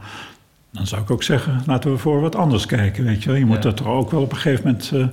dan 0.71 0.87
zou 0.87 1.03
ik 1.03 1.11
ook 1.11 1.23
zeggen, 1.23 1.63
laten 1.67 1.91
we 1.91 1.99
voor 1.99 2.21
wat 2.21 2.37
anders 2.37 2.67
kijken. 2.67 3.05
Weet 3.05 3.23
je, 3.23 3.29
wel. 3.31 3.39
je 3.39 3.45
moet 3.47 3.57
Ja. 3.57 3.63
dat 3.63 3.77
toch 3.77 3.87
ook 3.87 4.11
wel 4.11 4.23
op 4.23 4.31
een 4.31 4.37
gegeven 4.39 4.65
moment... 4.65 4.91
Uh, 4.95 5.07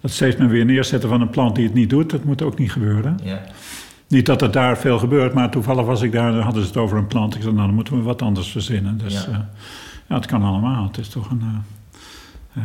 dat 0.00 0.10
steeds 0.10 0.36
maar 0.36 0.48
weer 0.48 0.64
neerzetten 0.64 1.08
van 1.08 1.20
een 1.20 1.30
plant 1.30 1.54
die 1.54 1.64
het 1.64 1.74
niet 1.74 1.90
doet, 1.90 2.10
dat 2.10 2.24
moet 2.24 2.42
ook 2.42 2.58
niet 2.58 2.72
gebeuren. 2.72 3.18
Ja. 3.22 3.40
Niet 4.08 4.26
dat 4.26 4.42
er 4.42 4.50
daar 4.50 4.78
veel 4.78 4.98
gebeurt, 4.98 5.34
maar 5.34 5.50
toevallig 5.50 5.86
was 5.86 6.02
ik 6.02 6.12
daar, 6.12 6.32
dan 6.32 6.40
hadden 6.42 6.62
ze 6.62 6.68
het 6.68 6.76
over 6.76 6.98
een 6.98 7.06
plant. 7.06 7.34
Ik 7.34 7.42
zei, 7.42 7.54
nou, 7.54 7.66
dan 7.66 7.74
moeten 7.74 7.96
we 7.96 8.02
wat 8.02 8.22
anders 8.22 8.50
verzinnen. 8.50 8.98
Dus 8.98 9.12
Ja. 9.14 9.20
ja, 9.30 9.36
uh, 9.36 9.38
ja 10.08 10.14
het 10.14 10.26
kan 10.26 10.42
allemaal. 10.42 10.84
Het 10.86 10.98
is 10.98 11.08
toch 11.08 11.30
een... 11.30 11.42
Uh, 12.56 12.64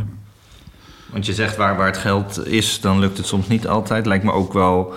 Want 1.06 1.26
je 1.26 1.34
zegt 1.34 1.56
waar, 1.56 1.78
waar 1.78 1.86
het 1.86 1.98
geld 1.98 2.48
is, 2.48 2.82
dan 2.82 3.00
lukt 3.00 3.18
het 3.18 3.28
soms 3.28 3.48
niet 3.48 3.68
altijd. 3.68 4.06
Lijkt 4.06 4.24
me 4.24 4.32
ook 4.32 4.54
wel, 4.54 4.94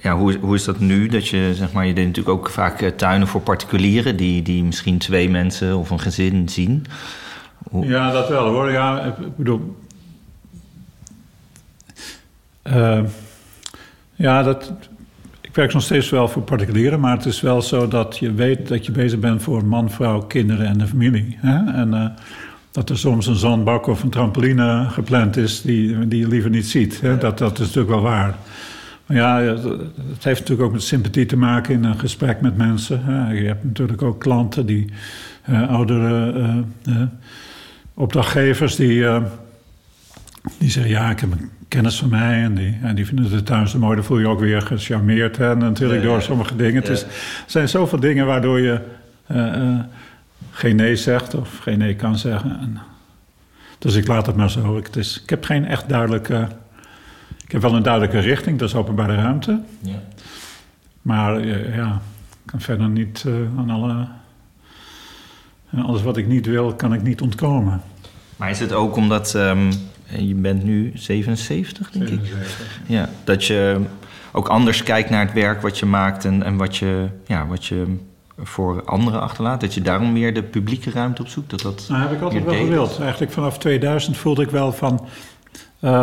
ja, 0.00 0.16
hoe, 0.16 0.38
hoe 0.40 0.54
is 0.54 0.64
dat 0.64 0.78
nu? 0.78 1.06
Dat 1.06 1.28
je, 1.28 1.52
zeg 1.54 1.72
maar, 1.72 1.86
je 1.86 1.94
deed 1.94 2.06
natuurlijk 2.06 2.36
ook 2.36 2.50
vaak 2.50 2.80
eh, 2.80 2.88
tuinen 2.88 3.28
voor 3.28 3.40
particulieren, 3.40 4.16
die, 4.16 4.42
die 4.42 4.64
misschien 4.64 4.98
twee 4.98 5.30
mensen 5.30 5.76
of 5.76 5.90
een 5.90 6.00
gezin 6.00 6.48
zien. 6.48 6.86
Ja, 7.80 8.10
dat 8.10 8.28
wel 8.28 8.48
hoor. 8.48 8.70
Ja, 8.70 9.00
ik 9.04 9.36
bedoel. 9.36 9.76
Uh, 12.64 13.00
ja, 14.14 14.42
dat. 14.42 14.72
Ik 15.40 15.54
werk 15.54 15.72
nog 15.72 15.82
steeds 15.82 16.10
wel 16.10 16.28
voor 16.28 16.42
particulieren, 16.42 17.00
maar 17.00 17.16
het 17.16 17.26
is 17.26 17.40
wel 17.40 17.62
zo 17.62 17.88
dat 17.88 18.18
je 18.18 18.32
weet 18.32 18.68
dat 18.68 18.86
je 18.86 18.92
bezig 18.92 19.18
bent 19.18 19.42
voor 19.42 19.64
man, 19.64 19.90
vrouw, 19.90 20.20
kinderen 20.20 20.66
en 20.66 20.78
de 20.78 20.86
familie. 20.86 21.38
Hè? 21.40 21.72
En 21.72 21.88
uh, 21.94 22.06
dat 22.72 22.90
er 22.90 22.98
soms 22.98 23.26
een 23.26 23.36
zandbak 23.36 23.86
of 23.86 24.02
een 24.02 24.10
trampoline 24.10 24.86
gepland 24.88 25.36
is 25.36 25.62
die, 25.62 26.08
die 26.08 26.20
je 26.20 26.28
liever 26.28 26.50
niet 26.50 26.66
ziet. 26.66 27.00
Hè? 27.00 27.18
Dat, 27.18 27.38
dat 27.38 27.52
is 27.52 27.66
natuurlijk 27.66 27.88
wel 27.88 28.02
waar. 28.02 28.36
Maar 29.06 29.16
ja, 29.16 29.40
het 29.40 30.24
heeft 30.24 30.40
natuurlijk 30.40 30.68
ook 30.68 30.72
met 30.72 30.82
sympathie 30.82 31.26
te 31.26 31.36
maken 31.36 31.74
in 31.74 31.84
een 31.84 31.98
gesprek 31.98 32.40
met 32.40 32.56
mensen. 32.56 33.04
Hè? 33.04 33.32
Je 33.32 33.46
hebt 33.46 33.64
natuurlijk 33.64 34.02
ook 34.02 34.20
klanten 34.20 34.66
die 34.66 34.86
uh, 35.50 35.68
oudere 35.68 36.64
uh, 36.88 37.02
opdrachtgevers 37.94 38.76
die, 38.76 39.06
die 40.58 40.70
zeggen: 40.70 40.92
Ja, 40.92 41.10
ik 41.10 41.20
heb 41.20 41.32
een 41.32 41.50
kennis 41.68 41.98
van 41.98 42.08
mij 42.08 42.42
en 42.42 42.54
die, 42.54 42.78
en 42.82 42.94
die 42.94 43.06
vinden 43.06 43.30
de 43.30 43.42
tuin 43.42 43.68
zo 43.68 43.78
mooi. 43.78 43.94
Dan 43.94 44.04
voel 44.04 44.18
je 44.18 44.28
ook 44.28 44.40
weer 44.40 44.62
gecharmeerd. 44.62 45.36
Hè? 45.36 45.50
En 45.50 45.58
natuurlijk 45.58 46.00
Ja, 46.00 46.06
ja. 46.06 46.12
door 46.12 46.22
sommige 46.22 46.56
dingen. 46.56 46.82
Het 46.82 46.88
is, 46.88 47.02
er 47.02 47.08
zijn 47.46 47.68
zoveel 47.68 48.00
dingen 48.00 48.26
waardoor 48.26 48.60
je 48.60 48.80
uh, 49.32 49.78
geen 50.52 50.76
nee 50.76 50.96
zegt 50.96 51.34
of 51.34 51.58
geen 51.58 51.78
nee 51.78 51.96
kan 51.96 52.18
zeggen. 52.18 52.58
En, 52.60 52.78
dus 53.78 53.94
ik 53.94 54.06
laat 54.06 54.26
het 54.26 54.36
maar 54.36 54.50
zo. 54.50 54.76
Ik, 54.76 54.96
is, 54.96 55.20
ik 55.22 55.30
heb 55.30 55.44
geen 55.44 55.64
echt 55.64 55.88
duidelijke. 55.88 56.48
Ik 57.44 57.52
heb 57.52 57.62
wel 57.62 57.74
een 57.74 57.82
duidelijke 57.82 58.18
richting, 58.18 58.58
dat 58.58 58.68
is 58.68 58.74
openbare 58.74 59.14
ruimte. 59.14 59.60
Ja. 59.80 60.02
Maar 61.02 61.44
uh, 61.44 61.76
ja, 61.76 62.00
ik 62.30 62.50
kan 62.50 62.60
verder 62.60 62.88
niet 62.88 63.24
uh, 63.26 63.34
aan 63.58 63.70
alle. 63.70 64.06
Alles 65.84 66.02
wat 66.02 66.16
ik 66.16 66.26
niet 66.26 66.46
wil, 66.46 66.74
kan 66.74 66.94
ik 66.94 67.02
niet 67.02 67.20
ontkomen. 67.20 67.82
Maar 68.36 68.50
is 68.50 68.60
het 68.60 68.72
ook 68.72 68.96
omdat 68.96 69.34
um, 69.34 69.70
je 70.18 70.34
bent 70.34 70.64
nu 70.64 70.92
77, 70.94 71.90
denk 71.90 72.08
77. 72.08 72.80
ik? 72.80 72.88
Ja, 72.88 73.08
dat 73.24 73.44
je 73.44 73.80
ook 74.32 74.48
anders 74.48 74.82
kijkt 74.82 75.10
naar 75.10 75.24
het 75.24 75.32
werk 75.32 75.62
wat 75.62 75.78
je 75.78 75.86
maakt 75.86 76.24
en, 76.24 76.42
en 76.42 76.56
wat, 76.56 76.76
je, 76.76 77.08
ja, 77.26 77.46
wat 77.46 77.66
je 77.66 77.96
voor 78.42 78.84
anderen 78.84 79.20
achterlaat. 79.20 79.60
Dat 79.60 79.74
je 79.74 79.80
daarom 79.80 80.12
meer 80.12 80.34
de 80.34 80.42
publieke 80.42 80.90
ruimte 80.90 81.22
opzoekt. 81.22 81.50
Dat 81.50 81.60
dat 81.60 81.86
nou, 81.88 82.02
heb 82.02 82.12
ik 82.12 82.20
altijd 82.20 82.44
wel 82.44 82.54
gewild. 82.54 82.98
Eigenlijk 83.00 83.32
vanaf 83.32 83.58
2000 83.58 84.16
voelde 84.16 84.42
ik 84.42 84.50
wel 84.50 84.72
van. 84.72 85.06
Uh, 85.80 86.02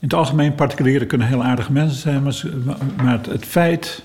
in 0.00 0.08
het 0.08 0.14
algemeen, 0.14 0.54
particulieren 0.54 1.06
kunnen 1.06 1.26
heel 1.26 1.44
aardige 1.44 1.72
mensen 1.72 1.98
zijn, 1.98 2.22
maar, 2.96 3.12
het, 3.12 3.26
het 3.26 3.44
feit. 3.44 4.02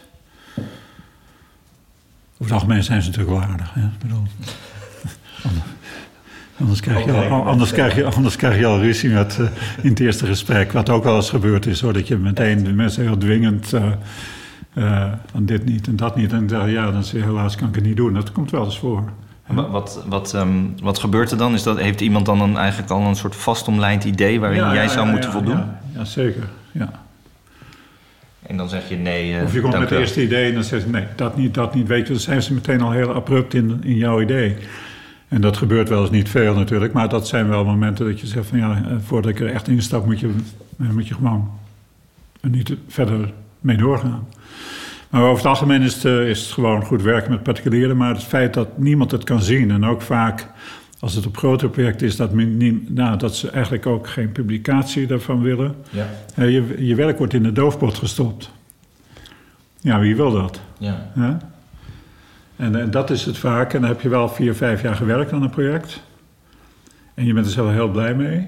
Over 2.34 2.46
het 2.46 2.52
algemeen 2.52 2.84
zijn 2.84 3.02
ze 3.02 3.10
natuurlijk 3.10 3.40
wel 3.40 3.50
aardig. 3.50 3.74
Hè? 3.74 3.82
Ik 3.82 4.00
bedoel, 4.00 4.24
Anders 6.60 6.80
krijg, 6.80 7.06
je, 7.06 7.12
al, 7.12 7.46
anders, 7.46 7.72
krijg 7.72 7.96
je, 7.96 8.06
anders 8.06 8.36
krijg 8.36 8.60
je 8.60 8.66
al 8.66 8.80
ruzie 8.80 9.10
met, 9.10 9.38
uh, 9.40 9.48
in 9.82 9.90
het 9.90 10.00
eerste 10.00 10.26
gesprek. 10.26 10.72
Wat 10.72 10.90
ook 10.90 11.04
wel 11.04 11.16
eens 11.16 11.30
gebeurd 11.30 11.66
is, 11.66 11.82
hoor, 11.82 11.94
dat 11.94 12.08
je 12.08 12.18
meteen 12.18 12.64
de 12.64 12.74
mensen 12.74 13.04
heel 13.04 13.18
dwingend. 13.18 13.74
Uh, 13.74 13.84
uh, 14.78 15.12
dit 15.40 15.66
niet 15.66 15.88
en 15.88 15.96
dat 15.96 16.16
niet. 16.16 16.34
En 16.34 16.48
dan, 16.48 16.70
ja, 16.70 16.92
dan 16.92 17.04
zeg 17.04 17.22
je 17.22 17.28
helaas 17.28 17.56
kan 17.56 17.68
ik 17.68 17.76
het 17.76 17.84
niet 17.84 17.96
doen. 17.96 18.14
Dat 18.14 18.32
komt 18.32 18.52
wel 18.52 18.66
eens 18.66 18.80
voor. 18.80 19.04
Wat, 19.48 19.70
wat, 19.70 20.04
wat, 20.08 20.34
um, 20.34 20.76
wat 20.82 21.00
gebeurt 21.00 21.32
er 21.32 21.38
dan? 21.38 21.54
Is 21.54 21.64
dat, 21.64 21.80
heeft 21.80 22.02
iemand 22.02 22.26
dan 22.26 22.42
een, 22.42 22.58
eigenlijk 22.58 22.92
al 22.92 23.02
een 23.02 23.16
soort 23.16 23.36
vastomlijnd 23.36 24.04
idee 24.04 24.40
waarin 24.40 24.60
Ja, 24.60 24.74
jij 24.74 24.84
ja, 24.84 24.90
zou 24.90 25.06
ja, 25.06 25.12
moeten 25.12 25.32
voldoen? 25.32 25.64
Ja, 25.94 26.04
zeker. 26.04 26.44
Ja. 26.72 26.92
En 28.48 28.58
dan 28.58 28.70
zeg 28.70 28.90
je 28.90 28.96
nee. 28.96 29.36
Uh, 29.36 29.44
Of 29.44 29.54
je 29.54 29.62
komt 29.62 29.80
met 29.80 29.90
het 29.90 30.00
eerste 30.00 30.24
idee 30.24 30.48
en 30.48 30.54
dan 30.54 30.64
zeg 30.64 30.84
je 30.84 30.90
nee, 30.90 31.06
dat 31.16 31.38
niet, 31.38 31.54
dat 31.54 31.76
niet. 31.76 31.88
Weet 31.88 32.08
je, 32.08 32.14
dan 32.14 32.22
zijn 32.22 32.42
ze 32.42 32.54
meteen 32.54 32.82
al 32.82 32.92
heel 32.92 33.14
abrupt 33.14 33.54
in, 33.54 33.80
in 33.84 33.96
jouw 33.96 34.22
idee. 34.22 34.56
En 35.28 35.42
dat 35.42 35.58
gebeurt 35.58 35.90
wel 35.90 36.02
eens 36.02 36.10
niet 36.10 36.30
veel 36.30 36.56
natuurlijk, 36.56 36.94
maar 36.94 37.10
dat 37.10 37.28
zijn 37.28 37.48
wel 37.48 37.66
momenten 37.66 38.06
dat 38.06 38.20
je 38.20 38.28
zegt 38.28 38.48
van 38.48 38.58
ja, 38.58 38.76
eh, 38.76 38.96
voordat 39.06 39.32
ik 39.32 39.40
er 39.40 39.54
echt 39.54 39.68
instap 39.68 40.06
moet 40.06 40.20
je, 40.20 40.30
eh, 40.80 40.90
moet 40.90 41.08
je 41.08 41.14
gewoon 41.14 41.52
er 42.42 42.50
niet 42.50 42.74
verder 42.88 43.34
mee 43.60 43.78
doorgaan. 43.78 44.28
Maar 45.10 45.22
over 45.22 45.36
het 45.36 45.46
algemeen 45.46 45.82
is 45.82 45.94
het, 45.94 46.04
uh, 46.04 46.30
is 46.30 46.42
het 46.42 46.52
gewoon 46.52 46.86
goed 46.86 47.02
werken 47.02 47.32
met 47.32 47.44
particulieren, 47.44 47.98
maar 47.98 48.14
het 48.14 48.24
feit 48.24 48.54
dat 48.54 48.78
niemand 48.78 49.12
het 49.12 49.24
kan 49.24 49.42
zien 49.42 49.72
en 49.72 49.86
ook 49.86 50.02
vaak 50.02 50.48
als 51.00 51.14
het 51.14 51.26
op 51.26 51.38
grotere 51.38 51.70
projecten 51.72 52.08
is, 52.08 52.16
dat, 52.16 52.34
niet, 52.34 52.94
nou, 52.94 53.18
dat 53.18 53.36
ze 53.36 53.50
eigenlijk 53.50 53.86
ook 53.86 54.08
geen 54.08 54.32
publicatie 54.32 55.08
daarvan 55.08 55.42
willen. 55.42 55.76
Ja. 55.90 56.08
Uh, 56.36 56.52
je, 56.52 56.86
je 56.86 56.96
werk 56.96 57.18
wordt 57.18 57.34
in 57.34 57.44
de 57.44 57.52
doofpot 57.52 57.98
gestopt. 57.98 58.52
Ja, 59.80 60.00
wie 60.00 60.16
wil 60.16 60.32
dat? 60.32 60.62
Ja. 60.78 61.12
Hè? 61.14 61.36
En, 62.56 62.76
en 62.76 62.92
dat 62.92 63.10
is 63.10 63.26
het 63.26 63.38
vaak. 63.38 63.74
En 63.74 63.82
dan 63.82 63.90
heb 63.90 64.02
je 64.02 64.10
wel 64.10 64.30
vier, 64.30 64.56
vijf 64.56 64.82
jaar 64.82 64.96
gewerkt 64.96 65.32
aan 65.32 65.42
een 65.42 65.50
project. 65.50 66.02
En 67.14 67.26
je 67.26 67.34
bent 67.34 67.46
er 67.46 67.52
zelf 67.52 67.72
heel 67.72 67.90
blij 67.90 68.16
mee. 68.16 68.48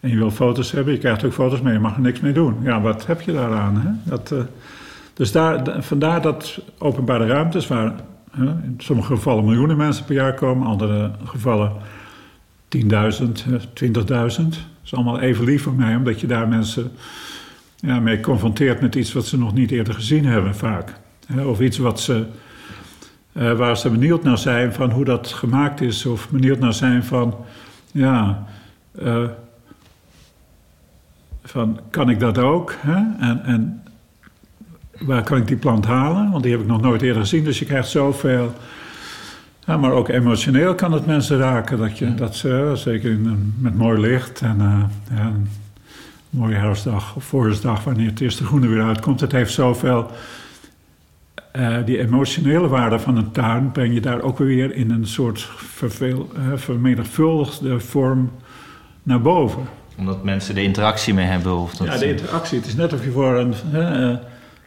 En 0.00 0.10
je 0.10 0.16
wil 0.16 0.30
foto's 0.30 0.72
hebben, 0.72 0.92
je 0.92 0.98
krijgt 0.98 1.24
ook 1.24 1.32
foto's, 1.32 1.60
maar 1.60 1.72
je 1.72 1.78
mag 1.78 1.94
er 1.94 2.00
niks 2.00 2.20
mee 2.20 2.32
doen. 2.32 2.56
Ja, 2.62 2.80
wat 2.80 3.06
heb 3.06 3.20
je 3.20 3.32
daaraan? 3.32 3.76
Hè? 3.76 4.10
Dat, 4.10 4.30
uh, 4.32 4.38
dus 5.14 5.32
daar, 5.32 5.82
vandaar 5.82 6.22
dat 6.22 6.60
openbare 6.78 7.26
ruimtes, 7.26 7.66
waar 7.66 7.94
hè, 8.30 8.44
in 8.44 8.74
sommige 8.78 9.14
gevallen 9.14 9.44
miljoenen 9.44 9.76
mensen 9.76 10.04
per 10.04 10.14
jaar 10.14 10.34
komen, 10.34 10.66
andere 10.66 11.10
gevallen 11.24 11.72
10.000, 12.68 12.86
20.000. 13.74 14.06
Dat 14.06 14.58
is 14.84 14.94
allemaal 14.94 15.20
even 15.20 15.44
lief 15.44 15.62
voor 15.62 15.74
mij, 15.74 15.96
omdat 15.96 16.20
je 16.20 16.26
daar 16.26 16.48
mensen 16.48 16.92
ja, 17.76 18.00
mee 18.00 18.20
confronteert 18.20 18.80
met 18.80 18.94
iets 18.94 19.12
wat 19.12 19.26
ze 19.26 19.38
nog 19.38 19.54
niet 19.54 19.70
eerder 19.70 19.94
gezien 19.94 20.24
hebben, 20.24 20.54
vaak. 20.54 20.92
Of 21.46 21.60
iets 21.60 21.78
wat 21.78 22.00
ze, 22.00 22.26
uh, 23.32 23.52
waar 23.52 23.76
ze 23.76 23.90
benieuwd 23.90 24.22
naar 24.22 24.38
zijn 24.38 24.72
van 24.72 24.90
hoe 24.90 25.04
dat 25.04 25.28
gemaakt 25.28 25.80
is, 25.80 26.06
of 26.06 26.30
benieuwd 26.30 26.58
naar 26.58 26.74
zijn 26.74 27.04
van, 27.04 27.34
ja, 27.92 28.46
uh, 29.02 29.24
van 31.44 31.80
kan 31.90 32.10
ik 32.10 32.20
dat 32.20 32.38
ook? 32.38 32.74
Hè? 32.78 33.26
En, 33.26 33.44
en 33.44 33.83
waar 34.98 35.22
kan 35.22 35.38
ik 35.38 35.46
die 35.46 35.56
plant 35.56 35.84
halen? 35.84 36.30
Want 36.30 36.42
die 36.42 36.52
heb 36.52 36.60
ik 36.60 36.66
nog 36.66 36.80
nooit 36.80 37.02
eerder 37.02 37.22
gezien, 37.22 37.44
dus 37.44 37.58
je 37.58 37.64
krijgt 37.64 37.88
zoveel. 37.88 38.52
Ja, 39.66 39.76
maar 39.76 39.92
ook 39.92 40.08
emotioneel 40.08 40.74
kan 40.74 40.92
het 40.92 41.06
mensen 41.06 41.38
raken. 41.38 41.78
Dat, 41.78 41.98
je, 41.98 42.14
dat 42.14 42.36
ze, 42.36 42.72
zeker 42.74 43.10
in, 43.10 43.54
met 43.58 43.76
mooi 43.76 44.00
licht 44.00 44.40
en 44.40 44.56
uh, 44.60 45.16
ja, 45.16 45.24
een 45.24 45.48
mooie 46.30 46.54
herfstdag 46.54 47.16
of 47.16 47.24
voorjaarsdag, 47.24 47.84
wanneer 47.84 48.06
het 48.06 48.20
eerste 48.20 48.44
groene 48.44 48.68
weer 48.68 48.82
uitkomt. 48.82 49.20
Het 49.20 49.32
heeft 49.32 49.52
zoveel. 49.52 50.10
Uh, 51.56 51.76
die 51.84 51.98
emotionele 51.98 52.68
waarde 52.68 52.98
van 52.98 53.16
een 53.16 53.30
tuin 53.30 53.72
breng 53.72 53.94
je 53.94 54.00
daar 54.00 54.22
ook 54.22 54.38
weer 54.38 54.74
in 54.74 54.90
een 54.90 55.06
soort 55.06 55.48
verveel, 55.56 56.30
uh, 56.36 56.56
vermenigvuldigde 56.56 57.80
vorm 57.80 58.30
naar 59.02 59.20
boven 59.20 59.62
omdat 59.96 60.24
mensen 60.24 60.54
de 60.54 60.62
interactie 60.62 61.14
mee 61.14 61.26
hebben? 61.26 61.56
Of 61.56 61.74
dat 61.74 61.86
ja, 61.86 61.98
de 61.98 62.08
interactie. 62.08 62.58
Het 62.58 62.66
is 62.66 62.74
net 62.74 62.92
of 62.92 63.04
je 63.04 63.10
voor 63.10 63.36
een... 63.36 63.54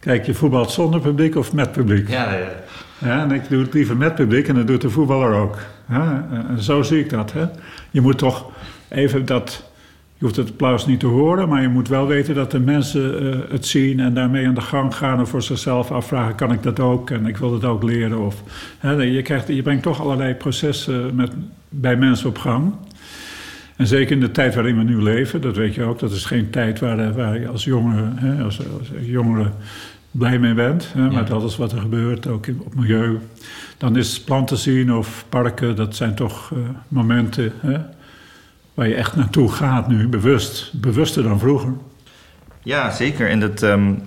Kijk, 0.08 0.26
je 0.26 0.34
voetbalt 0.34 0.72
zonder 0.72 1.00
publiek 1.00 1.36
of 1.36 1.54
met 1.54 1.72
publiek. 1.72 2.10
Ja, 2.10 2.34
ja. 2.34 2.50
ja 2.98 3.22
en 3.22 3.32
ik 3.32 3.50
doe 3.50 3.62
het 3.62 3.74
liever 3.74 3.98
met 3.98 4.16
publiek 4.16 4.48
en 4.48 4.56
dat 4.56 4.68
doet 4.68 4.82
de 4.82 4.90
voetballer 4.90 5.34
ook. 5.34 5.58
Hè? 5.86 6.02
En 6.48 6.62
zo 6.62 6.82
zie 6.82 7.00
ik 7.00 7.10
dat. 7.10 7.34
Hè? 7.34 7.46
Je 7.92 8.02
moet 8.02 8.18
toch 8.18 8.52
even 8.88 9.26
dat... 9.26 9.72
Je 10.18 10.26
hoeft 10.26 10.36
het 10.36 10.50
applaus 10.50 10.86
niet 10.86 11.00
te 11.00 11.06
horen, 11.06 11.50
maar 11.50 11.62
je 11.62 11.68
moet 11.68 11.88
wel 11.88 12.08
weten 12.08 12.36
dat 12.36 12.52
de 12.52 12.60
mensen 12.60 13.24
uh, 13.24 13.36
het 13.50 13.66
zien 13.66 14.00
en 14.00 14.14
daarmee 14.14 14.48
aan 14.48 14.54
de 14.54 14.62
gang 14.62 14.96
gaan 14.96 15.20
en 15.20 15.28
voor 15.28 15.42
zichzelf 15.42 15.92
afvragen: 15.92 16.36
kan 16.36 16.52
ik 16.52 16.64
dat 16.64 16.80
ook 16.80 17.10
en 17.10 17.26
ik 17.26 17.38
wil 17.38 17.54
het 17.54 17.64
ook 17.64 17.84
leren? 17.84 18.26
Of, 18.26 18.44
hè, 18.78 18.92
je, 18.92 19.22
krijgt, 19.22 19.48
je 19.48 19.62
brengt 19.62 19.84
toch 19.84 20.02
allerlei 20.02 20.34
processen 20.34 21.16
met, 21.16 21.32
bij 21.70 21.96
mensen 21.96 22.30
op 22.30 22.38
gang. 22.38 22.74
En 23.76 23.88
zeker 23.88 24.12
in 24.12 24.20
de 24.20 24.32
tijd 24.32 24.56
waarin 24.56 24.78
we 24.78 24.84
nu 24.84 25.02
leven, 25.02 25.42
dat 25.42 25.56
weet 25.56 25.76
je 25.76 25.84
ook, 25.84 26.00
dat 26.00 26.12
is 26.12 26.26
geen 26.26 26.50
tijd 26.50 26.80
waar, 26.80 27.14
waar 27.14 27.40
je 27.40 27.48
als 27.48 27.64
jongere, 27.64 28.12
hè, 28.16 28.44
als, 28.44 28.60
als 28.80 28.90
jongere 29.02 29.52
blij 30.18 30.40
mee 30.40 30.54
bent. 30.54 30.90
Hè, 30.94 31.10
Met 31.12 31.32
alles 31.32 31.58
wat 31.58 31.72
er 31.72 31.80
gebeurt, 31.80 32.28
ook 32.28 32.48
in, 32.48 32.62
op 32.66 32.76
milieu. 32.76 33.20
Dan 33.78 33.96
is 33.96 34.22
planten 34.22 34.58
zien 34.58 34.94
of 34.94 35.26
parken, 35.30 35.76
dat 35.76 35.96
zijn 35.96 36.16
toch 36.16 36.52
uh, 36.54 36.60
momenten 36.88 37.54
hè, 37.60 37.78
waar 38.74 38.88
je 38.88 38.96
echt 38.96 39.16
naartoe 39.16 39.52
gaat 39.52 39.88
nu, 39.88 40.08
bewust. 40.08 40.72
Bewuster 40.74 41.24
dan 41.24 41.40
vroeger. 41.40 41.74
Ja, 42.64 42.92
zeker. 42.92 43.30
En 43.30 43.40
dat, 43.40 43.62
um, 43.62 44.02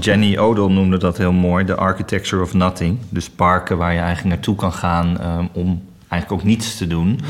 Jenny 0.00 0.38
Odell 0.38 0.68
noemde 0.68 0.96
dat 0.96 1.18
heel 1.18 1.32
mooi, 1.32 1.64
de 1.64 1.74
architecture 1.74 2.42
of 2.42 2.54
nothing. 2.54 2.98
Dus 3.08 3.30
parken 3.30 3.78
waar 3.78 3.92
je 3.92 3.98
eigenlijk 3.98 4.34
naartoe 4.34 4.56
kan 4.56 4.72
gaan 4.72 5.38
um, 5.38 5.48
om 5.52 5.82
eigenlijk 6.08 6.42
ook 6.42 6.48
niets 6.48 6.76
te 6.76 6.86
doen. 6.86 7.20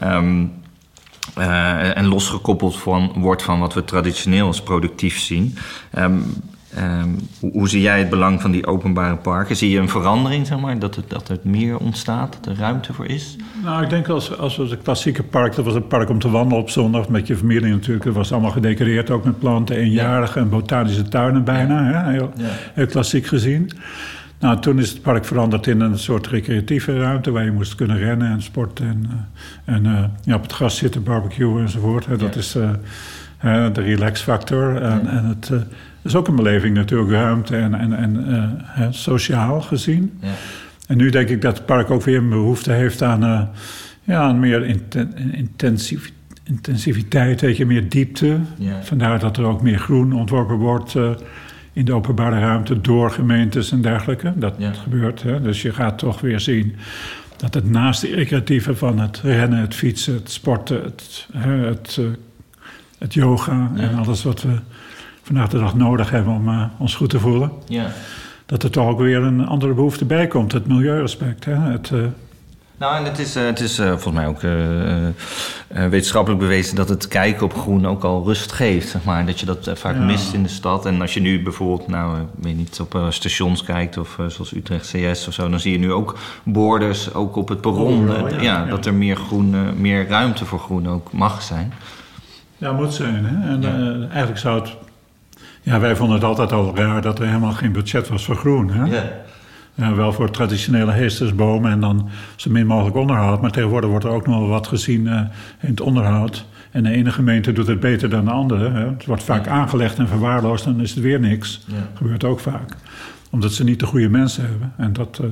Nee. 0.00 0.12
Um, 0.12 0.52
uh, 1.38 1.96
en 1.96 2.06
losgekoppeld 2.06 2.78
van, 2.78 3.12
wordt 3.16 3.42
van 3.42 3.60
wat 3.60 3.74
we 3.74 3.84
traditioneel 3.84 4.46
als 4.46 4.62
productief 4.62 5.18
zien. 5.18 5.56
Um, 5.98 6.24
um, 6.78 7.18
hoe, 7.40 7.52
hoe, 7.52 7.68
zie 7.68 7.80
jij 7.80 7.98
het 7.98 8.10
belang 8.10 8.40
van 8.40 8.50
die 8.50 8.66
openbare 8.66 9.16
parken? 9.16 9.56
Zie 9.56 9.70
je 9.70 9.78
een 9.78 9.88
verandering, 9.88 10.46
zeg 10.46 10.58
maar, 10.58 10.78
dat 10.78 10.94
het, 10.94 11.10
dat 11.10 11.28
het 11.28 11.44
meer 11.44 11.78
ontstaat, 11.78 12.32
dat 12.32 12.46
er 12.46 12.60
ruimte 12.60 12.92
voor 12.92 13.06
is? 13.06 13.36
Nou, 13.62 13.82
ik 13.82 13.90
denk 13.90 14.08
als, 14.08 14.38
als 14.38 14.56
het 14.56 14.82
klassieke 14.82 15.22
park, 15.22 15.54
dat 15.54 15.64
was 15.64 15.74
een 15.74 15.86
park 15.86 16.08
om 16.08 16.18
te 16.18 16.30
wandelen 16.30 16.62
op 16.62 16.70
zondag 16.70 17.08
met 17.08 17.26
je 17.26 17.36
familie 17.36 17.70
natuurlijk. 17.70 18.04
Dat 18.04 18.14
was 18.14 18.32
allemaal 18.32 18.50
gedecoreerd, 18.50 19.10
ook 19.10 19.24
met 19.24 19.38
planten, 19.38 19.76
eenjarige 19.76 20.38
en 20.38 20.48
botanische 20.48 21.08
tuinen 21.08 21.44
bijna. 21.44 21.84
Hè? 21.84 22.10
Heel, 22.12 22.32
heel 22.74 22.86
klassiek 22.86 23.26
gezien. 23.26 23.70
Nou, 24.38 24.60
toen 24.60 24.78
is 24.78 24.90
het 24.90 25.02
park 25.02 25.24
veranderd 25.24 25.66
in 25.66 25.80
een 25.80 25.98
soort 25.98 26.26
recreatieve 26.26 26.98
ruimte 26.98 27.30
waar 27.30 27.44
je 27.44 27.52
moest 27.52 27.74
kunnen 27.74 27.98
rennen 27.98 28.30
en 28.30 28.42
sporten 28.42 28.86
en, 28.86 29.06
uh, 29.06 29.74
en 29.74 29.84
uh, 29.84 30.04
ja, 30.22 30.34
op 30.34 30.42
het 30.42 30.52
gras 30.52 30.76
zitten, 30.76 31.02
barbecuen 31.02 31.62
enzovoort. 31.62 32.06
Hè. 32.06 32.16
Dat 32.16 32.34
ja. 32.34 32.40
is 32.40 32.56
uh, 32.56 32.70
de 33.72 33.80
relaxfactor. 33.80 34.82
En, 34.82 35.00
ja. 35.04 35.10
en 35.10 35.24
het 35.24 35.50
is 36.06 36.16
ook 36.16 36.28
een 36.28 36.36
beleving 36.36 36.74
natuurlijk, 36.74 37.10
ruimte 37.10 37.56
en, 37.56 37.74
en, 37.74 38.24
en 38.74 38.94
sociaal 38.94 39.60
gezien. 39.60 40.18
Ja. 40.20 40.28
En 40.86 40.96
nu 40.96 41.10
denk 41.10 41.28
ik 41.28 41.42
dat 41.42 41.56
het 41.56 41.66
park 41.66 41.90
ook 41.90 42.02
weer 42.02 42.18
een 42.18 42.28
behoefte 42.28 42.72
heeft 42.72 43.02
aan, 43.02 43.50
ja, 44.02 44.20
aan 44.20 44.40
meer 44.40 44.64
inten 44.64 45.32
intensief, 45.32 46.12
intensiviteit, 46.44 47.40
weet 47.40 47.56
je, 47.56 47.66
meer 47.66 47.88
diepte. 47.88 48.38
Vandaar 48.82 49.18
dat 49.18 49.36
er 49.36 49.44
ook 49.44 49.62
meer 49.62 49.78
groen 49.78 50.12
ontworpen 50.12 50.56
wordt 50.56 50.94
in 51.76 51.84
de 51.84 51.92
openbare 51.92 52.38
ruimte 52.38 52.80
door 52.80 53.10
gemeentes 53.10 53.72
en 53.72 53.80
dergelijke. 53.80 54.32
Dat 54.36 54.54
ja. 54.58 54.72
gebeurt. 54.72 55.22
Hè? 55.22 55.40
Dus 55.40 55.62
je 55.62 55.72
gaat 55.72 55.98
toch 55.98 56.20
weer 56.20 56.40
zien 56.40 56.76
dat 57.36 57.54
het 57.54 57.70
naast 57.70 58.00
de 58.00 58.14
recreatieve 58.14 58.76
van 58.76 58.98
het 58.98 59.20
rennen, 59.22 59.58
het 59.58 59.74
fietsen, 59.74 60.14
het 60.14 60.30
sporten, 60.30 60.82
het, 60.82 61.28
het, 61.36 61.96
uh, 62.00 62.06
het 62.98 63.14
yoga 63.14 63.70
en 63.76 63.94
alles 63.94 64.22
wat 64.22 64.42
we 64.42 64.58
vandaag 65.26 65.48
de 65.48 65.58
dag 65.58 65.74
nodig 65.74 66.10
hebben 66.10 66.34
om 66.34 66.48
uh, 66.48 66.64
ons 66.78 66.94
goed 66.94 67.10
te 67.10 67.20
voelen. 67.20 67.52
Ja. 67.66 67.86
Dat 68.46 68.62
er 68.62 68.70
toch 68.70 68.88
ook 68.88 68.98
weer 68.98 69.22
een 69.22 69.46
andere 69.46 69.74
behoefte 69.74 70.04
bij 70.04 70.26
komt, 70.26 70.52
het 70.52 70.66
milieuaspect. 70.66 71.44
Hè? 71.44 71.54
Het, 71.54 71.90
uh, 71.90 72.04
nou, 72.76 72.96
en 72.96 73.04
het 73.04 73.18
is, 73.18 73.36
uh, 73.36 73.44
het 73.44 73.60
is 73.60 73.76
volgens 73.76 74.10
mij 74.10 74.26
ook 74.26 74.40
wetenschappelijk 75.90 76.40
bewezen 76.40 76.76
dat 76.76 76.88
het 76.88 77.08
kijken 77.08 77.44
op 77.44 77.54
groen 77.54 77.86
ook 77.86 78.04
al 78.04 78.24
rust 78.24 78.52
geeft. 78.52 78.88
Zeg 78.88 79.04
maar. 79.04 79.26
Dat 79.26 79.40
je 79.40 79.46
dat 79.46 79.70
vaak 79.74 79.94
ja. 79.94 80.00
mist 80.00 80.32
in 80.32 80.42
de 80.42 80.48
stad. 80.48 80.86
En 80.86 81.00
als 81.00 81.14
je 81.14 81.20
nu 81.20 81.42
bijvoorbeeld, 81.42 81.88
nou, 81.88 82.18
weet 82.40 82.56
niet, 82.56 82.80
op 82.80 83.06
stations 83.08 83.62
kijkt 83.62 83.98
of 83.98 84.18
zoals 84.26 84.54
Utrecht 84.54 84.92
CS 84.92 85.28
of 85.28 85.34
zo, 85.34 85.48
dan 85.48 85.60
zie 85.60 85.72
je 85.72 85.78
nu 85.78 85.92
ook 85.92 86.18
borders, 86.42 87.14
ook 87.14 87.36
op 87.36 87.48
het 87.48 87.60
perron. 87.60 88.10
Oh, 88.10 88.30
ja, 88.30 88.40
ja, 88.40 88.64
dat 88.64 88.86
er 88.86 88.94
meer 88.94 89.16
groen, 89.16 89.80
meer 89.80 90.08
ruimte 90.08 90.44
voor 90.44 90.58
groen 90.58 90.88
ook 90.88 91.12
mag 91.12 91.42
zijn. 91.42 91.72
Ja, 92.56 92.72
moet 92.72 92.94
zijn. 92.94 93.24
Hè? 93.24 93.48
En 93.48 94.02
eigenlijk 94.10 94.38
zou 94.38 94.60
het. 94.60 94.85
Ja, 95.66 95.80
wij 95.80 95.96
vonden 95.96 96.16
het 96.16 96.24
altijd 96.24 96.52
al 96.52 96.76
raar 96.76 97.02
dat 97.02 97.18
er 97.18 97.26
helemaal 97.26 97.52
geen 97.52 97.72
budget 97.72 98.08
was 98.08 98.24
voor 98.24 98.36
groen. 98.36 98.70
Hè? 98.70 98.84
Ja. 98.84 99.12
Ja, 99.74 99.94
wel 99.94 100.12
voor 100.12 100.30
traditionele 100.30 100.92
heestersbomen 100.92 101.70
en 101.70 101.80
dan 101.80 102.08
zo 102.36 102.50
min 102.50 102.66
mogelijk 102.66 102.96
onderhoud. 102.96 103.40
Maar 103.40 103.50
tegenwoordig 103.50 103.90
wordt 103.90 104.04
er 104.04 104.10
ook 104.10 104.26
nog 104.26 104.38
wel 104.38 104.48
wat 104.48 104.66
gezien 104.66 105.06
uh, 105.06 105.20
in 105.60 105.68
het 105.68 105.80
onderhoud. 105.80 106.46
En 106.70 106.82
de 106.82 106.90
ene 106.90 107.10
gemeente 107.10 107.52
doet 107.52 107.66
het 107.66 107.80
beter 107.80 108.10
dan 108.10 108.24
de 108.24 108.30
andere. 108.30 108.70
Hè. 108.70 108.88
Het 108.88 109.06
wordt 109.06 109.22
vaak 109.22 109.44
ja. 109.44 109.50
aangelegd 109.50 109.98
en 109.98 110.08
verwaarloosd, 110.08 110.64
dan 110.64 110.80
is 110.80 110.90
het 110.90 111.02
weer 111.02 111.20
niks. 111.20 111.64
Ja. 111.66 111.74
Dat 111.74 111.84
gebeurt 111.94 112.24
ook 112.24 112.40
vaak. 112.40 112.76
Omdat 113.30 113.52
ze 113.52 113.64
niet 113.64 113.80
de 113.80 113.86
goede 113.86 114.08
mensen 114.08 114.42
hebben. 114.42 114.72
En 114.76 114.92
dat, 114.92 115.20
uh, 115.22 115.30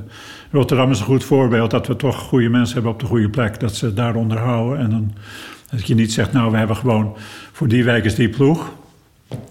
Rotterdam 0.50 0.90
is 0.90 0.98
een 0.98 1.04
goed 1.04 1.24
voorbeeld 1.24 1.70
dat 1.70 1.86
we 1.86 1.96
toch 1.96 2.16
goede 2.16 2.48
mensen 2.48 2.74
hebben 2.74 2.92
op 2.92 3.00
de 3.00 3.06
goede 3.06 3.28
plek. 3.28 3.60
Dat 3.60 3.74
ze 3.74 3.94
daar 3.94 4.14
onderhouden. 4.14 4.78
En 4.78 4.90
dan, 4.90 5.12
dat 5.70 5.86
je 5.86 5.94
niet 5.94 6.12
zegt, 6.12 6.32
nou 6.32 6.50
we 6.50 6.56
hebben 6.56 6.76
gewoon 6.76 7.16
voor 7.52 7.68
die 7.68 7.84
wijk 7.84 8.04
is 8.04 8.14
die 8.14 8.28
ploeg. 8.28 8.72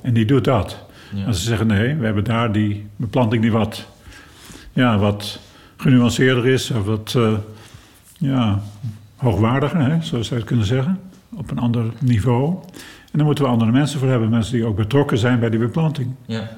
En 0.02 0.14
die 0.14 0.26
doet 0.26 0.44
dat. 0.44 0.86
Ja. 1.14 1.26
Als 1.26 1.40
ze 1.40 1.44
zeggen, 1.44 1.68
nee, 1.68 1.96
we 1.96 2.06
hebben 2.06 2.24
daar 2.24 2.52
die 2.52 2.88
beplanting 2.96 3.42
die 3.42 3.52
wat 3.52 3.88
ja, 4.74 4.98
wat 4.98 5.40
genuanceerder 5.78 6.48
is, 6.48 6.72
of 6.72 6.86
wat 6.86 7.14
uh, 7.18 7.34
ja, 8.18 8.62
hoogwaardiger, 9.16 9.80
hè, 9.80 10.02
zo 10.02 10.22
zou 10.22 10.26
je 10.30 10.36
het 10.36 10.44
kunnen 10.44 10.66
zeggen, 10.66 11.00
op 11.36 11.52
een 11.52 11.60
ander 11.60 11.86
niveau. 12.00 12.56
En 13.12 13.20
daar 13.20 13.26
moeten 13.26 13.44
we 13.44 13.50
andere 13.50 13.72
mensen 13.72 14.00
voor 14.00 14.10
hebben, 14.10 14.30
mensen 14.30 14.54
die 14.54 14.66
ook 14.66 14.76
betrokken 14.76 15.18
zijn 15.18 15.40
bij 15.40 15.50
die 15.50 15.60
beplanting. 15.60 16.14
Ja. 16.26 16.50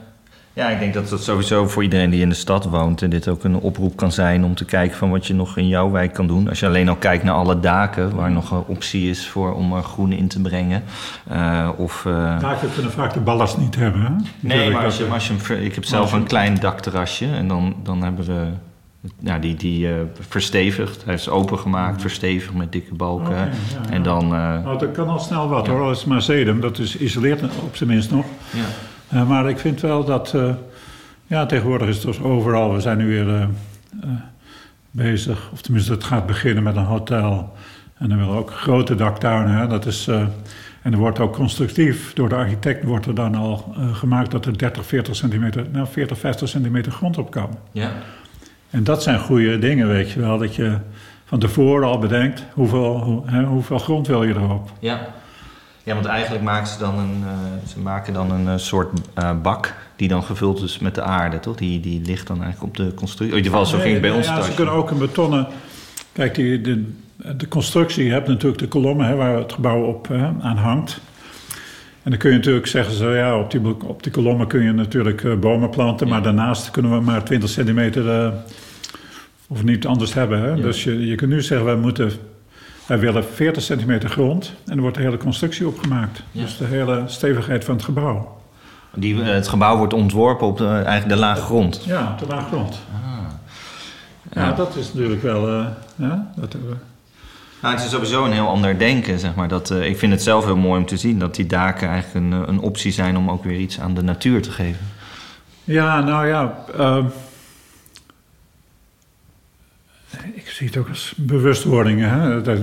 Ja, 0.55 0.69
ik 0.69 0.79
denk 0.79 0.93
dat 0.93 1.09
dat 1.09 1.23
sowieso 1.23 1.67
voor 1.67 1.83
iedereen 1.83 2.09
die 2.09 2.21
in 2.21 2.29
de 2.29 2.35
stad 2.35 2.65
woont... 2.65 3.01
en 3.01 3.09
dit 3.09 3.27
ook 3.27 3.43
een 3.43 3.55
oproep 3.55 3.95
kan 3.95 4.11
zijn 4.11 4.43
om 4.43 4.55
te 4.55 4.65
kijken 4.65 4.97
van 4.97 5.09
wat 5.09 5.27
je 5.27 5.33
nog 5.33 5.57
in 5.57 5.67
jouw 5.67 5.91
wijk 5.91 6.13
kan 6.13 6.27
doen. 6.27 6.49
Als 6.49 6.59
je 6.59 6.65
alleen 6.65 6.89
al 6.89 6.95
kijkt 6.95 7.23
naar 7.23 7.33
alle 7.33 7.59
daken, 7.59 8.15
waar 8.15 8.31
nog 8.31 8.51
een 8.51 8.63
optie 8.67 9.09
is 9.09 9.27
voor 9.27 9.53
om 9.53 9.73
er 9.73 9.83
groen 9.83 10.11
in 10.11 10.27
te 10.27 10.41
brengen. 10.41 10.83
Uh, 11.31 11.69
of, 11.77 12.05
uh... 12.07 12.39
Daken 12.39 12.73
kunnen 12.73 12.91
vaak 12.91 13.13
de 13.13 13.19
ballast 13.19 13.57
niet 13.57 13.75
hebben, 13.75 14.01
hè? 14.01 14.09
Nee, 14.39 14.71
maar 14.71 14.83
als 14.83 14.97
je, 14.97 15.05
als 15.05 15.27
je, 15.27 15.63
ik 15.63 15.75
heb 15.75 15.85
zelf 15.85 16.13
een 16.13 16.27
klein 16.27 16.59
dakterrasje 16.59 17.27
en 17.27 17.47
dan, 17.47 17.75
dan 17.83 18.03
hebben 18.03 18.25
we... 18.25 18.45
Ja, 19.19 19.39
die, 19.39 19.55
die 19.55 19.87
uh, 19.87 19.93
verstevigd. 20.19 21.05
Hij 21.05 21.13
is 21.13 21.29
opengemaakt, 21.29 22.01
verstevigd 22.01 22.53
met 22.53 22.71
dikke 22.71 22.93
balken. 22.93 23.27
Okay, 23.27 23.49
ja, 23.83 23.89
en 23.89 24.03
dan... 24.03 24.27
nou, 24.27 24.77
dat 24.77 24.91
kan 24.91 25.07
al 25.07 25.19
snel 25.19 25.49
wat 25.49 25.67
hoor, 25.67 25.85
dat 25.85 25.95
is 25.95 26.05
maar 26.05 26.21
sedum. 26.21 26.61
Dat 26.61 26.77
is 26.77 26.97
isoleert 26.97 27.41
op 27.43 27.75
zijn 27.75 27.89
minst 27.89 28.11
nog. 28.11 28.25
Ja. 28.51 28.65
Uh, 29.13 29.27
maar 29.27 29.49
ik 29.49 29.59
vind 29.59 29.81
wel 29.81 30.03
dat, 30.03 30.33
uh, 30.35 30.53
ja, 31.27 31.45
tegenwoordig 31.45 31.87
is 31.87 31.95
het 31.95 32.05
dus 32.05 32.21
overal, 32.21 32.73
we 32.73 32.81
zijn 32.81 32.97
nu 32.97 33.07
weer 33.07 33.27
uh, 33.27 33.45
bezig, 34.91 35.49
of 35.51 35.61
tenminste 35.61 35.91
het 35.91 36.03
gaat 36.03 36.25
beginnen 36.25 36.63
met 36.63 36.75
een 36.75 36.83
hotel. 36.83 37.53
En 37.97 38.09
dan 38.09 38.17
willen 38.17 38.33
we 38.33 38.39
ook 38.39 38.51
grote 38.51 38.95
daktuinen, 38.95 39.55
hè? 39.55 39.67
dat 39.67 39.85
is, 39.85 40.07
En 40.81 40.93
er 40.93 40.97
wordt 40.97 41.19
ook 41.19 41.33
constructief, 41.33 42.13
door 42.13 42.29
de 42.29 42.35
architect 42.35 42.83
wordt 42.83 43.05
er 43.05 43.15
dan 43.15 43.35
al 43.35 43.75
gemaakt 43.93 44.31
dat 44.31 44.45
er 44.45 44.57
30, 44.57 44.85
40 44.85 45.15
centimeter, 45.15 45.65
nou 45.71 45.87
40, 45.87 46.17
50 46.17 46.49
centimeter 46.49 46.91
grond 46.91 47.17
op 47.17 47.31
kan. 47.31 47.57
Ja. 47.71 47.91
En 48.69 48.83
dat 48.83 49.03
zijn 49.03 49.19
goede 49.19 49.59
dingen, 49.59 49.87
weet 49.87 50.11
je 50.11 50.19
wel. 50.19 50.37
Dat 50.37 50.55
je 50.55 50.77
van 51.25 51.39
tevoren 51.39 51.87
al 51.87 51.99
bedenkt 51.99 52.43
hoeveel, 52.53 53.03
hoe, 53.03 53.21
hè, 53.25 53.43
hoeveel 53.43 53.79
grond 53.79 54.07
wil 54.07 54.23
je 54.23 54.33
erop. 54.33 54.71
Ja. 54.79 55.07
Ja, 55.85 55.93
want 55.93 56.05
eigenlijk 56.05 56.43
maken 56.43 56.67
ze 56.67 56.77
dan 56.77 56.99
een, 56.99 57.23
uh, 57.23 57.67
ze 57.67 57.79
maken 57.79 58.13
dan 58.13 58.31
een 58.31 58.45
uh, 58.45 58.53
soort 58.55 58.99
uh, 59.19 59.41
bak 59.41 59.73
die 59.95 60.07
dan 60.07 60.23
gevuld 60.23 60.63
is 60.63 60.79
met 60.79 60.95
de 60.95 61.01
aarde, 61.01 61.39
toch? 61.39 61.55
Die, 61.55 61.79
die 61.79 62.01
ligt 62.05 62.27
dan 62.27 62.43
eigenlijk 62.43 62.63
op 62.63 62.85
de 62.85 62.93
constructie. 62.93 63.37
In 63.37 63.43
ieder 63.43 63.51
geval, 63.51 63.65
zo 63.65 63.79
ging 63.79 63.91
het 63.91 64.01
bij 64.01 64.11
ons 64.11 64.27
ja, 64.27 64.33
thuis. 64.33 64.45
ze 64.45 64.53
kunnen 64.53 64.73
ook 64.73 64.91
een 64.91 64.97
betonnen... 64.97 65.47
Kijk, 66.11 66.35
die, 66.35 66.61
de, 66.61 66.83
de 67.37 67.47
constructie, 67.47 68.05
je 68.05 68.11
hebt 68.11 68.27
natuurlijk 68.27 68.61
de 68.61 68.67
kolommen 68.67 69.07
hè, 69.07 69.15
waar 69.15 69.37
het 69.37 69.53
gebouw 69.53 69.83
op 69.83 70.07
hè, 70.07 70.31
aan 70.41 70.57
hangt. 70.57 71.01
En 72.03 72.11
dan 72.11 72.19
kun 72.19 72.29
je 72.29 72.35
natuurlijk 72.35 72.67
zeggen, 72.67 72.93
zo, 72.93 73.13
ja, 73.13 73.39
op 73.39 73.51
die, 73.51 73.61
op 73.85 74.03
die 74.03 74.11
kolommen 74.11 74.47
kun 74.47 74.63
je 74.63 74.71
natuurlijk 74.71 75.23
uh, 75.23 75.35
bomen 75.35 75.69
planten, 75.69 76.07
ja. 76.07 76.13
maar 76.13 76.23
daarnaast 76.23 76.71
kunnen 76.71 76.91
we 76.91 76.99
maar 77.01 77.23
20 77.23 77.49
centimeter 77.49 78.05
uh, 78.05 78.33
of 79.47 79.63
niet 79.63 79.85
anders 79.85 80.13
hebben. 80.13 80.41
Hè? 80.41 80.47
Ja. 80.47 80.55
Dus 80.55 80.83
je, 80.83 81.05
je 81.05 81.15
kunt 81.15 81.31
nu 81.31 81.41
zeggen, 81.41 81.65
wij, 81.65 81.75
moeten, 81.75 82.11
wij 82.87 82.99
willen 82.99 83.25
40 83.25 83.63
centimeter 83.63 84.09
grond 84.09 84.53
en 84.65 84.75
er 84.75 84.81
wordt 84.81 84.97
de 84.97 85.03
hele 85.03 85.17
constructie 85.17 85.67
opgemaakt. 85.67 86.23
Dus 86.31 86.57
de 86.57 86.65
hele 86.65 87.03
stevigheid 87.05 87.63
van 87.63 87.75
het 87.75 87.83
gebouw. 87.83 88.37
Die, 88.93 89.15
uh, 89.15 89.25
het 89.25 89.47
gebouw 89.47 89.77
wordt 89.77 89.93
ontworpen 89.93 90.47
op 90.47 90.57
de, 90.57 90.67
eigenlijk 90.67 91.09
de 91.09 91.15
lage 91.15 91.41
grond? 91.41 91.83
Ja, 91.85 92.11
op 92.11 92.19
de 92.19 92.35
lage 92.35 92.47
grond. 92.47 92.79
Ah. 92.93 93.01
Ja, 94.33 94.51
dat 94.51 94.75
is 94.75 94.93
natuurlijk 94.93 95.21
wel... 95.21 95.49
ja, 95.95 96.31
dat 96.35 96.51
hebben 96.51 96.69
we. 96.69 96.75
Nou, 97.61 97.75
het 97.77 97.85
is 97.85 97.91
sowieso 97.91 98.25
een 98.25 98.31
heel 98.31 98.47
ander 98.47 98.77
denken, 98.77 99.19
zeg 99.19 99.35
maar. 99.35 99.47
Dat, 99.47 99.69
uh, 99.69 99.85
ik 99.89 99.97
vind 99.97 100.11
het 100.11 100.23
zelf 100.23 100.45
heel 100.45 100.57
mooi 100.57 100.79
om 100.79 100.85
te 100.85 100.97
zien 100.97 101.19
dat 101.19 101.35
die 101.35 101.45
daken 101.45 101.89
eigenlijk 101.89 102.25
een, 102.25 102.49
een 102.49 102.59
optie 102.59 102.91
zijn 102.91 103.17
om 103.17 103.29
ook 103.29 103.43
weer 103.43 103.59
iets 103.59 103.79
aan 103.79 103.93
de 103.93 104.03
natuur 104.03 104.41
te 104.41 104.51
geven. 104.51 104.85
Ja, 105.63 106.01
nou 106.01 106.27
ja. 106.27 106.57
Uh, 106.79 107.05
ik 110.33 110.47
zie 110.47 110.67
het 110.67 110.77
ook 110.77 110.89
als 110.89 111.13
bewustwording. 111.17 111.99
Hè? 112.01 112.41
Dat, 112.41 112.59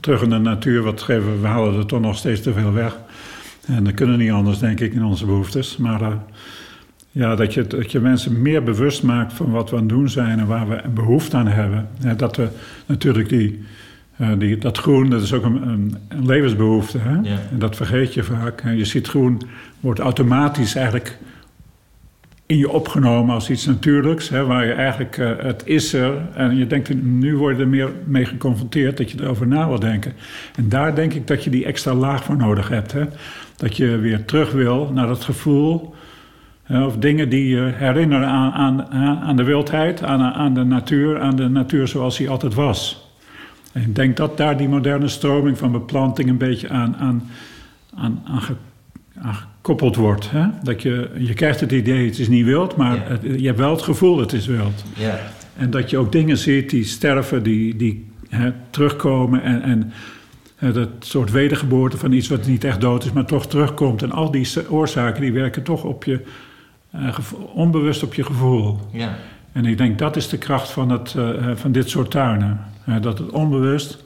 terug 0.00 0.22
in 0.22 0.30
de 0.30 0.38
natuur, 0.38 0.82
wat 0.82 1.02
geven 1.02 1.40
we, 1.40 1.46
halen 1.46 1.78
er 1.78 1.86
toch 1.86 2.00
nog 2.00 2.16
steeds 2.16 2.40
te 2.40 2.52
veel 2.52 2.72
weg. 2.72 2.98
En 3.66 3.84
dat 3.84 3.94
kunnen 3.94 4.18
niet 4.18 4.30
anders, 4.30 4.58
denk 4.58 4.80
ik, 4.80 4.92
in 4.92 5.04
onze 5.04 5.26
behoeftes. 5.26 5.76
Maar 5.76 6.00
uh, 6.00 6.14
ja, 7.10 7.34
dat 7.34 7.54
je, 7.54 7.66
dat 7.66 7.92
je 7.92 8.00
mensen 8.00 8.42
meer 8.42 8.62
bewust 8.62 9.02
maakt 9.02 9.32
van 9.32 9.50
wat 9.50 9.70
we 9.70 9.76
aan 9.76 9.82
het 9.82 9.90
doen 9.90 10.08
zijn 10.08 10.38
en 10.38 10.46
waar 10.46 10.68
we 10.68 10.82
behoefte 10.94 11.36
aan 11.36 11.46
hebben. 11.46 11.88
Ja, 12.00 12.14
dat 12.14 12.36
we 12.36 12.48
natuurlijk 12.86 13.28
die. 13.28 13.64
Uh, 14.20 14.28
die, 14.38 14.58
dat 14.58 14.78
groen, 14.78 15.10
dat 15.10 15.22
is 15.22 15.32
ook 15.32 15.44
een, 15.44 15.68
een, 15.68 15.96
een 16.08 16.26
levensbehoefte. 16.26 16.98
Hè? 16.98 17.14
Ja. 17.14 17.38
En 17.50 17.58
dat 17.58 17.76
vergeet 17.76 18.14
je 18.14 18.22
vaak. 18.22 18.62
Je 18.74 18.84
ziet 18.84 19.08
groen 19.08 19.40
wordt 19.80 20.00
automatisch 20.00 20.74
eigenlijk 20.74 21.18
in 22.52 22.58
je 22.58 22.70
opgenomen 22.70 23.34
als 23.34 23.50
iets 23.50 23.66
natuurlijks. 23.66 24.28
Hè? 24.28 24.44
Waar 24.44 24.66
je 24.66 24.72
eigenlijk, 24.72 25.16
uh, 25.16 25.30
het 25.38 25.62
is 25.64 25.92
er. 25.92 26.14
En 26.34 26.56
je 26.56 26.66
denkt, 26.66 27.02
nu 27.02 27.36
word 27.36 27.56
je 27.56 27.62
er 27.62 27.68
meer 27.68 27.90
mee 28.04 28.24
geconfronteerd 28.24 28.96
dat 28.96 29.10
je 29.10 29.20
erover 29.20 29.46
na 29.46 29.68
wil 29.68 29.78
denken. 29.78 30.12
En 30.56 30.68
daar 30.68 30.94
denk 30.94 31.12
ik 31.12 31.26
dat 31.26 31.44
je 31.44 31.50
die 31.50 31.64
extra 31.64 31.94
laag 31.94 32.24
voor 32.24 32.36
nodig 32.36 32.68
hebt. 32.68 32.92
Hè? 32.92 33.04
Dat 33.56 33.76
je 33.76 33.96
weer 33.96 34.24
terug 34.24 34.52
wil 34.52 34.90
naar 34.94 35.06
dat 35.06 35.24
gevoel... 35.24 35.94
Of 36.68 36.96
dingen 36.96 37.28
die 37.28 37.48
je 37.48 37.70
herinneren 37.74 38.28
aan, 38.28 38.52
aan, 38.52 38.86
aan 39.22 39.36
de 39.36 39.42
wildheid, 39.42 40.02
aan, 40.02 40.20
aan 40.20 40.54
de 40.54 40.64
natuur, 40.64 41.20
aan 41.20 41.36
de 41.36 41.48
natuur 41.48 41.88
zoals 41.88 42.16
die 42.16 42.28
altijd 42.28 42.54
was. 42.54 43.10
En 43.72 43.82
ik 43.82 43.94
denk 43.94 44.16
dat 44.16 44.36
daar 44.36 44.56
die 44.56 44.68
moderne 44.68 45.08
stroming 45.08 45.58
van 45.58 45.72
beplanting 45.72 46.28
een 46.28 46.38
beetje 46.38 46.68
aan, 46.68 46.96
aan, 46.96 47.30
aan, 47.94 48.22
aan 48.24 48.40
gekoppeld 49.62 49.96
wordt. 49.96 50.30
Hè? 50.30 50.46
Dat 50.62 50.82
je, 50.82 51.10
je 51.18 51.34
krijgt 51.34 51.60
het 51.60 51.72
idee, 51.72 52.06
het 52.06 52.18
is 52.18 52.28
niet 52.28 52.44
wild, 52.44 52.76
maar 52.76 52.94
Ja. 52.96 53.02
het- 53.08 53.40
je 53.40 53.46
hebt 53.46 53.58
wel 53.58 53.70
het 53.70 53.82
gevoel, 53.82 54.18
het 54.18 54.32
is 54.32 54.46
wild. 54.46 54.84
Ja. 54.96 55.18
En 55.56 55.70
dat 55.70 55.90
je 55.90 55.98
ook 55.98 56.12
dingen 56.12 56.38
ziet 56.38 56.70
die 56.70 56.84
sterven, 56.84 57.42
die, 57.42 57.76
die 57.76 58.06
hè, 58.28 58.52
terugkomen 58.70 59.42
en, 59.42 59.62
en 59.62 59.92
hè, 60.56 60.72
dat 60.72 60.88
soort 61.00 61.30
wedergeboorte 61.30 61.96
van 61.96 62.12
iets 62.12 62.28
wat 62.28 62.46
niet 62.46 62.64
echt 62.64 62.80
dood 62.80 63.04
is, 63.04 63.12
maar 63.12 63.24
toch 63.26 63.46
terugkomt. 63.46 64.02
En 64.02 64.12
al 64.12 64.30
die 64.30 64.48
oorzaken 64.68 65.20
die 65.20 65.32
werken 65.32 65.62
toch 65.62 65.84
op 65.84 66.04
je, 66.04 66.20
eh, 66.90 67.18
onbewust 67.54 68.02
op 68.02 68.14
je 68.14 68.24
gevoel. 68.24 68.78
Ja. 68.92 69.16
En 69.52 69.64
ik 69.66 69.78
denk 69.78 69.98
dat 69.98 70.16
is 70.16 70.28
de 70.28 70.38
kracht 70.38 70.70
van, 70.70 70.90
het, 70.90 71.14
eh, 71.16 71.50
van 71.54 71.72
dit 71.72 71.88
soort 71.90 72.10
tuinen. 72.10 72.60
Eh, 72.86 72.94
dat 73.00 73.18
het 73.18 73.30
onbewust, 73.30 73.92
eh, 73.94 74.01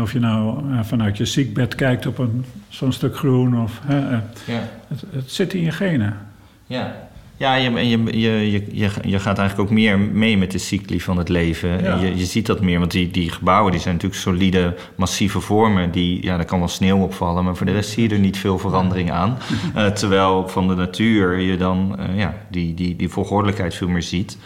of 0.00 0.12
je 0.12 0.18
nou 0.18 0.72
eh, 0.72 0.78
vanuit 0.82 1.16
je 1.16 1.24
ziekbed 1.24 1.74
kijkt 1.74 2.06
op 2.06 2.18
een, 2.18 2.44
zo'n 2.68 2.92
stuk 2.92 3.16
groen, 3.16 3.60
of, 3.62 3.80
hè, 3.84 3.98
eh, 3.98 4.18
Ja. 4.46 4.68
het, 4.88 5.04
het 5.10 5.30
zit 5.30 5.54
in 5.54 5.62
je 5.62 5.70
genen. 5.70 6.16
Ja. 6.66 7.06
Ja, 7.36 7.54
je, 7.54 7.70
je, 7.70 8.04
je, 8.18 8.50
je, 8.50 8.64
je, 8.72 8.90
je 9.02 9.18
gaat 9.18 9.38
eigenlijk 9.38 9.58
ook 9.70 9.74
meer 9.76 9.98
mee 9.98 10.38
met 10.38 10.50
de 10.50 10.58
cycli 10.58 11.00
van 11.00 11.16
het 11.18 11.28
leven. 11.28 11.82
Ja. 11.82 11.96
Je, 11.96 12.16
je 12.16 12.24
ziet 12.24 12.46
dat 12.46 12.60
meer, 12.60 12.78
want 12.78 12.90
die, 12.90 13.10
die 13.10 13.30
gebouwen 13.30 13.72
die 13.72 13.80
zijn 13.80 13.94
natuurlijk 13.94 14.20
solide, 14.20 14.74
massieve 14.94 15.40
vormen. 15.40 15.90
Die, 15.90 16.24
ja, 16.24 16.36
daar 16.36 16.44
kan 16.44 16.58
wel 16.58 16.68
sneeuw 16.68 16.98
opvallen, 17.02 17.44
maar 17.44 17.56
voor 17.56 17.66
de 17.66 17.72
rest 17.72 17.90
zie 17.90 18.08
je 18.08 18.14
er 18.14 18.20
niet 18.20 18.38
veel 18.38 18.58
verandering 18.58 19.10
aan. 19.10 19.36
Eh, 19.74 19.86
terwijl 19.86 20.48
van 20.48 20.68
de 20.68 20.74
natuur 20.74 21.38
je 21.40 21.56
dan 21.56 21.98
ja, 22.14 22.34
die, 22.50 22.74
die, 22.74 22.96
die 22.96 23.08
volgordelijkheid 23.08 23.74
veel 23.74 23.88
meer 23.88 24.02
ziet. 24.02 24.38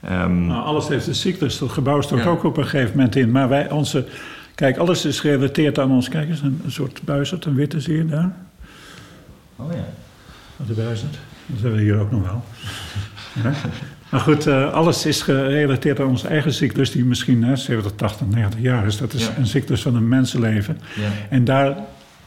Ehm, 0.00 0.46
Nou, 0.46 0.64
alles 0.64 0.88
heeft 0.88 1.06
een 1.06 1.14
cyclus. 1.14 1.58
Dat 1.58 1.70
gebouw 1.70 2.00
stort 2.00 2.22
Ja. 2.24 2.28
ook 2.30 2.44
op 2.44 2.56
een 2.56 2.66
gegeven 2.66 2.96
moment 2.96 3.16
in. 3.16 3.30
Maar 3.30 3.48
wij, 3.48 3.70
onze, 3.70 4.06
kijk, 4.54 4.76
alles 4.76 5.04
is 5.04 5.20
gerelateerd 5.20 5.78
aan 5.78 5.90
ons. 5.90 6.08
Kijk 6.08 6.28
eens, 6.28 6.40
een, 6.42 6.60
een 6.64 6.72
soort 6.72 7.00
buizerd, 7.04 7.44
een 7.44 7.54
witte 7.54 7.80
zie 7.80 7.96
je 7.96 8.06
daar. 8.06 8.32
oh 9.56 9.72
ja. 9.72 9.84
Wat 10.56 10.68
een 10.68 10.74
buizerd. 10.84 11.18
Dat 11.46 11.60
hebben 11.60 11.78
we 11.78 11.84
hier 11.84 11.98
ook 11.98 12.10
nog 12.10 12.22
wel. 12.22 12.44
Ja. 13.42 13.52
Maar 14.10 14.20
goed, 14.20 14.46
eh, 14.46 14.72
alles 14.72 15.06
is 15.06 15.22
gerelateerd 15.22 16.00
aan 16.00 16.06
onze 16.06 16.28
eigen 16.28 16.52
cyclus, 16.54 16.90
die 16.90 17.04
misschien 17.04 17.44
hè, 17.44 17.56
70, 17.56 17.92
80, 17.96 18.26
90 18.26 18.60
jaar 18.60 18.86
is. 18.86 18.96
Dat 18.96 19.12
is 19.12 19.26
Ja. 19.26 19.36
een 19.38 19.46
cyclus 19.46 19.82
van 19.82 19.94
een 19.96 20.08
mensenleven. 20.08 20.78
Ja. 20.96 21.08
En 21.30 21.44
daar 21.44 21.76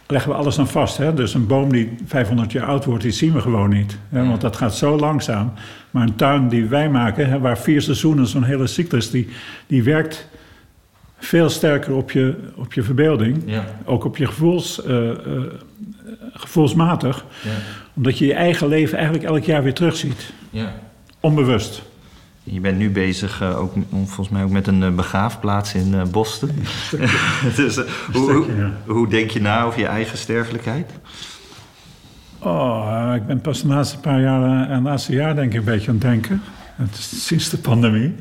leggen 0.08 0.32
we 0.32 0.38
alles 0.38 0.60
aan 0.60 0.68
vast. 0.68 0.98
Hè? 0.98 1.14
Dus 1.14 1.34
een 1.34 1.48
boom 1.48 1.72
die 1.72 1.96
500 2.06 2.52
jaar 2.52 2.66
oud 2.66 2.86
wordt, 2.86 3.04
die 3.04 3.12
zien 3.12 3.34
we 3.34 3.42
gewoon 3.42 3.70
niet. 3.70 3.98
Hè? 4.10 4.20
Ja. 4.22 4.28
Want 4.28 4.42
dat 4.42 4.56
gaat 4.56 4.76
zo 4.76 4.98
langzaam. 4.98 5.54
Maar 5.92 6.04
een 6.04 6.16
tuin 6.16 6.50
die 6.50 6.66
wij 6.66 6.90
maken, 6.90 7.30
hè, 7.30 7.40
waar 7.40 7.58
vier 7.58 7.82
seizoenen, 7.82 8.28
zo'n 8.28 8.44
hele 8.44 8.68
cyclus, 8.68 9.10
die, 9.12 9.30
die 9.68 9.84
werkt 9.84 10.28
veel 11.26 11.50
sterker 11.50 11.94
op 11.94 12.12
je, 12.12 12.36
op 12.56 12.74
je 12.74 12.84
verbeelding. 12.84 13.44
Ja. 13.46 13.66
Ook 13.86 14.04
op 14.04 14.18
je 14.18 14.26
gevoels, 14.26 14.84
eh, 14.84 15.10
eh, 15.10 15.18
gevoelsmatig. 16.34 17.26
Ja. 17.44 17.50
Omdat 17.94 18.18
je 18.18 18.26
je 18.26 18.34
eigen 18.34 18.68
leven 18.68 18.98
eigenlijk 18.98 19.28
elk 19.28 19.44
jaar 19.44 19.64
weer 19.64 19.74
terugziet. 19.74 20.34
Ja. 20.50 20.74
Onbewust. 21.20 21.82
Je 22.44 22.60
bent 22.60 22.78
nu 22.78 22.90
bezig 22.90 23.42
eh, 23.42 23.60
ook, 23.60 23.74
volgens 23.92 24.30
mij 24.30 24.44
ook 24.44 24.50
met 24.50 24.68
een 24.68 24.84
eh, 24.84 24.92
begraafplaats 24.92 25.74
in 25.74 25.96
Boston. 26.12 26.52
dus, 27.56 27.80
hoe, 28.14 28.46
hoe, 28.86 29.08
denk 29.08 29.30
je 29.30 29.42
na 29.42 29.64
over 29.64 29.80
je 29.80 29.86
eigen 29.86 30.18
sterfelijkheid? 30.18 30.92
Oh, 32.40 33.12
ik 33.16 33.26
ben 33.26 33.42
pas 33.42 33.62
de 33.62 33.68
laatste 33.68 34.00
paar 34.00 34.22
jaar, 34.22 34.70
en 34.70 34.84
laatste 34.84 35.14
jaar 35.14 35.36
denk 35.36 35.52
ik 35.52 35.60
een 35.60 35.66
beetje 35.66 35.88
aan 35.88 35.94
het 35.94 36.04
denken. 36.04 36.42
Sinds 37.00 37.50
de 37.50 37.58
pandemie. 37.58 38.16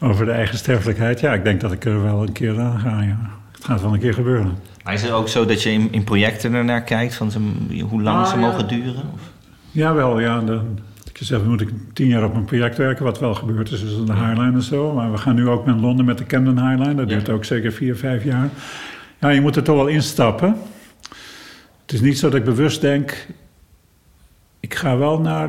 Over 0.00 0.24
de 0.24 0.30
eigen 0.30 0.58
sterfelijkheid. 0.58 1.20
Ja, 1.20 1.32
ik 1.34 1.44
denk 1.44 1.60
dat 1.60 1.72
ik 1.72 1.84
er 1.84 2.02
wel 2.02 2.22
een 2.22 2.32
keer 2.32 2.60
aan 2.60 2.80
ga. 2.80 3.00
Ja. 3.02 3.18
Het 3.52 3.64
gaat 3.64 3.82
wel 3.82 3.92
een 3.94 4.00
keer 4.00 4.14
gebeuren. 4.14 4.56
Maar 4.84 4.94
is 4.94 5.02
het 5.02 5.10
ook 5.10 5.28
zo 5.28 5.44
dat 5.46 5.62
je 5.62 5.70
in, 5.72 5.92
in 5.92 6.04
projecten 6.04 6.54
ernaar 6.54 6.82
kijkt 6.82 7.14
van 7.14 7.30
ze, 7.30 7.38
hoe 7.88 8.02
lang 8.02 8.18
Ah, 8.18 8.28
ze 8.30 8.34
ja. 8.34 8.40
mogen 8.40 8.68
duren? 8.68 9.02
Of? 9.14 9.20
Jawel, 9.70 10.20
ja. 10.20 10.40
Dan, 10.40 10.78
ik 11.12 11.18
zeg, 11.20 11.42
moet 11.44 11.60
ik 11.60 11.68
tien 11.92 12.06
jaar 12.06 12.24
op 12.24 12.34
een 12.34 12.44
project 12.44 12.76
werken, 12.76 13.04
wat 13.04 13.18
wel 13.18 13.34
gebeurd 13.34 13.70
is. 13.70 13.80
Dus 13.80 13.90
de 14.06 14.12
Highline 14.14 14.52
en 14.52 14.62
zo. 14.62 14.92
Maar 14.92 15.10
we 15.12 15.18
gaan 15.18 15.34
nu 15.34 15.48
ook 15.48 15.66
met 15.66 15.80
Londen 15.80 16.04
met 16.04 16.18
de 16.18 16.26
Camden 16.26 16.68
Highline. 16.68 16.94
Dat 16.94 17.08
Ja. 17.10 17.14
duurt 17.16 17.28
ook 17.30 17.44
zeker 17.44 17.72
vier, 17.72 17.96
vijf 17.96 18.24
jaar. 18.24 18.48
Ja, 19.20 19.28
je 19.28 19.40
moet 19.40 19.56
er 19.56 19.62
toch 19.62 19.76
wel 19.76 19.86
instappen. 19.86 20.56
Het 21.82 21.92
is 21.92 22.00
niet 22.00 22.18
zo 22.18 22.28
dat 22.28 22.38
ik 22.38 22.44
bewust 22.44 22.80
denk... 22.80 23.26
Ik 24.60 24.74
ga 24.74 24.96
wel 24.96 25.20
naar 25.20 25.48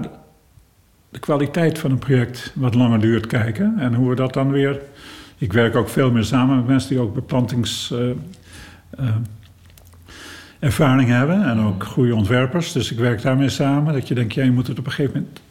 de 1.14 1.20
kwaliteit 1.20 1.80
van 1.80 1.92
een 1.92 2.00
project 2.00 2.52
wat 2.56 2.74
langer 2.76 3.00
duurt 3.00 3.28
kijken. 3.28 3.74
En 3.80 3.94
hoe 3.94 4.10
we 4.10 4.16
dat 4.16 4.34
dan 4.34 4.52
weer... 4.52 4.80
Ik 5.38 5.54
werk 5.54 5.76
ook 5.76 5.90
veel 5.90 6.12
meer 6.12 6.24
samen 6.24 6.56
met 6.56 6.68
mensen 6.68 6.90
die 6.90 7.00
ook 7.00 7.14
beplantings... 7.14 7.92
eh, 7.92 8.10
eh, 8.98 9.16
ervaring 10.60 11.10
hebben 11.10 11.44
en 11.44 11.60
ook 11.60 11.84
goede 11.84 12.16
ontwerpers. 12.16 12.72
Dus 12.72 12.92
ik 12.92 12.98
werk 12.98 13.22
daarmee 13.22 13.50
samen. 13.50 13.94
Dat 13.94 14.08
je 14.08 14.14
denkt, 14.16 14.34
ja, 14.34 14.44
je 14.44 14.52
moet 14.52 14.68
het 14.68 14.80
op 14.80 14.86
een 14.86 14.92
gegeven 14.92 15.14
moment... 15.14 15.42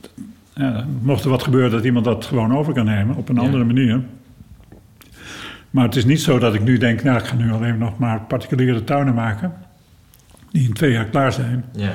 Ja, 0.55 0.87
mocht 1.03 1.25
er 1.25 1.31
wat 1.31 1.43
gebeuren, 1.43 1.71
dat 1.71 1.85
iemand 1.85 2.05
dat 2.05 2.25
gewoon 2.25 2.57
over 2.57 2.73
kan 2.73 2.85
nemen 2.85 3.17
op 3.17 3.29
een 3.29 3.35
Ja. 3.35 3.41
andere 3.41 3.65
manier. 3.65 4.01
Maar 5.71 5.85
het 5.85 5.97
is 5.97 6.05
niet 6.05 6.21
zo 6.21 6.39
dat 6.39 6.55
ik 6.55 6.63
nu 6.63 6.79
denk, 6.79 7.03
nou, 7.03 7.19
ik 7.19 7.25
ga 7.25 7.35
nu 7.35 7.53
alleen 7.53 7.79
nog 7.79 7.99
maar 7.99 8.21
particuliere 8.21 8.85
tuinen 8.85 9.15
maken. 9.15 9.53
Die 10.51 10.67
in 10.67 10.73
twee 10.73 10.93
jaar 10.93 11.05
klaar 11.05 11.33
zijn. 11.33 11.65
Ja. 11.73 11.93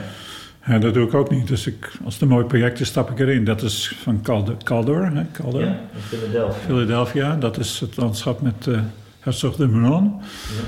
Ja, 0.67 0.79
dat 0.79 0.93
doe 0.93 1.07
ik 1.07 1.13
ook 1.13 1.29
niet. 1.29 1.47
Dus 1.47 1.67
ik, 1.67 1.91
als 2.03 2.13
het 2.13 2.23
een 2.23 2.27
mooi 2.27 2.45
project 2.45 2.79
is, 2.79 2.87
stap 2.87 3.11
ik 3.11 3.19
erin. 3.19 3.43
Dat 3.43 3.61
is 3.61 3.97
van 4.01 4.21
Calder, 4.21 4.55
Caldor, 4.63 5.05
hè, 5.05 5.11
ja, 5.13 5.19
in 5.19 6.01
Philadelphia. 6.01 6.59
Philadelphia. 6.65 7.35
Dat 7.35 7.57
is 7.57 7.79
het 7.79 7.97
landschap 7.97 8.41
met 8.41 8.67
eh 8.67 8.79
Herzog 9.19 9.55
de 9.55 9.67
Meuron. 9.67 10.21
Ja. 10.21 10.63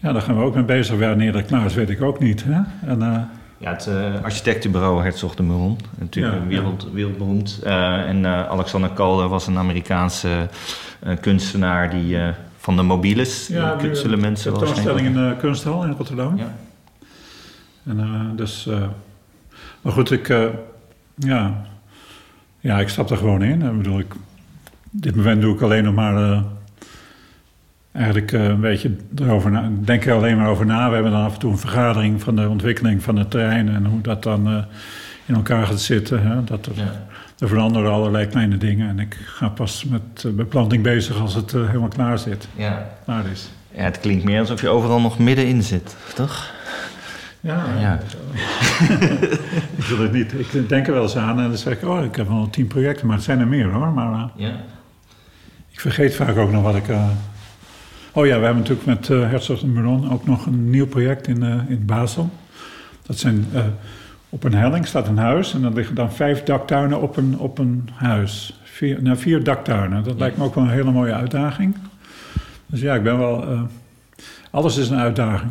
Ja, 0.00 0.12
daar 0.12 0.22
gaan 0.22 0.36
we 0.36 0.42
ook 0.42 0.54
mee 0.54 0.64
bezig. 0.64 0.98
Wanneer 0.98 1.32
dat 1.32 1.44
klaar 1.44 1.64
is, 1.64 1.74
weet 1.74 1.90
ik 1.90 2.02
ook 2.02 2.18
niet. 2.18 2.44
Hè? 2.44 2.60
En, 2.88 2.98
uh, 2.98 3.18
ja, 3.58 3.72
het 3.72 3.86
uh, 3.86 4.22
architectenbureau 4.22 5.02
Herzog 5.02 5.34
de 5.34 5.42
Meuron. 5.42 5.78
Natuurlijk 5.98 6.34
ja, 6.42 6.46
wereld, 6.46 6.88
wereldberoemd. 6.92 7.60
Uh, 7.64 8.08
en 8.08 8.26
Alexander 8.26 8.92
Calder 8.92 9.28
was 9.28 9.46
een 9.46 9.58
Amerikaanse 9.58 10.48
kunstenaar 11.20 11.90
die 11.90 12.18
van 12.58 12.76
de 12.76 12.82
mobiles, 12.82 13.46
ja, 13.46 13.78
zullen 13.92 14.20
mensen 14.20 14.50
wel 14.50 14.60
tentoonstelling 14.60 15.06
in 15.06 15.12
de 15.12 15.34
kunsthal 15.38 15.84
in 15.84 15.90
Rotterdam. 15.90 16.36
Ja. 16.36 16.54
En 17.86 18.32
dus... 18.36 18.68
maar 19.86 19.94
goed, 19.94 20.10
ik... 20.10 20.28
ja, 21.14 21.66
ja, 22.60 22.80
ik 22.80 22.88
stap 22.88 23.10
er 23.10 23.16
gewoon 23.16 23.42
in. 23.42 23.62
Ik 23.62 23.76
bedoel, 23.76 23.98
ik, 23.98 24.14
dit 24.90 25.16
moment 25.16 25.40
doe 25.40 25.54
ik 25.54 25.60
alleen 25.60 25.84
nog 25.84 25.94
maar 25.94 26.42
eigenlijk 27.92 28.32
uh, 28.32 28.44
een 28.44 28.60
beetje 28.60 28.96
erover 29.18 29.50
na, 29.50 29.70
denk 29.80 30.06
er 30.06 30.14
alleen 30.14 30.36
maar 30.36 30.48
over 30.48 30.66
na. 30.66 30.88
We 30.88 30.94
hebben 30.94 31.12
dan 31.12 31.24
af 31.24 31.32
en 31.32 31.38
toe 31.38 31.50
een 31.50 31.58
vergadering 31.58 32.22
van 32.22 32.36
de 32.36 32.48
ontwikkeling 32.48 33.02
van 33.02 33.16
het 33.16 33.30
terrein 33.30 33.68
en 33.68 33.84
hoe 33.84 34.00
dat 34.00 34.22
dan 34.22 34.64
in 35.26 35.34
elkaar 35.34 35.66
gaat 35.66 35.80
zitten. 35.80 36.22
Hè? 36.22 36.44
Dat 36.44 36.66
er, 36.66 36.72
ja. 36.74 37.06
er, 37.38 37.48
veranderen 37.48 37.92
allerlei 37.92 38.26
kleine 38.26 38.56
dingen 38.58 38.88
en 38.88 38.98
ik 38.98 39.18
ga 39.24 39.48
pas 39.48 39.84
met 39.84 40.36
beplanting 40.36 40.82
bezig 40.82 41.20
als 41.20 41.34
het 41.34 41.52
helemaal 41.52 41.88
klaar 41.88 42.18
zit. 42.18 42.48
Ja. 42.56 42.88
Klaar 43.04 43.26
is. 43.26 43.50
Ja, 43.70 43.82
het 43.82 44.00
klinkt 44.00 44.24
meer 44.24 44.40
alsof 44.40 44.60
je 44.60 44.68
overal 44.68 45.00
nog 45.00 45.18
middenin 45.18 45.62
zit, 45.62 45.96
toch? 46.14 46.54
Ja, 47.46 47.64
ja. 47.80 48.00
ik 49.76 49.84
wil 49.84 49.98
het 49.98 50.12
niet. 50.12 50.32
Ik 50.32 50.68
denk 50.68 50.86
er 50.86 50.92
wel 50.92 51.02
eens 51.02 51.16
aan 51.16 51.40
en 51.40 51.48
dan 51.48 51.56
zeg 51.56 51.72
ik, 51.72 51.88
oh, 51.88 52.04
ik 52.04 52.16
heb 52.16 52.28
al 52.28 52.50
tien 52.50 52.66
projecten, 52.66 53.06
maar 53.06 53.16
het 53.16 53.24
zijn 53.24 53.40
er 53.40 53.46
meer 53.46 53.70
hoor. 53.70 53.88
Maar 53.88 54.30
ja. 54.36 54.52
ik 55.70 55.80
vergeet 55.80 56.14
vaak 56.14 56.36
ook 56.36 56.50
nog 56.50 56.62
wat 56.62 56.74
ik 56.74 56.88
Oh 58.16 58.26
ja, 58.26 58.38
we 58.38 58.44
hebben 58.44 58.62
natuurlijk 58.62 58.86
met 58.86 59.08
uh, 59.08 59.30
Herzog 59.30 59.62
en 59.62 59.72
Meron 59.72 60.12
ook 60.12 60.26
nog 60.26 60.46
een 60.46 60.70
nieuw 60.70 60.86
project 60.86 61.26
in, 61.26 61.44
uh, 61.44 61.60
in 61.68 61.84
Basel. 61.84 62.30
Dat 63.02 63.18
zijn, 63.18 63.46
uh, 63.54 63.64
op 64.28 64.44
een 64.44 64.54
helling 64.54 64.86
staat 64.86 65.08
een 65.08 65.18
huis 65.18 65.54
en 65.54 65.62
dan 65.62 65.74
liggen 65.74 65.94
dan 65.94 66.12
vijf 66.12 66.42
daktuinen 66.42 67.00
op 67.00 67.16
een, 67.16 67.38
op 67.38 67.58
een 67.58 67.88
huis. 67.94 68.60
Vier, 68.62 69.02
nou, 69.02 69.16
vier 69.16 69.44
daktuinen. 69.44 70.04
Dat 70.04 70.18
lijkt 70.18 70.36
me 70.36 70.44
ook 70.44 70.54
wel 70.54 70.64
een 70.64 70.70
hele 70.70 70.90
mooie 70.90 71.12
uitdaging. 71.12 71.76
Dus 72.66 72.80
ja, 72.80 72.94
ik 72.94 73.02
ben 73.02 73.18
wel... 73.18 73.66
alles 74.50 74.76
is 74.76 74.88
een 74.88 74.98
uitdaging. 74.98 75.50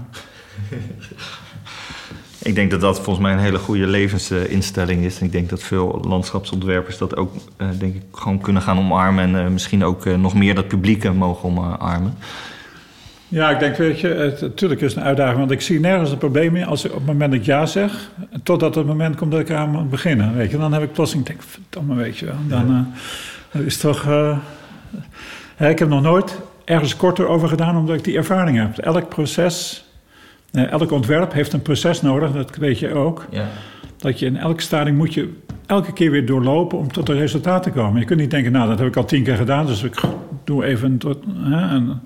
Ik 2.45 2.55
denk 2.55 2.71
dat 2.71 2.81
dat 2.81 2.95
volgens 2.95 3.25
mij 3.25 3.33
een 3.33 3.39
hele 3.39 3.57
goede 3.57 3.87
levensinstelling 3.87 5.03
is. 5.03 5.19
En 5.19 5.25
ik 5.25 5.31
denk 5.31 5.49
dat 5.49 5.63
veel 5.63 6.01
landschapsontwerpers 6.07 6.97
dat 6.97 7.15
ook 7.15 7.33
denk 7.79 7.95
ik, 7.95 8.01
gewoon 8.11 8.39
kunnen 8.41 8.61
gaan 8.61 8.77
omarmen. 8.77 9.35
En 9.35 9.53
misschien 9.53 9.83
ook 9.83 10.05
nog 10.05 10.33
meer 10.33 10.55
dat 10.55 10.67
publiek 10.67 11.13
mogen 11.13 11.49
omarmen. 11.49 12.13
Ja, 13.27 13.49
ik 13.49 13.59
denk, 13.59 13.75
weet 13.75 13.99
je, 13.99 14.07
het, 14.07 14.41
natuurlijk 14.41 14.81
is 14.81 14.93
het 14.93 15.01
een 15.01 15.07
uitdaging. 15.07 15.37
Want 15.37 15.51
ik 15.51 15.61
zie 15.61 15.79
nergens 15.79 16.11
een 16.11 16.17
probleem 16.17 16.55
in 16.55 16.65
als 16.65 16.85
ik 16.85 16.91
op 16.91 16.97
het 16.97 17.05
moment 17.05 17.31
dat 17.31 17.39
ik 17.39 17.45
ja 17.45 17.65
zeg... 17.65 18.11
totdat 18.43 18.75
het 18.75 18.85
moment 18.85 19.15
komt 19.15 19.31
dat 19.31 19.39
ik 19.39 19.51
aan 19.51 19.69
moet 19.69 19.89
beginnen, 19.89 20.35
weet 20.35 20.51
je. 20.51 20.57
Dan 20.57 20.73
heb 20.73 20.83
ik 20.83 20.91
plotseling, 20.91 21.25
denk 21.25 21.41
verdomme, 21.43 21.95
weet 21.95 22.17
je 22.17 22.25
wel. 22.25 22.35
Dan 22.47 22.93
uh, 23.55 23.65
is 23.65 23.77
toch... 23.77 24.03
Uh, 24.03 24.37
ik 25.59 25.79
heb 25.79 25.89
nog 25.89 26.01
nooit 26.01 26.39
ergens 26.65 26.95
korter 26.95 27.27
over 27.27 27.47
gedaan, 27.47 27.77
omdat 27.77 27.95
ik 27.95 28.03
die 28.03 28.17
ervaring 28.17 28.57
heb. 28.57 28.77
Elk 28.77 29.09
proces, 29.09 29.84
elk 30.55 30.91
ontwerp 30.91 31.33
heeft 31.33 31.53
een 31.53 31.61
proces 31.61 32.01
nodig, 32.01 32.31
dat 32.31 32.55
weet 32.55 32.79
je 32.79 32.93
ook. 32.93 33.25
Ja. 33.29 33.47
Dat 33.97 34.19
je 34.19 34.25
in 34.25 34.37
elk 34.37 34.61
stadium 34.61 34.95
moet 34.95 35.13
je 35.13 35.33
elke 35.65 35.93
keer 35.93 36.11
weer 36.11 36.25
doorlopen 36.25 36.77
om 36.77 36.91
tot 36.91 37.09
een 37.09 37.17
resultaat 37.17 37.63
te 37.63 37.69
komen. 37.69 37.99
Je 37.99 38.05
kunt 38.05 38.19
niet 38.19 38.31
denken, 38.31 38.51
nou, 38.51 38.69
dat 38.69 38.79
heb 38.79 38.87
ik 38.87 38.95
al 38.95 39.05
tien 39.05 39.23
keer 39.23 39.35
gedaan, 39.35 39.65
dus 39.65 39.83
ik 39.83 40.01
doe 40.43 40.65
even 40.65 40.97
tot... 40.97 41.17
en, 41.51 42.01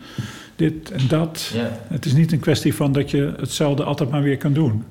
dit 0.56 0.92
en 0.92 1.08
dat. 1.08 1.52
Ja. 1.54 1.70
Het 1.88 2.06
is 2.06 2.14
niet 2.14 2.32
een 2.32 2.40
kwestie 2.40 2.76
van 2.76 2.92
dat 2.92 3.12
je 3.12 3.34
hetzelfde 3.40 3.84
altijd 3.84 4.10
maar 4.10 4.22
weer 4.22 4.38
kan 4.38 4.54
doen. 4.54 4.84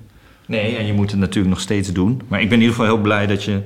Nee, 0.47 0.77
en 0.77 0.87
je 0.87 0.93
moet 0.93 1.11
het 1.11 1.21
natuurlijk 1.21 1.55
nog 1.55 1.61
steeds 1.61 1.93
doen. 1.93 2.21
Maar 2.29 2.41
ik 2.41 2.49
ben 2.49 2.59
in 2.59 2.65
ieder 2.65 2.77
geval 2.77 2.95
heel 2.95 3.03
blij 3.03 3.27
dat 3.27 3.45
je 3.45 3.61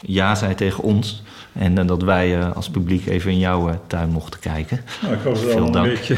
ja 0.00 0.34
zei 0.34 0.54
tegen 0.54 0.84
ons. 0.84 1.22
En 1.52 1.86
dat 1.86 2.02
wij 2.02 2.38
uh, 2.38 2.52
als 2.52 2.70
publiek 2.70 3.06
even 3.06 3.30
in 3.30 3.38
jouw 3.38 3.68
uh, 3.68 3.74
tuin 3.86 4.10
mochten 4.10 4.40
kijken. 4.40 4.80
Nou, 5.02 5.14
ik 5.14 5.20
hoop 5.22 5.36
wel 5.36 5.76
een 5.76 5.82
beetje. 5.82 6.16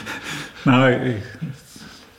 nou, 0.64 0.92
het 0.92 1.14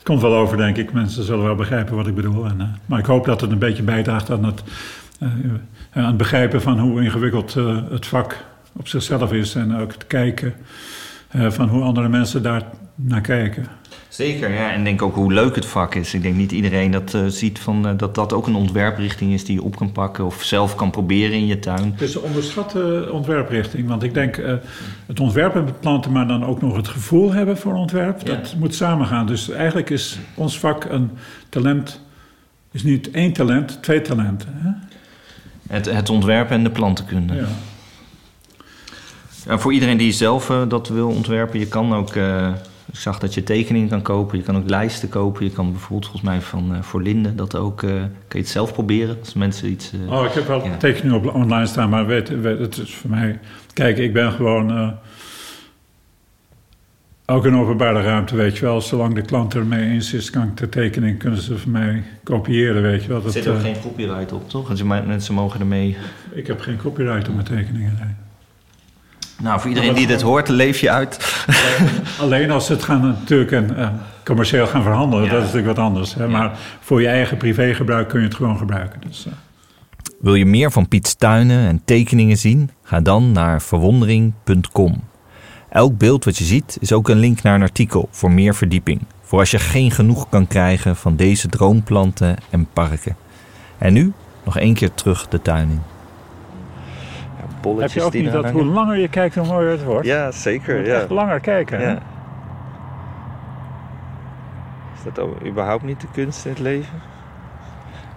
komt 0.07 0.21
wel 0.21 0.35
over, 0.35 0.57
denk 0.57 0.77
ik. 0.77 0.93
Mensen 0.93 1.23
zullen 1.23 1.45
wel 1.45 1.55
begrijpen 1.55 1.95
wat 1.95 2.07
ik 2.07 2.15
bedoel. 2.15 2.45
En, 2.45 2.79
maar 2.85 2.99
ik 2.99 3.05
hoop 3.05 3.25
dat 3.25 3.41
het 3.41 3.51
een 3.51 3.59
beetje 3.59 3.83
bijdraagt 3.83 4.31
aan 4.31 4.43
het, 4.43 4.63
aan 5.91 6.05
het 6.05 6.17
begrijpen 6.17 6.61
van 6.61 6.79
hoe 6.79 7.03
ingewikkeld 7.03 7.53
het 7.89 8.05
vak 8.05 8.43
op 8.73 8.87
zichzelf 8.87 9.33
is. 9.33 9.55
En 9.55 9.75
ook 9.77 9.91
het 9.91 10.07
kijken 10.07 10.53
van 11.29 11.67
hoe 11.67 11.83
andere 11.83 12.09
mensen 12.09 12.43
daar 12.43 12.63
naar 12.95 13.21
kijken. 13.21 13.67
Zeker, 14.17 14.53
ja. 14.53 14.71
En 14.71 14.83
denk 14.83 15.01
ook 15.01 15.15
hoe 15.15 15.33
leuk 15.33 15.55
het 15.55 15.65
vak 15.65 15.95
is. 15.95 16.13
Ik 16.13 16.21
denk 16.21 16.35
niet 16.35 16.51
iedereen 16.51 16.91
dat 16.91 17.13
uh, 17.13 17.25
ziet 17.27 17.59
van, 17.59 17.87
uh, 17.87 17.97
dat 17.97 18.15
dat 18.15 18.33
ook 18.33 18.47
een 18.47 18.55
ontwerprichting 18.55 19.33
is 19.33 19.45
die 19.45 19.55
je 19.55 19.63
op 19.63 19.75
kan 19.75 19.91
pakken 19.91 20.25
of 20.25 20.43
zelf 20.43 20.75
kan 20.75 20.91
proberen 20.91 21.35
in 21.35 21.45
je 21.45 21.59
tuin. 21.59 21.91
Het 21.91 22.01
is 22.01 22.15
een 22.15 22.21
onderschatte 22.21 23.09
ontwerprichting. 23.11 23.87
Want 23.87 24.03
ik 24.03 24.13
denk 24.13 24.37
uh, 24.37 24.53
het 25.05 25.19
ontwerpen 25.19 25.65
beplanten, 25.65 26.11
maar 26.11 26.27
dan 26.27 26.45
ook 26.45 26.61
nog 26.61 26.75
het 26.75 26.87
gevoel 26.87 27.33
hebben 27.33 27.57
voor 27.57 27.73
ontwerp, 27.73 28.27
ja. 28.27 28.35
dat 28.35 28.55
moet 28.59 28.75
samengaan. 28.75 29.27
Dus 29.27 29.49
eigenlijk 29.49 29.89
is 29.89 30.19
ons 30.33 30.59
vak 30.59 30.85
een 30.85 31.11
talent, 31.49 32.01
is 32.71 32.83
niet 32.83 33.11
één 33.11 33.33
talent, 33.33 33.83
twee 33.83 34.01
talenten. 34.01 34.49
Hè? 34.53 34.69
Het, 35.75 35.85
het 35.85 36.09
ontwerpen 36.09 36.55
en 36.55 36.63
de 36.63 36.71
plantenkunde. 36.71 37.33
Ja. 37.33 37.47
Ja, 39.45 39.57
voor 39.57 39.73
iedereen 39.73 39.97
die 39.97 40.11
zelf 40.11 40.51
dat 40.67 40.87
wil 40.87 41.07
ontwerpen, 41.07 41.59
je 41.59 41.67
kan 41.67 41.93
ook. 41.93 42.13
Uh, 42.87 42.93
ik 42.93 42.99
zag 42.99 43.19
dat 43.19 43.33
je 43.33 43.43
tekeningen 43.43 43.89
kan 43.89 44.01
kopen, 44.01 44.37
je 44.37 44.43
kan 44.43 44.57
ook 44.57 44.69
lijsten 44.69 45.09
kopen. 45.09 45.45
Je 45.45 45.51
kan 45.51 45.71
bijvoorbeeld 45.71 46.11
volgens 46.11 46.31
mij 46.31 46.41
van 46.41 46.71
uh, 46.71 46.81
voor 46.81 47.01
Linde 47.01 47.35
dat 47.35 47.55
ook. 47.55 47.77
kan 47.77 48.09
je 48.29 48.37
het 48.37 48.47
zelf 48.47 48.73
proberen 48.73 49.17
als 49.19 49.33
mensen 49.33 49.69
iets. 49.69 49.91
oh, 50.09 50.25
ik 50.25 50.31
heb 50.31 50.47
wel 50.47 50.65
ja. 50.65 50.77
tekeningen 50.77 51.17
op 51.17 51.35
online 51.35 51.65
staan, 51.65 51.89
maar 51.89 52.05
weet, 52.05 52.41
weet, 52.41 52.59
het 52.59 52.77
is 52.77 52.95
voor 52.95 53.09
mij. 53.09 53.39
Kijk, 53.73 53.97
ik 53.97 54.13
ben 54.13 54.31
gewoon. 54.31 54.97
ook 57.25 57.45
een 57.45 57.55
openbare 57.55 58.01
ruimte, 58.01 58.35
weet 58.35 58.57
je 58.57 58.65
wel. 58.65 58.81
Zolang 58.81 59.15
de 59.15 59.21
klant 59.21 59.55
ermee 59.55 59.89
eens 59.89 60.13
is, 60.13 60.29
kan 60.29 60.43
ik 60.43 60.57
de 60.57 60.69
tekening 60.69 61.19
kunnen 61.19 61.41
ze 61.41 61.57
van 61.57 61.71
mij 61.71 62.03
kopiëren, 62.23 62.81
weet 62.81 63.03
je 63.03 63.07
wel. 63.07 63.23
Er 63.23 63.31
zit 63.31 63.47
ook 63.47 63.59
geen 63.59 63.79
copyright 63.81 64.31
op, 64.31 64.49
toch? 64.49 64.83
Mensen 64.83 65.33
mogen 65.33 65.59
ermee. 65.59 65.97
Ik 66.31 66.47
heb 66.47 66.59
geen 66.59 66.77
copyright 66.77 67.27
op 67.27 67.33
mijn 67.33 67.45
tekeningen. 67.45 67.97
Nee. 67.99 68.26
Nou, 69.41 69.59
voor 69.59 69.69
iedereen 69.69 69.93
die 69.93 70.07
dit 70.07 70.21
hoort, 70.21 70.47
leef 70.47 70.79
je 70.79 70.91
uit. 70.91 71.45
Alleen 72.21 72.51
als 72.51 72.65
ze 72.65 72.73
het 72.73 72.83
gaan 72.83 73.01
natuurlijk 73.01 73.51
en, 73.51 73.69
uh, 73.77 73.89
commercieel 74.23 74.67
gaan 74.67 74.83
verhandelen, 74.83 75.25
ja. 75.25 75.31
dat 75.31 75.39
is 75.39 75.45
natuurlijk 75.45 75.75
wat 75.75 75.85
anders. 75.85 76.13
Hè? 76.13 76.23
Ja. 76.23 76.29
Maar 76.29 76.51
voor 76.79 77.01
je 77.01 77.07
eigen 77.07 77.37
privégebruik 77.37 78.07
kun 78.07 78.19
je 78.19 78.25
het 78.25 78.35
gewoon 78.35 78.57
gebruiken. 78.57 79.01
Dus, 79.07 79.25
uh. 79.27 79.33
Wil 80.19 80.35
je 80.35 80.45
meer 80.45 80.71
van 80.71 80.87
Piet's 80.87 81.15
tuinen 81.15 81.67
en 81.67 81.81
tekeningen 81.85 82.37
zien? 82.37 82.69
Ga 82.83 83.01
dan 83.01 83.31
naar 83.31 83.61
verwondering.com. 83.61 85.03
Elk 85.69 85.97
beeld 85.97 86.25
wat 86.25 86.37
je 86.37 86.43
ziet 86.43 86.77
is 86.79 86.91
ook 86.91 87.09
een 87.09 87.19
link 87.19 87.41
naar 87.41 87.55
een 87.55 87.61
artikel 87.61 88.07
voor 88.11 88.31
meer 88.31 88.55
verdieping. 88.55 89.01
Voor 89.21 89.39
als 89.39 89.51
je 89.51 89.59
geen 89.59 89.91
genoeg 89.91 90.29
kan 90.29 90.47
krijgen 90.47 90.95
van 90.95 91.15
deze 91.15 91.47
droomplanten 91.47 92.35
en 92.49 92.67
parken. 92.73 93.15
En 93.77 93.93
nu 93.93 94.13
nog 94.45 94.57
één 94.57 94.73
keer 94.73 94.93
terug 94.93 95.27
de 95.27 95.41
tuin 95.41 95.69
in 95.69 95.81
bolletjes 97.67 98.03
Heb 98.03 98.13
je 98.13 98.19
ook 98.19 98.23
niet 98.23 98.31
dat 98.31 98.51
hoe 98.51 98.65
langer 98.65 98.97
je 98.97 99.07
kijkt, 99.07 99.35
hoe 99.35 99.47
mooier 99.47 99.71
het 99.71 99.83
wordt? 99.83 100.05
Ja, 100.05 100.31
zeker. 100.31 100.77
Je 100.77 100.85
ja. 100.85 100.95
echt 100.95 101.09
langer 101.09 101.39
kijken. 101.39 101.81
Ja. 101.81 101.99
Is 104.95 105.13
dat 105.13 105.27
überhaupt 105.45 105.83
niet 105.83 106.01
de 106.01 106.07
kunst 106.13 106.45
in 106.45 106.51
het 106.51 106.59
leven? 106.59 107.01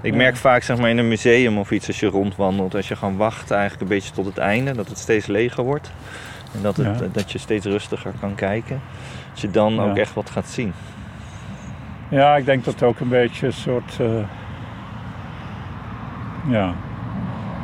Ik 0.03 0.15
merk 0.15 0.37
vaak 0.37 0.63
zeg 0.63 0.79
maar, 0.79 0.91
in 0.91 0.99
een 0.99 1.09
museum 1.09 1.59
of 1.59 1.71
iets 1.71 1.87
als 1.87 2.01
je 2.01 2.07
rondwandelt, 2.07 2.75
als 2.75 2.89
je 2.89 2.97
gewoon 2.97 3.17
wacht 3.17 3.51
eigenlijk 3.51 3.83
een 3.83 3.89
beetje 3.89 4.13
tot 4.13 4.25
het 4.25 4.39
einde, 4.39 4.73
dat 4.73 4.89
het 4.89 4.99
steeds 4.99 5.27
leger 5.27 5.65
wordt. 5.65 5.91
En 6.55 6.63
dat, 6.63 6.77
het, 6.77 6.99
ja. 6.99 7.07
dat 7.13 7.33
je 7.33 7.39
steeds 7.39 7.67
rustiger 7.67 8.13
kan 8.21 8.35
kijken. 8.35 8.81
Dat 9.31 9.41
je 9.41 9.51
dan 9.51 9.81
ook 9.81 9.97
echt 9.97 10.15
wat 10.15 10.31
gaat 10.31 10.49
zien. 10.49 10.73
Ja, 12.09 12.37
ik 12.37 12.45
denk 12.45 12.65
dat 12.65 12.75
het 12.75 12.83
ook 12.83 13.01
een 13.01 13.09
beetje 13.09 13.47
een 13.47 13.53
soort. 13.53 13.99
Uh, 14.01 14.09
ja, 16.49 16.75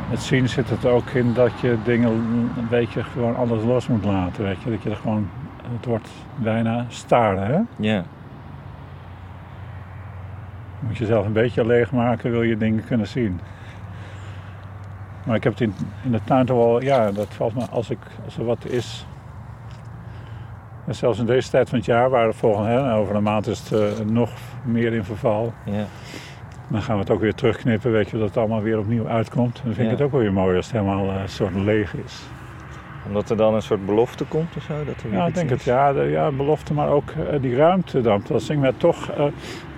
het 0.08 0.22
zien 0.22 0.48
zit 0.48 0.70
het 0.70 0.84
ook 0.84 1.08
in 1.08 1.32
dat 1.32 1.60
je 1.60 1.76
dingen 1.84 2.10
een 2.56 2.68
beetje 2.68 3.02
gewoon 3.02 3.36
alles 3.36 3.64
los 3.64 3.88
moet 3.88 4.04
laten. 4.04 4.44
Weet 4.44 4.62
je? 4.62 4.70
Dat 4.70 4.82
je 4.82 4.90
er 4.90 4.96
gewoon, 4.96 5.28
het 5.72 5.84
wordt 5.84 6.08
bijna 6.36 6.84
staren. 6.88 7.46
Hè? 7.46 7.60
Ja. 7.76 8.04
Moet 10.80 10.96
je 10.96 11.06
zelf 11.06 11.26
een 11.26 11.32
beetje 11.32 11.66
leegmaken, 11.66 12.30
wil 12.30 12.42
je 12.42 12.56
dingen 12.56 12.84
kunnen 12.84 13.06
zien. 13.06 13.40
Maar 15.24 15.36
ik 15.36 15.44
heb 15.44 15.52
het 15.52 15.62
in, 15.62 15.74
in 16.04 16.12
de 16.12 16.20
tuin 16.24 16.46
toch 16.46 16.56
wel, 16.56 16.82
ja, 16.82 17.10
dat 17.10 17.26
valt 17.30 17.54
me 17.54 17.64
als, 17.70 17.90
ik, 17.90 17.98
als 18.24 18.38
er 18.38 18.44
wat 18.44 18.64
is. 18.64 19.06
En 20.86 20.94
zelfs 20.94 21.18
in 21.18 21.26
deze 21.26 21.50
tijd 21.50 21.68
van 21.68 21.78
het 21.78 21.86
jaar, 21.86 22.10
waar 22.10 22.34
volgende, 22.34 22.68
hè, 22.68 22.94
over 22.94 23.14
een 23.14 23.22
maand 23.22 23.46
is 23.46 23.58
het 23.58 23.70
uh, 23.70 24.06
nog 24.06 24.30
meer 24.64 24.92
in 24.92 25.04
verval. 25.04 25.52
Ja. 25.64 25.84
Dan 26.68 26.82
gaan 26.82 26.94
we 26.94 27.00
het 27.00 27.10
ook 27.10 27.20
weer 27.20 27.34
terugknippen, 27.34 27.92
weet 27.92 28.10
je, 28.10 28.18
dat 28.18 28.28
het 28.28 28.36
allemaal 28.36 28.62
weer 28.62 28.78
opnieuw 28.78 29.08
uitkomt. 29.08 29.56
En 29.56 29.62
dan 29.64 29.74
vind 29.74 29.86
ja. 29.86 29.92
ik 29.92 29.98
het 29.98 30.06
ook 30.06 30.12
wel 30.12 30.20
weer 30.20 30.32
mooi 30.32 30.56
als 30.56 30.66
het 30.66 30.74
helemaal 30.74 31.04
uh, 31.04 31.14
soort 31.26 31.54
leeg 31.54 31.94
is. 31.94 32.22
Omdat 33.06 33.30
er 33.30 33.36
dan 33.36 33.54
een 33.54 33.62
soort 33.62 33.86
belofte 33.86 34.24
komt 34.24 34.56
of 34.56 34.62
zo? 34.62 34.84
Dat 34.84 35.02
er 35.02 35.12
ja, 35.12 35.26
ik 35.26 35.34
denk 35.34 35.50
het. 35.50 35.62
Ja, 35.62 35.92
de, 35.92 36.02
ja, 36.02 36.30
belofte, 36.30 36.74
maar 36.74 36.88
ook 36.88 37.10
uh, 37.10 37.40
die 37.40 37.56
ruimte 37.56 38.00
dan. 38.00 38.22
Dat 38.28 38.42
zing 38.42 38.60
met 38.60 38.80
toch, 38.80 39.10
uh, 39.18 39.24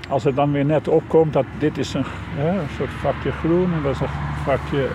als 0.09 0.25
het 0.25 0.37
dan 0.37 0.53
weer 0.53 0.65
net 0.65 0.89
opkomt, 0.89 1.33
dat 1.33 1.45
dit 1.59 1.79
is 1.79 1.95
een, 1.95 2.05
uh, 2.39 2.45
een 2.45 2.69
soort 2.77 2.91
vakje 2.91 3.33
groen 3.33 3.73
en 3.73 3.83
dat 3.83 3.95
is 3.95 4.01
een 4.01 4.09
vakje 4.45 4.89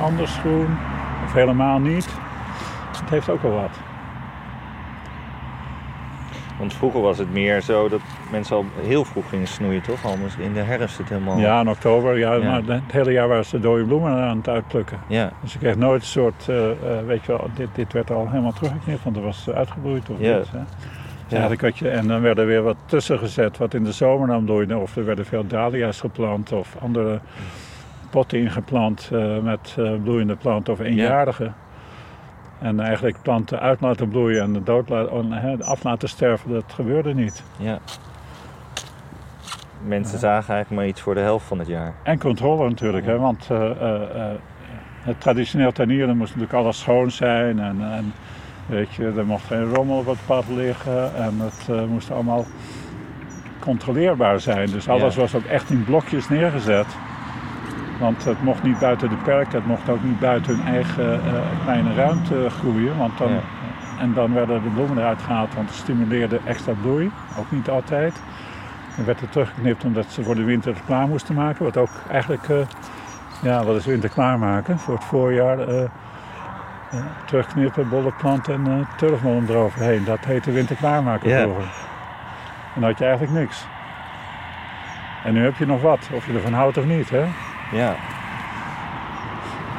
anders 0.00 0.36
groen. 0.36 0.76
Of 1.24 1.32
helemaal 1.32 1.78
niet. 1.78 2.08
Het 3.00 3.10
heeft 3.10 3.28
ook 3.28 3.42
wel 3.42 3.52
wat. 3.52 3.87
Want 6.58 6.74
vroeger 6.74 7.00
was 7.00 7.18
het 7.18 7.32
meer 7.32 7.60
zo 7.60 7.88
dat 7.88 8.00
mensen 8.30 8.56
al 8.56 8.64
heel 8.80 9.04
vroeg 9.04 9.28
gingen 9.28 9.46
snoeien, 9.46 9.82
toch? 9.82 10.04
Anders 10.04 10.36
in 10.36 10.52
de 10.52 10.60
herfst 10.60 10.98
het 10.98 11.08
helemaal... 11.08 11.38
Ja, 11.38 11.60
in 11.60 11.68
oktober. 11.68 12.18
Ja, 12.18 12.38
Maar 12.38 12.62
het 12.66 12.92
hele 12.92 13.12
jaar 13.12 13.28
waren 13.28 13.44
ze 13.44 13.60
dode 13.60 13.84
bloemen 13.84 14.12
aan 14.12 14.36
het 14.36 14.48
uitplukken. 14.48 14.98
Ja. 15.06 15.30
Dus 15.42 15.52
je 15.52 15.58
kreeg 15.58 15.76
nooit 15.76 16.00
een 16.00 16.06
soort, 16.06 16.46
uh, 16.50 16.56
uh, 16.56 16.72
weet 17.06 17.24
je 17.24 17.32
wel, 17.32 17.50
dit, 17.54 17.68
dit 17.72 17.92
werd 17.92 18.10
al 18.10 18.28
helemaal 18.28 18.52
teruggeknipt, 18.52 19.04
want 19.04 19.16
er 19.16 19.22
was 19.22 19.50
uitgebloeid 19.50 20.10
of 20.10 20.16
ja. 20.18 20.38
iets. 20.38 20.50
Hè? 20.50 20.58
Ja. 20.58 20.64
Ja, 21.60 21.70
je, 21.74 21.88
en 21.88 22.08
dan 22.08 22.20
werd 22.20 22.38
er 22.38 22.46
weer 22.46 22.62
wat 22.62 22.76
tussen 22.86 23.18
gezet, 23.18 23.58
wat 23.58 23.74
in 23.74 23.84
de 23.84 23.92
zomer 23.92 24.28
dan 24.28 24.44
bloeide. 24.44 24.78
Of 24.78 24.96
er 24.96 25.04
werden 25.04 25.26
veel 25.26 25.46
dahlia's 25.46 26.00
geplant 26.00 26.52
of 26.52 26.76
andere 26.80 27.20
potten 28.10 28.38
ingeplant 28.38 29.10
uh, 29.12 29.38
met 29.38 29.76
bloeiende 30.02 30.36
planten 30.36 30.72
of 30.72 30.80
eenjarigen. 30.80 31.54
En 32.60 32.80
eigenlijk 32.80 33.22
planten 33.22 33.60
uit 33.60 33.80
laten 33.80 34.08
bloeien 34.08 34.42
en 34.42 34.64
dood 34.64 34.88
laten, 34.88 35.62
af 35.62 35.82
laten 35.82 36.08
sterven, 36.08 36.50
dat 36.50 36.64
gebeurde 36.74 37.14
niet. 37.14 37.42
Ja. 37.56 37.78
Mensen 39.86 40.18
zagen 40.18 40.54
eigenlijk 40.54 40.70
maar 40.70 40.90
iets 40.90 41.00
voor 41.00 41.14
de 41.14 41.20
helft 41.20 41.46
van 41.46 41.58
het 41.58 41.68
jaar. 41.68 41.94
En 42.02 42.18
controle 42.18 42.68
natuurlijk, 42.68 43.06
hè, 43.06 43.18
want 43.18 43.48
uh, 43.52 43.58
uh, 43.60 44.26
het 45.00 45.20
traditioneel 45.20 45.72
tuinieren 45.72 46.16
moest 46.16 46.34
natuurlijk 46.34 46.58
alles 46.58 46.78
schoon 46.78 47.10
zijn. 47.10 47.58
En, 47.60 47.92
en, 47.92 48.12
weet 48.66 48.94
je, 48.94 49.12
er 49.16 49.26
mocht 49.26 49.44
geen 49.44 49.74
rommel 49.74 49.98
op 49.98 50.06
het 50.06 50.26
pad 50.26 50.44
liggen 50.48 51.14
en 51.14 51.34
het 51.38 51.88
moest 51.88 52.10
allemaal 52.10 52.44
controleerbaar 53.58 54.40
zijn. 54.40 54.70
Dus 54.70 54.88
alles 54.88 55.16
was 55.16 55.34
ook 55.34 55.44
echt 55.44 55.70
in 55.70 55.84
blokjes 55.84 56.28
neergezet. 56.28 56.86
Want 57.98 58.24
het 58.24 58.42
mocht 58.42 58.62
niet 58.62 58.78
buiten 58.78 59.08
de 59.08 59.16
perk, 59.16 59.52
het 59.52 59.66
mocht 59.66 59.88
ook 59.88 60.02
niet 60.02 60.20
buiten 60.20 60.56
hun 60.56 60.74
eigen 60.74 61.20
uh, 61.26 61.32
kleine 61.64 61.94
ruimte 61.94 62.50
groeien. 62.50 62.96
Want 62.96 63.18
dan, 63.18 63.40
En 64.00 64.12
dan 64.12 64.32
werden 64.34 64.62
de 64.62 64.68
bloemen 64.68 64.98
eruit 64.98 65.22
gehaald, 65.22 65.54
want 65.54 65.68
het 65.68 65.78
stimuleerde 65.78 66.40
extra 66.44 66.72
bloei. 66.82 67.10
Ook 67.38 67.50
niet 67.50 67.68
altijd. 67.68 68.20
Dan 68.96 69.04
werd 69.04 69.20
er 69.20 69.28
teruggeknipt 69.28 69.84
omdat 69.84 70.06
ze 70.10 70.22
voor 70.22 70.34
de 70.34 70.44
winter 70.44 70.74
klaar 70.86 71.08
moesten 71.08 71.34
maken. 71.34 71.64
Wat 71.64 71.76
ook 71.76 71.90
eigenlijk, 72.10 72.48
uh, 72.48 72.58
ja, 73.42 73.64
wat 73.64 73.76
is 73.76 73.86
winter 73.86 74.10
klaarmaken? 74.10 74.78
Voor 74.78 74.94
het 74.94 75.04
voorjaar 75.04 75.68
uh, 75.68 75.88
terugknippen, 77.24 77.88
bolle 77.88 78.12
planten 78.12 78.54
en 78.66 78.88
turfmollen 78.96 79.48
eroverheen. 79.48 80.04
Dat 80.04 80.24
heette 80.24 80.52
winter 80.52 80.76
klaarmaken 80.76 81.28
yeah. 81.28 81.42
vroeger. 81.42 81.64
En 82.74 82.80
dan 82.80 82.82
had 82.82 82.98
je 82.98 83.04
eigenlijk 83.04 83.38
niks. 83.38 83.66
En 85.24 85.34
nu 85.34 85.44
heb 85.44 85.56
je 85.56 85.66
nog 85.66 85.82
wat, 85.82 86.08
of 86.12 86.26
je 86.26 86.32
ervan 86.32 86.52
houdt 86.52 86.78
of 86.78 86.84
niet, 86.84 87.10
hè? 87.10 87.24
Ja. 87.72 87.96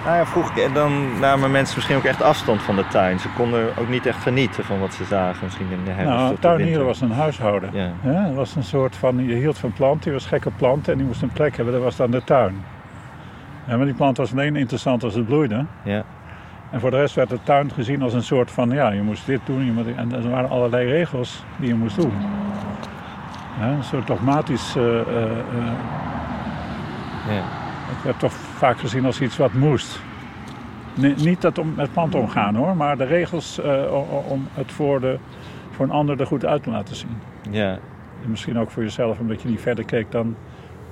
Nou 0.06 0.18
ja, 0.18 0.26
vroeger 0.26 0.74
dan 0.74 1.20
namen 1.20 1.52
mensen 1.52 1.76
misschien 1.76 1.98
ook 1.98 2.04
echt 2.04 2.22
afstand 2.22 2.62
van 2.62 2.76
de 2.76 2.88
tuin. 2.88 3.20
Ze 3.20 3.30
konden 3.30 3.78
ook 3.78 3.90
niet 3.90 4.06
echt 4.06 4.22
genieten 4.22 4.64
van 4.64 4.80
wat 4.80 4.94
ze 4.94 5.04
zagen, 5.04 5.44
misschien 5.44 5.72
in 5.72 5.84
de 5.86 5.92
herfst. 5.92 6.16
Nou, 6.16 6.36
tuinieren 6.40 6.86
was 6.86 7.02
een 7.02 7.12
huishouden. 7.12 7.70
Ja. 7.74 7.92
ja. 8.04 8.24
Het 8.26 8.36
was 8.36 8.56
een 8.56 8.64
soort 8.64 8.96
van, 8.96 9.28
je 9.28 9.36
hield 9.36 9.58
van 9.58 9.74
planten, 9.74 10.12
je 10.12 10.18
was 10.18 10.26
gekke 10.26 10.52
planten 10.52 10.92
en 10.92 10.98
die 10.98 11.08
moest 11.08 11.22
een 11.22 11.32
plek 11.32 11.56
hebben, 11.56 11.74
dat 11.74 11.84
was 11.84 11.96
dan 11.96 12.12
de 12.12 12.24
tuin. 12.24 12.64
Ja, 13.68 13.78
maar 13.78 13.86
die 13.86 13.96
plant 13.96 14.18
was 14.18 14.32
alleen 14.32 14.56
interessant 14.56 15.04
als 15.04 15.14
het 15.14 15.26
bloeide. 15.26 15.66
Ja. 15.84 16.04
En 16.72 16.80
voor 16.80 16.92
de 16.92 16.98
rest 16.98 17.16
werd 17.16 17.30
de 17.30 17.40
tuin 17.44 17.72
gezien 17.72 18.02
als 18.02 18.14
een 18.14 18.24
soort 18.24 18.52
van, 18.52 18.70
ja, 18.70 18.90
je 18.92 19.02
moest 19.02 19.26
dit 19.26 19.40
doen, 19.44 19.66
je 19.66 19.94
en 19.96 20.14
er 20.14 20.30
waren 20.30 20.50
allerlei 20.50 20.90
regels 20.90 21.44
die 21.58 21.68
je 21.68 21.76
moest 21.76 21.96
doen. 21.96 22.14
Ja, 23.60 23.68
een 23.68 23.84
soort 23.84 24.08
dogmatisch. 24.08 24.76
Uh, 24.76 24.84
uh, 24.84 24.94
uh, 24.94 25.72
ja. 27.28 27.59
Het 27.90 28.04
werd 28.04 28.20
toch 28.20 28.34
vaak 28.34 28.80
gezien 28.80 29.06
als 29.06 29.22
iets 29.22 29.38
wat 29.38 29.54
moest. 29.54 30.00
niet 31.16 31.42
dat 31.42 31.58
om 31.58 31.74
met 31.76 31.94
planten 31.94 32.20
omgaan 32.20 32.56
hoor, 32.56 32.76
maar 32.76 32.98
de 32.98 33.04
regels 33.04 33.60
uh, 33.60 33.94
om 34.28 34.48
het 34.54 34.72
voor, 34.72 35.00
de, 35.00 35.18
voor 35.72 35.86
een 35.86 35.92
ander 35.92 36.20
er 36.20 36.26
goed 36.26 36.46
uit 36.46 36.64
te 36.64 36.70
laten 36.70 36.96
zien. 36.96 37.18
Ja. 37.50 37.72
En 38.24 38.30
misschien 38.30 38.60
ook 38.60 38.72
voor 38.72 38.84
jezelf, 38.84 39.20
omdat 39.20 39.42
je 39.42 39.48
niet 39.48 39.62
verder 39.62 39.86
keek 39.86 40.12
dan 40.12 40.36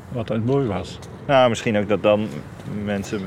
wat 0.09 0.29
het 0.29 0.45
mooi 0.45 0.67
was. 0.67 0.99
Nou, 1.25 1.49
misschien 1.49 1.77
ook 1.77 1.87
dat 1.87 2.03
dan 2.03 2.27
mensen 2.83 3.21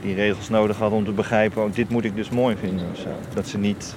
die 0.00 0.14
regels 0.14 0.48
nodig 0.48 0.78
hadden 0.78 0.98
om 0.98 1.04
te 1.04 1.12
begrijpen, 1.12 1.64
oh, 1.64 1.72
dit 1.72 1.90
moet 1.90 2.04
ik 2.04 2.16
dus 2.16 2.30
mooi 2.30 2.56
vinden 2.56 2.86
of 2.92 2.98
zo. 2.98 3.08
Dat 3.34 3.46
ze 3.46 3.58
niet, 3.58 3.96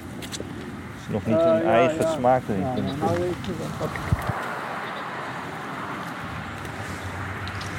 ze 1.04 1.12
nog 1.12 1.26
niet 1.26 1.36
uh, 1.36 1.42
hun 1.42 1.62
ja, 1.62 1.70
eigen 1.70 2.02
ja. 2.02 2.10
smaak 2.10 2.42
erin 2.48 2.66
kunnen 2.74 2.94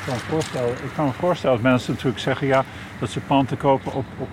kan 0.05 0.13
me 0.13 0.19
voorstellen, 0.19 0.69
ik 0.69 0.91
kan 0.95 1.05
me 1.05 1.11
voorstellen 1.11 1.55
dat 1.55 1.65
mensen 1.65 1.93
natuurlijk 1.93 2.19
zeggen 2.19 2.47
ja, 2.47 2.63
dat 2.99 3.09
ze 3.09 3.19
planten 3.19 3.57
kopen 3.57 3.93
op, 3.93 4.05
op, 4.19 4.29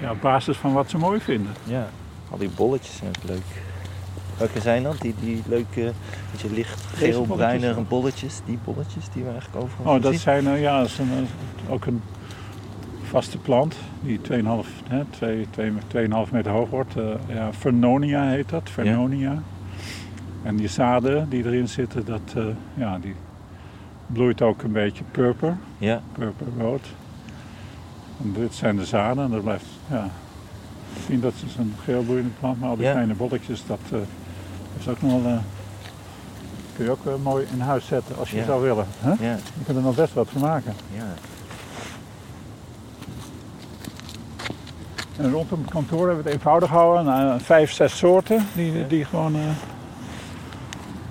ja, 0.00 0.14
basis 0.14 0.56
van 0.56 0.72
wat 0.72 0.90
ze 0.90 0.98
mooi 0.98 1.20
vinden. 1.20 1.52
Ja, 1.64 1.88
al 2.30 2.38
die 2.38 2.48
bolletjes 2.48 2.96
zijn 2.96 3.12
leuk. 3.22 3.62
Welke 4.38 4.60
zijn 4.60 4.82
dat? 4.82 5.00
Die, 5.00 5.14
die 5.20 5.42
leuke, 5.46 5.92
beetje 6.30 6.50
licht 6.50 6.84
geel-bruine 6.94 7.74
bolletjes, 7.88 8.40
die 8.44 8.58
bolletjes 8.64 9.08
die 9.12 9.22
we 9.22 9.30
eigenlijk 9.30 9.64
overal 9.64 9.94
Oh, 9.94 10.02
dat 10.02 10.14
zijn, 10.14 10.44
uh, 10.44 10.60
ja, 10.60 10.78
dat 10.78 10.86
is 10.86 10.98
een, 10.98 11.28
ook 11.68 11.86
een 11.86 12.02
vaste 13.02 13.38
plant 13.38 13.76
die 14.00 14.18
2,5 14.18 14.24
2, 15.10 15.46
2, 15.50 15.72
2,5 16.26 16.32
meter 16.32 16.52
hoog 16.52 16.70
wordt. 16.70 16.96
Uh, 16.96 17.04
ja, 17.26 17.52
Vernonia 17.52 18.28
heet 18.28 18.48
dat, 18.48 18.70
Vernonia. 18.70 19.32
Ja. 19.32 19.42
En 20.42 20.56
die 20.56 20.68
zaden 20.68 21.28
die 21.28 21.44
erin 21.44 21.68
zitten, 21.68 22.04
dat, 22.04 22.34
uh, 22.36 22.44
ja, 22.74 22.98
die 22.98 23.14
bloeit 24.06 24.42
ook 24.42 24.62
een 24.62 24.72
beetje 24.72 25.04
purper. 25.10 25.56
Ja. 25.78 26.00
Purperrood. 26.12 26.86
En 28.22 28.32
dit 28.32 28.54
zijn 28.54 28.76
de 28.76 28.84
zaden 28.84 29.24
en 29.24 29.30
dat 29.30 29.42
blijft, 29.42 29.66
ja. 29.90 30.08
Misschien 30.94 31.20
dat 31.20 31.32
is 31.46 31.56
een 31.56 31.74
geel 31.84 32.02
bloeiende 32.02 32.30
plant, 32.40 32.60
maar 32.60 32.68
al 32.68 32.76
die 32.76 32.90
kleine 32.90 33.14
bolletjes, 33.14 33.66
dat 33.66 33.80
uh, 33.92 33.98
is 34.78 34.88
ook 34.88 35.02
nog 35.02 35.22
wel. 35.22 35.32
Uh, 35.32 35.38
kun 36.76 36.84
je 36.84 36.90
ook 36.90 37.04
uh, 37.06 37.12
mooi 37.22 37.46
in 37.52 37.60
huis 37.60 37.86
zetten 37.86 38.16
als 38.18 38.30
je 38.30 38.36
ja. 38.36 38.44
zou 38.44 38.62
willen. 38.62 38.86
Hè? 38.98 39.08
Ja. 39.08 39.34
Je 39.34 39.64
kunt 39.64 39.76
er 39.76 39.82
nog 39.82 39.94
best 39.94 40.14
wat 40.14 40.28
van 40.28 40.40
maken. 40.40 40.74
Ja. 40.94 41.14
En 45.16 45.30
rondom 45.30 45.60
het 45.60 45.70
kantoor 45.70 46.06
hebben 46.06 46.24
we 46.24 46.30
het 46.30 46.38
eenvoudig 46.38 46.68
gehouden. 46.68 47.04
Nou, 47.04 47.40
vijf, 47.40 47.72
zes 47.72 47.98
soorten 47.98 48.46
die, 48.54 48.86
die 48.86 49.04
gewoon 49.04 49.36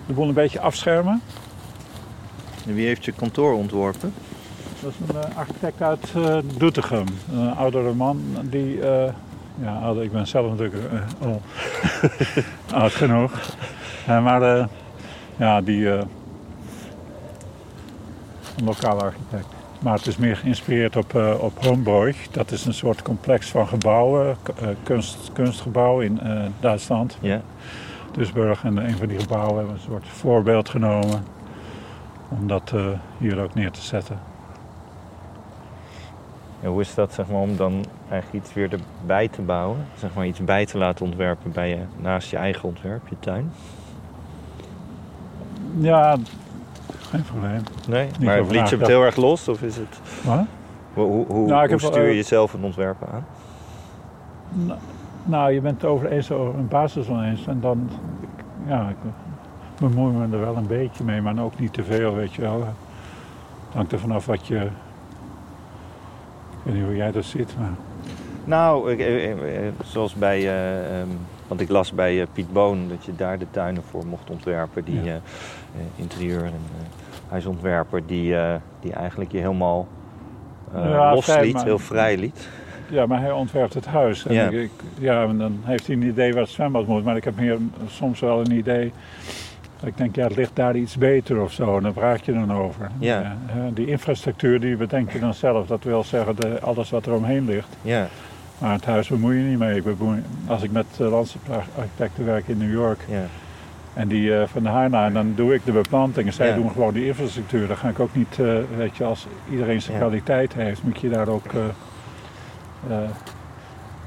de 0.07 0.13
boel 0.13 0.27
een 0.27 0.33
beetje 0.33 0.59
afschermen. 0.59 1.21
En 2.67 2.75
wie 2.75 2.85
heeft 2.85 3.05
je 3.05 3.11
kantoor 3.11 3.53
ontworpen? 3.53 4.13
Dat 4.81 4.91
is 4.91 5.09
een 5.09 5.15
uh, 5.15 5.37
architect 5.37 5.81
uit 5.81 6.13
uh, 6.17 6.37
Doetinchem. 6.57 7.05
Een 7.33 7.55
oudere 7.55 7.93
man 7.93 8.21
die... 8.43 8.77
Uh, 8.77 9.05
ja, 9.61 9.79
ouder, 9.81 10.03
ik 10.03 10.11
ben 10.11 10.27
zelf 10.27 10.49
natuurlijk 10.49 10.83
al 11.21 11.41
oud 12.81 12.91
genoeg. 12.91 13.31
maar 14.07 14.69
ja, 15.37 15.61
die... 15.61 15.87
een 15.87 16.07
lokale 18.63 19.01
architect. 19.01 19.45
Maar 19.79 19.97
het 19.97 20.07
is 20.07 20.17
meer 20.17 20.37
geïnspireerd 20.37 20.95
op, 20.95 21.15
op 21.39 21.63
Homburg. 21.63 22.27
Dat 22.31 22.51
is 22.51 22.65
een 22.65 22.73
soort 22.73 23.01
complex 23.01 23.49
van 23.49 23.67
gebouwen, 23.67 24.37
kunst, 24.83 25.29
kunstgebouwen 25.33 26.05
in 26.05 26.19
Duitsland. 26.59 27.17
Ja. 27.21 27.41
Duisburg 28.11 28.63
en 28.63 28.77
een 28.77 28.97
van 28.97 29.07
die 29.07 29.19
gebouwen 29.19 29.55
hebben 29.55 29.73
een 29.73 29.81
soort 29.81 30.07
voorbeeld 30.07 30.69
genomen 30.69 31.23
om 32.39 32.47
dat 32.47 32.71
uh, 32.75 32.87
hier 33.17 33.39
ook 33.39 33.53
neer 33.53 33.71
te 33.71 33.81
zetten. 33.81 34.19
En 36.61 36.69
hoe 36.69 36.81
is 36.81 36.95
dat 36.95 37.13
zeg 37.13 37.27
maar, 37.27 37.41
om 37.41 37.57
dan 37.57 37.85
eigenlijk 38.09 38.45
iets 38.45 38.53
weer 38.53 38.69
erbij 39.01 39.27
te 39.27 39.41
bouwen? 39.41 39.85
Zeg 39.95 40.13
maar 40.13 40.25
iets 40.25 40.43
bij 40.43 40.65
te 40.65 40.77
laten 40.77 41.05
ontwerpen 41.05 41.51
bij 41.51 41.69
je, 41.69 41.79
naast 41.97 42.29
je 42.29 42.37
eigen 42.37 42.63
ontwerp, 42.63 43.07
je 43.07 43.15
tuin? 43.19 43.51
Ja, 45.77 46.17
geen 46.99 47.23
probleem. 47.23 47.61
Nee, 47.87 48.05
Niet 48.05 48.19
maar 48.19 48.41
liet 48.41 48.69
je 48.69 48.77
het 48.77 48.87
heel 48.87 49.03
erg 49.03 49.15
los 49.15 49.47
of 49.47 49.61
is 49.61 49.75
het... 49.75 49.99
Wat? 50.23 50.45
Hoe, 50.93 51.25
hoe, 51.25 51.47
nou, 51.47 51.69
hoe 51.69 51.79
stuur 51.79 52.03
je 52.03 52.09
uh, 52.09 52.15
jezelf 52.15 52.53
een 52.53 52.63
ontwerp 52.63 52.97
aan? 53.11 53.25
Nou, 54.49 54.79
nou, 55.23 55.51
je 55.51 55.61
bent 55.61 55.81
het 55.81 55.91
over 55.91 56.11
eens 56.11 56.31
over 56.31 56.59
een 56.59 56.67
basis 56.67 57.07
eens 57.07 57.47
en 57.47 57.59
dan... 57.59 57.89
Ja, 58.67 58.89
ik, 58.89 58.95
bemoei 59.89 60.13
me 60.13 60.37
er 60.37 60.43
wel 60.43 60.55
een 60.55 60.67
beetje 60.67 61.03
mee, 61.03 61.21
maar 61.21 61.39
ook 61.39 61.59
niet 61.59 61.73
te 61.73 61.83
veel, 61.83 62.15
weet 62.15 62.33
je 62.33 62.41
wel. 62.41 62.59
Het 62.61 63.73
hangt 63.73 63.91
er 63.91 63.99
vanaf 63.99 64.25
wat 64.25 64.47
je... 64.47 64.55
Ik 66.49 66.63
weet 66.63 66.73
niet 66.73 66.83
hoe 66.83 66.95
jij 66.95 67.11
dat 67.11 67.25
ziet, 67.25 67.55
maar... 67.59 67.71
Nou, 68.45 68.97
eh, 68.97 69.31
eh, 69.31 69.73
zoals 69.83 70.13
bij... 70.13 70.41
Uh, 70.41 70.99
um, 70.99 71.17
want 71.47 71.61
ik 71.61 71.69
las 71.69 71.93
bij 71.93 72.15
uh, 72.15 72.25
Piet 72.33 72.53
Boon 72.53 72.87
dat 72.87 73.05
je 73.05 73.15
daar 73.15 73.39
de 73.39 73.45
tuinen 73.51 73.83
voor 73.83 74.05
mocht 74.05 74.29
ontwerpen. 74.29 74.83
Die 74.83 75.03
ja. 75.03 75.19
interieur 75.95 76.43
en 76.43 76.61
huisontwerper 77.29 78.05
die, 78.05 78.35
die 78.79 78.93
eigenlijk 78.93 79.31
je 79.31 79.37
helemaal 79.37 79.87
ja, 80.73 81.13
losliet, 81.13 81.63
heel 81.63 81.79
vrij 81.79 82.17
liet. 82.17 82.49
ja, 82.89 83.05
maar 83.05 83.19
hij 83.19 83.31
ontwerpt 83.31 83.73
het 83.73 83.85
huis. 83.85 84.25
En 84.25 84.33
Ja. 84.33 84.49
ik, 84.49 84.71
ja, 84.99 85.23
en 85.23 85.37
dan 85.37 85.59
heeft 85.63 85.87
hij 85.87 85.95
een 85.95 86.03
idee 86.03 86.33
waar 86.33 86.41
het 86.41 86.51
zwembad 86.51 86.87
moet. 86.87 87.03
Maar 87.03 87.15
ik 87.15 87.23
heb 87.23 87.35
meer 87.35 87.57
soms 87.87 88.19
wel 88.19 88.39
een 88.39 88.51
idee. 88.51 88.93
Ik 89.85 89.97
denk, 89.97 90.15
ja, 90.15 90.23
het 90.23 90.35
ligt 90.35 90.55
daar 90.55 90.75
iets 90.75 90.97
beter 90.97 91.41
of 91.41 91.51
zo. 91.51 91.77
En 91.77 91.83
dan 91.83 91.93
praat 91.93 92.25
je 92.25 92.33
dan 92.33 92.53
over. 92.53 92.89
Ja. 92.99 93.35
hè, 93.45 93.73
die 93.73 93.87
infrastructuur 93.87 94.59
die 94.59 94.75
bedenk 94.75 95.11
je 95.11 95.19
dan 95.19 95.33
zelf. 95.33 95.67
Dat 95.67 95.83
wil 95.83 96.03
zeggen, 96.03 96.35
de, 96.35 96.59
alles 96.61 96.89
wat 96.89 97.05
er 97.05 97.13
omheen 97.13 97.45
ligt. 97.45 97.67
Ja, 97.81 98.07
Maar 98.57 98.73
het 98.73 98.85
huis 98.85 99.07
bemoei 99.07 99.37
je 99.37 99.43
niet 99.49 99.59
mee. 99.59 99.75
Ik 99.75 99.83
bemoei, 99.97 100.23
als 100.47 100.63
ik 100.63 100.71
met 100.71 100.85
uh, 101.01 101.09
landschaparchitecten 101.09 102.25
werk 102.25 102.47
in 102.47 102.57
New 102.57 102.71
York. 102.71 102.99
ja, 103.09 103.23
En 103.93 104.07
die 104.07 104.35
eh, 104.37 104.47
van 104.47 104.63
de 104.63 104.69
Haarnaar, 104.69 105.13
dan 105.13 105.33
doe 105.35 105.53
ik 105.53 105.65
de 105.65 105.71
beplanting. 105.71 106.33
Zij 106.33 106.47
Ja. 106.47 106.55
doen 106.55 106.71
gewoon 106.71 106.93
die 106.93 107.05
infrastructuur. 107.07 107.67
Dan 107.67 107.77
ga 107.77 107.89
ik 107.89 107.99
ook 107.99 108.15
niet, 108.15 108.39
eh, 108.39 108.53
weet 108.77 108.97
je, 108.97 109.03
als 109.03 109.27
iedereen 109.51 109.81
zijn 109.81 109.97
Ja. 109.97 110.03
kwaliteit 110.03 110.53
heeft, 110.53 110.83
moet 110.83 110.99
je 110.99 111.09
daar 111.09 111.27
ook. 111.27 111.45
eh, 111.45 111.59
eh, 112.89 113.09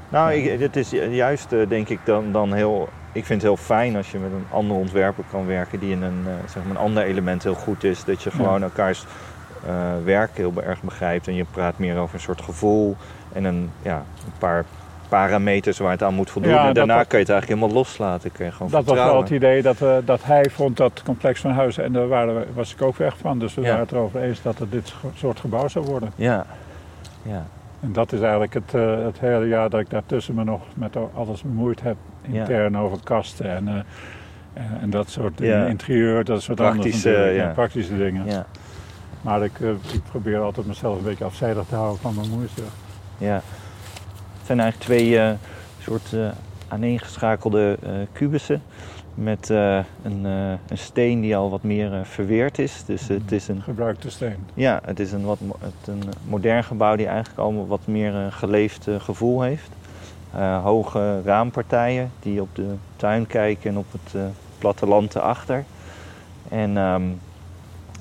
Nou, 0.09 0.33
ik, 0.33 0.59
het 0.59 0.75
is 0.75 0.89
ju- 0.89 1.03
juist 1.09 1.51
eh, 1.51 1.69
denk 1.69 1.89
ik 1.89 1.99
dan, 2.03 2.31
dan 2.31 2.53
heel. 2.53 2.89
Ik 3.17 3.25
vind 3.25 3.41
het 3.41 3.51
heel 3.51 3.57
fijn 3.65 3.95
als 3.95 4.11
je 4.11 4.17
met 4.17 4.31
een 4.31 4.45
andere 4.51 4.79
ontwerper 4.79 5.23
kan 5.31 5.45
werken 5.45 5.79
die 5.79 5.91
in 5.91 6.01
een, 6.01 6.23
eh, 6.25 6.33
zeg 6.49 6.63
maar 6.63 6.71
een 6.71 6.81
ander 6.81 7.03
element 7.03 7.43
heel 7.43 7.53
goed 7.53 7.83
is. 7.83 8.03
Dat 8.03 8.23
je 8.23 8.31
gewoon 8.31 8.63
elkaars 8.63 9.05
eh, 9.65 9.73
werk 10.03 10.29
heel 10.37 10.53
erg 10.63 10.81
begrijpt 10.81 11.27
en 11.27 11.35
je 11.35 11.45
praat 11.51 11.77
meer 11.77 11.97
over 11.97 12.15
een 12.15 12.21
soort 12.21 12.41
gevoel 12.41 12.95
en 13.33 13.43
een, 13.43 13.69
ja, 13.81 13.95
een 14.25 14.31
paar 14.37 14.65
parameters 15.09 15.77
waar 15.77 15.91
het 15.91 16.03
aan 16.03 16.13
moet 16.13 16.29
voldoen. 16.29 16.51
Ja, 16.51 16.67
en 16.67 16.73
daarna 16.73 16.95
was- 16.97 17.07
kun 17.07 17.17
je 17.17 17.23
het 17.23 17.33
eigenlijk 17.33 17.61
helemaal 17.61 17.83
loslaten. 17.83 18.31
Kun 18.31 18.45
je 18.45 18.51
gewoon 18.51 18.71
dat 18.71 18.85
was 18.85 18.95
wel 18.97 19.21
het 19.21 19.29
idee 19.29 19.61
dat, 19.61 19.77
we, 19.77 20.01
dat 20.05 20.23
hij 20.23 20.45
vond 20.49 20.77
dat 20.77 21.01
complex 21.05 21.41
van 21.41 21.51
huizen. 21.51 21.83
En 21.83 21.93
daar 21.93 22.07
waren 22.07 22.45
was 22.53 22.73
ik 22.73 22.81
ook 22.81 22.95
weg 22.95 23.17
van. 23.17 23.39
Dus 23.39 23.53
we 23.53 23.61
Ja. 23.61 23.67
waren 23.67 23.81
het 23.83 23.91
erover 23.91 24.21
eens 24.21 24.41
dat 24.41 24.57
het 24.59 24.71
dit 24.71 24.93
soort 25.15 25.39
gebouw 25.39 25.67
zou 25.67 25.85
worden. 25.85 26.11
Ja, 26.15 26.45
ja, 27.21 27.45
En 27.79 27.93
dat 27.93 28.11
is 28.11 28.19
eigenlijk 28.21 28.53
het, 28.53 28.73
eh, 28.73 29.03
het 29.03 29.19
hele 29.19 29.47
jaar 29.47 29.69
dat 29.69 29.79
ik 29.79 29.89
daartussen 29.89 30.35
me 30.35 30.43
nog 30.43 30.61
met 30.73 30.95
alles 31.13 31.41
bemoeid 31.41 31.81
heb. 31.81 31.95
Ja. 32.21 32.39
Intern 32.39 32.77
over 32.77 32.97
kasten 33.03 33.49
en, 33.55 33.67
eh, 33.67 34.63
en, 34.81 34.89
dat 34.89 35.09
soort 35.09 35.39
Ja. 35.39 35.65
Interieur, 35.65 36.23
dat 36.23 36.41
soort 36.41 36.59
andere 36.59 36.79
Praktische, 36.79 37.09
natuurlijk. 37.09 37.37
ja. 37.37 37.51
praktische 37.53 37.97
dingen. 37.97 38.25
ja, 38.25 38.45
Maar 39.21 39.43
ik, 39.43 39.59
ik 39.93 40.03
probeer 40.09 40.39
altijd 40.39 40.67
mezelf 40.67 40.97
een 40.97 41.03
beetje 41.03 41.25
afzijdig 41.25 41.65
te 41.65 41.75
houden 41.75 42.01
van 42.01 42.15
mijn 42.15 42.29
moeite. 42.29 42.61
ja. 43.17 43.41
Het 44.37 44.55
zijn 44.55 44.59
eigenlijk 44.59 44.91
twee 44.91 45.35
soort 45.79 46.15
aaneengeschakelde 46.67 47.77
kubussen. 48.11 48.61
Met 49.17 49.49
eh, 49.49 49.77
een, 50.03 50.25
eh, 50.25 50.51
een 50.67 50.77
steen 50.77 51.21
die 51.21 51.37
al 51.37 51.49
wat 51.49 51.63
meer 51.63 51.93
eh, 51.93 52.03
verweerd 52.03 52.59
is. 52.59 52.83
Dus 52.85 53.07
het 53.07 53.31
is 53.31 53.47
een 53.47 53.61
Gebruikte 53.61 54.09
steen. 54.09 54.35
Ja, 54.53 54.81
het 54.85 54.99
is 54.99 55.11
een, 55.11 55.23
wat, 55.23 55.39
het 55.59 55.87
een 55.87 56.03
modern 56.27 56.63
gebouw 56.63 56.95
die 56.95 57.07
eigenlijk 57.07 57.39
al 57.39 57.67
wat 57.67 57.87
meer 57.87 58.13
een 58.13 58.31
geleefd 58.31 58.87
gevoel 58.97 59.41
heeft. 59.41 59.69
Hoge 60.63 61.21
raampartijen 61.21 62.11
die 62.19 62.41
op 62.41 62.55
de 62.55 62.73
tuin 62.95 63.27
kijken 63.27 63.69
en 63.69 63.77
op 63.77 63.85
het 63.91 64.21
platteland 64.57 65.15
erachter. 65.15 65.63
En 66.49 66.77
ehm, 66.77 67.03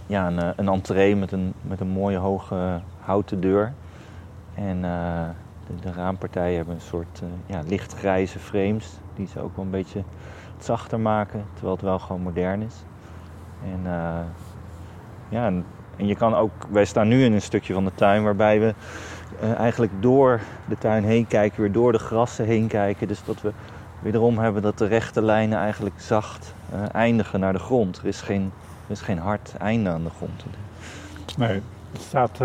ja, 0.06 0.26
een, 0.26 0.52
een 0.56 0.68
entree 0.68 1.16
met 1.16 1.32
een, 1.32 1.52
met 1.62 1.80
een 1.80 1.88
mooie 1.88 2.18
hoge 2.18 2.80
houten 3.00 3.40
deur. 3.40 3.72
En 4.54 4.82
de, 5.66 5.80
de 5.80 5.92
raampartijen 5.92 6.56
hebben 6.56 6.74
een 6.74 6.80
soort 6.80 7.22
ja, 7.46 7.62
lichtgrijze 7.66 8.38
frames 8.38 8.90
die 9.14 9.26
ze 9.26 9.40
ook 9.40 9.56
wel 9.56 9.64
een 9.64 9.70
beetje 9.70 10.02
zachter 10.64 11.00
maken, 11.00 11.44
terwijl 11.52 11.74
het 11.74 11.84
wel 11.84 11.98
gewoon 11.98 12.22
modern 12.22 12.62
is. 12.62 12.74
En 13.64 13.80
eh, 13.84 14.20
ja, 15.28 15.46
en, 15.46 15.64
en 15.96 16.06
je 16.06 16.16
kan 16.16 16.34
ook, 16.34 16.50
wij 16.70 16.84
staan 16.84 17.08
nu 17.08 17.24
in 17.24 17.32
een 17.32 17.42
stukje 17.42 17.74
van 17.74 17.84
de 17.84 17.94
tuin 17.94 18.22
waarbij 18.22 18.60
we 18.60 18.74
eh, 19.40 19.58
eigenlijk 19.58 19.92
door 20.00 20.40
de 20.68 20.78
tuin 20.78 21.04
heen 21.04 21.26
kijken, 21.26 21.60
weer 21.60 21.72
door 21.72 21.92
de 21.92 21.98
grassen 21.98 22.44
heen 22.44 22.66
kijken. 22.66 23.08
Dus 23.08 23.24
dat 23.24 23.40
we 23.40 23.52
wederom 24.00 24.38
hebben 24.38 24.62
dat 24.62 24.78
de 24.78 24.86
rechte 24.86 25.22
lijnen 25.22 25.58
eigenlijk 25.58 26.00
zacht 26.00 26.54
eh, 26.72 26.80
eindigen 26.92 27.40
naar 27.40 27.52
de 27.52 27.58
grond. 27.58 27.98
Er 27.98 28.06
is 28.06 28.20
geen, 28.20 28.52
er 28.86 28.92
is 28.92 29.00
geen 29.00 29.18
hard 29.18 29.56
einde 29.58 29.90
aan 29.90 30.04
de 30.04 30.10
grond. 30.10 30.44
Nee, 31.36 31.62
het 31.92 32.02
staat 32.02 32.40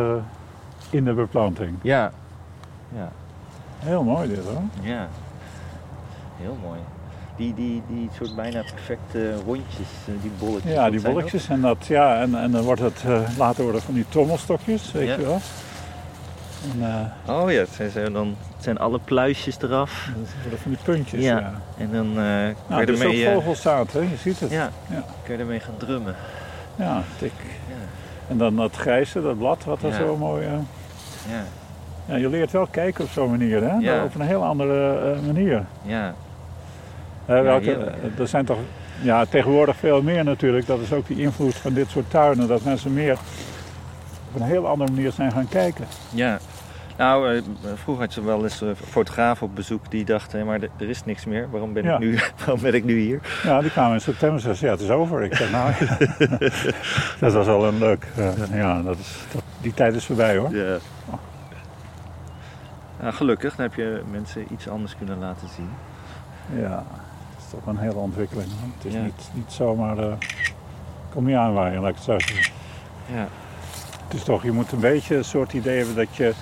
in 0.90 1.06
de 1.06 1.14
beplanting. 1.14 1.78
Ja, 1.82 2.12
ja, 2.96 3.12
Heel 3.80 4.04
mooi 4.04 4.28
dit 4.28 4.46
hoor. 4.46 4.62
ja. 4.82 5.08
Heel 6.38 6.58
mooi. 6.64 6.80
Die, 7.36 7.54
die, 7.54 7.82
die 7.88 8.10
soort 8.18 8.36
bijna 8.36 8.62
perfecte 8.62 9.34
rondjes, 9.46 9.88
eh, 10.08 10.14
die 10.22 10.32
bolletjes. 10.40 10.72
Ja, 10.74 10.90
die 10.90 11.02
bolletjes 11.02 11.50
en 11.50 11.62
dat, 11.62 11.86
ja, 11.88 12.22
en, 12.22 12.36
en 12.36 12.52
dan 12.52 12.62
wordt 12.64 12.82
het 12.82 13.04
eh, 13.08 13.20
later 13.38 13.64
worden 13.64 13.82
van 13.82 13.94
die 13.94 14.06
trommelstokjes, 14.10 14.92
weet 14.92 15.08
Ja. 15.08 15.16
je 15.16 15.22
wel. 15.26 15.40
En 16.74 16.86
eh, 17.26 17.36
Oh 17.42 17.52
ja, 17.52 17.60
het 17.60 17.70
zijn, 17.70 17.90
zo 17.92 18.12
dan, 18.12 18.36
het 18.56 18.64
zijn 18.64 18.78
alle 18.78 19.00
pluisjes 19.00 19.58
eraf. 19.62 20.10
dat 20.18 20.28
worden 20.42 20.60
van 20.60 20.72
die 20.72 20.80
puntjes. 20.84 21.24
Ja. 21.24 21.40
Ja. 21.40 21.54
En 21.78 21.90
dan 21.92 22.08
eh 22.08 22.16
Nou, 22.16 22.54
kun 22.68 22.78
je 22.78 22.86
er 22.86 22.90
is 22.90 23.00
ook 23.04 23.12
ermee... 23.12 23.34
vogelzaad, 23.34 23.92
hè? 23.94 24.00
je 24.00 24.16
ziet 24.22 24.40
het. 24.40 24.52
ja, 24.52 24.70
Ja. 24.90 25.04
kun 25.24 25.34
je 25.36 25.40
ermee 25.40 25.60
gaan 25.60 25.78
drummen. 25.78 26.16
Ja, 26.76 27.02
tik. 27.20 27.32
Ja, 27.68 27.74
En 28.28 28.38
dan 28.38 28.56
dat 28.56 28.76
grijze, 28.76 29.22
dat 29.22 29.38
blad, 29.38 29.64
wat 29.64 29.84
er 29.84 29.94
zo 29.94 30.18
mooi... 30.18 30.46
ja, 30.46 31.44
ja, 32.06 32.16
je 32.16 32.30
leert 32.30 32.52
wel 32.52 32.68
kijken 32.72 33.04
op 33.04 33.10
zo'n 33.10 33.30
manier, 33.30 33.62
hè? 33.64 33.76
Ja. 33.76 34.04
Op 34.04 34.16
een 34.16 34.22
heel 34.22 34.44
andere 34.46 35.16
manier. 35.26 35.66
ja. 35.86 36.14
Hè, 37.32 37.42
welke, 37.42 37.66
heerlijk. 37.66 37.96
eh, 38.16 38.20
er 38.20 38.28
zijn 38.28 38.46
toch 38.46 38.58
ja, 39.02 39.26
tegenwoordig 39.26 39.76
veel 39.76 40.02
meer 40.02 40.24
natuurlijk. 40.24 40.66
Dat 40.68 40.80
is 40.80 40.94
ook 40.94 41.08
die 41.08 41.22
invloed 41.22 41.56
van 41.56 41.74
dit 41.74 41.90
soort 41.90 42.10
tuinen. 42.10 42.48
Dat 42.48 42.64
mensen 42.64 42.94
meer 42.94 43.18
op 44.34 44.40
een 44.42 44.48
heel 44.48 44.68
andere 44.68 44.92
manier 44.92 45.12
zijn 45.12 45.32
gaan 45.32 45.48
kijken. 45.50 45.86
ja. 46.10 46.40
Nou, 46.98 47.36
eh, 47.36 47.42
vroeger 47.76 48.04
had 48.04 48.14
je 48.14 48.24
wel 48.24 48.44
eens 48.44 48.62
een 48.62 48.76
fotograaf 48.76 49.42
op 49.42 49.56
bezoek 49.56 49.92
die 49.92 50.06
dacht, 50.06 50.32
hé, 50.32 50.44
maar 50.44 50.60
er- 50.78 50.90
is 50.90 51.06
niks 51.06 51.26
meer. 51.26 51.48
Waarom 51.52 51.74
ben, 51.74 51.84
Ja. 51.84 51.94
ik, 51.94 52.00
nu, 52.00 52.20
waarom 52.46 52.62
ben 52.62 52.74
ik 52.74 52.84
nu 52.84 53.00
hier? 53.00 53.20
Ja, 53.44 53.62
die 53.62 53.72
kwamen 53.72 53.94
in 53.94 54.02
september 54.02 54.36
en 54.48 54.56
zeiden, 54.56 54.66
ja, 54.66 54.72
het 54.72 54.82
is 54.82 54.90
over. 54.90 55.24
Ik 55.24 55.36
zeg, 55.36 55.52
nou, 55.52 55.72
dat 57.20 57.34
was 57.34 57.46
wel 57.46 57.68
een 57.68 57.78
leuk. 57.80 58.08
eh, 58.18 58.30
ja, 58.54 58.82
dat 58.82 58.98
is, 58.98 59.18
dat, 59.32 59.42
die 59.62 59.74
tijd 59.74 59.96
is 59.96 60.06
voorbij 60.06 60.38
hoor. 60.38 60.56
Ja. 60.56 60.78
Nou, 63.02 63.14
gelukkig, 63.14 63.56
dan 63.56 63.66
heb 63.66 63.76
je 63.76 64.02
mensen 64.12 64.46
iets 64.52 64.70
anders 64.70 64.96
kunnen 64.98 65.20
laten 65.20 65.48
zien. 65.56 65.70
Ja, 66.62 66.84
toch 67.52 67.66
een 67.66 67.78
hele 67.78 67.96
ontwikkeling. 67.96 68.50
Het 68.78 68.86
is 68.86 68.94
Ja. 68.94 69.02
niet, 69.02 69.30
niet 69.34 69.52
zomaar, 69.52 69.98
eh 69.98 70.14
kom 71.10 71.26
niet 71.26 71.36
aanwaaien, 71.36 71.82
laat 71.82 71.90
ik 71.90 71.96
het 71.96 72.04
zo 72.04 72.20
zeggen. 72.20 72.54
Ja, 73.14 73.28
Het 74.08 74.14
is 74.14 74.24
toch, 74.24 74.44
je 74.44 74.52
moet 74.52 74.72
een 74.72 74.80
beetje 74.80 75.16
een 75.16 75.26
soort 75.26 75.54
idee 75.54 75.78
hebben 75.78 75.96
dat 75.96 76.16
je... 76.16 76.34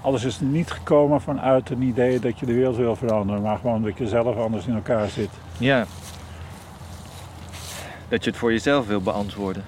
Alles 0.00 0.24
is 0.24 0.40
niet 0.40 0.70
gekomen 0.70 1.20
vanuit 1.20 1.70
een 1.70 1.82
idee 1.82 2.18
dat 2.20 2.38
je 2.38 2.46
de 2.46 2.52
wereld 2.52 2.76
wil 2.76 2.96
veranderen, 2.96 3.42
maar 3.42 3.56
gewoon 3.58 3.82
dat 3.82 3.98
je 3.98 4.08
zelf 4.08 4.36
anders 4.36 4.66
in 4.66 4.74
elkaar 4.74 5.08
zit. 5.08 5.30
ja. 5.58 5.84
Dat 8.08 8.24
je 8.24 8.30
het 8.30 8.38
voor 8.38 8.52
jezelf 8.52 8.86
wil 8.86 9.00
beantwoorden. 9.00 9.64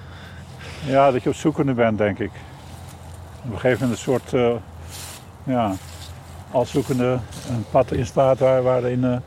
Ja, 0.85 1.11
dat 1.11 1.23
je 1.23 1.29
op 1.29 1.35
zoekende 1.35 1.73
bent, 1.73 1.97
denk 1.97 2.19
ik. 2.19 2.31
Op 3.45 3.51
een 3.51 3.59
gegeven 3.59 3.79
moment 3.81 3.91
een 3.97 4.03
soort, 4.03 4.33
eh, 4.33 4.51
ja, 5.43 5.71
als 6.51 6.71
zoekende 6.71 7.19
een 7.49 7.65
pad 7.71 7.91
instaat 7.91 8.39
waar, 8.39 8.63
waarin 8.63 9.03
eh, 9.03 9.17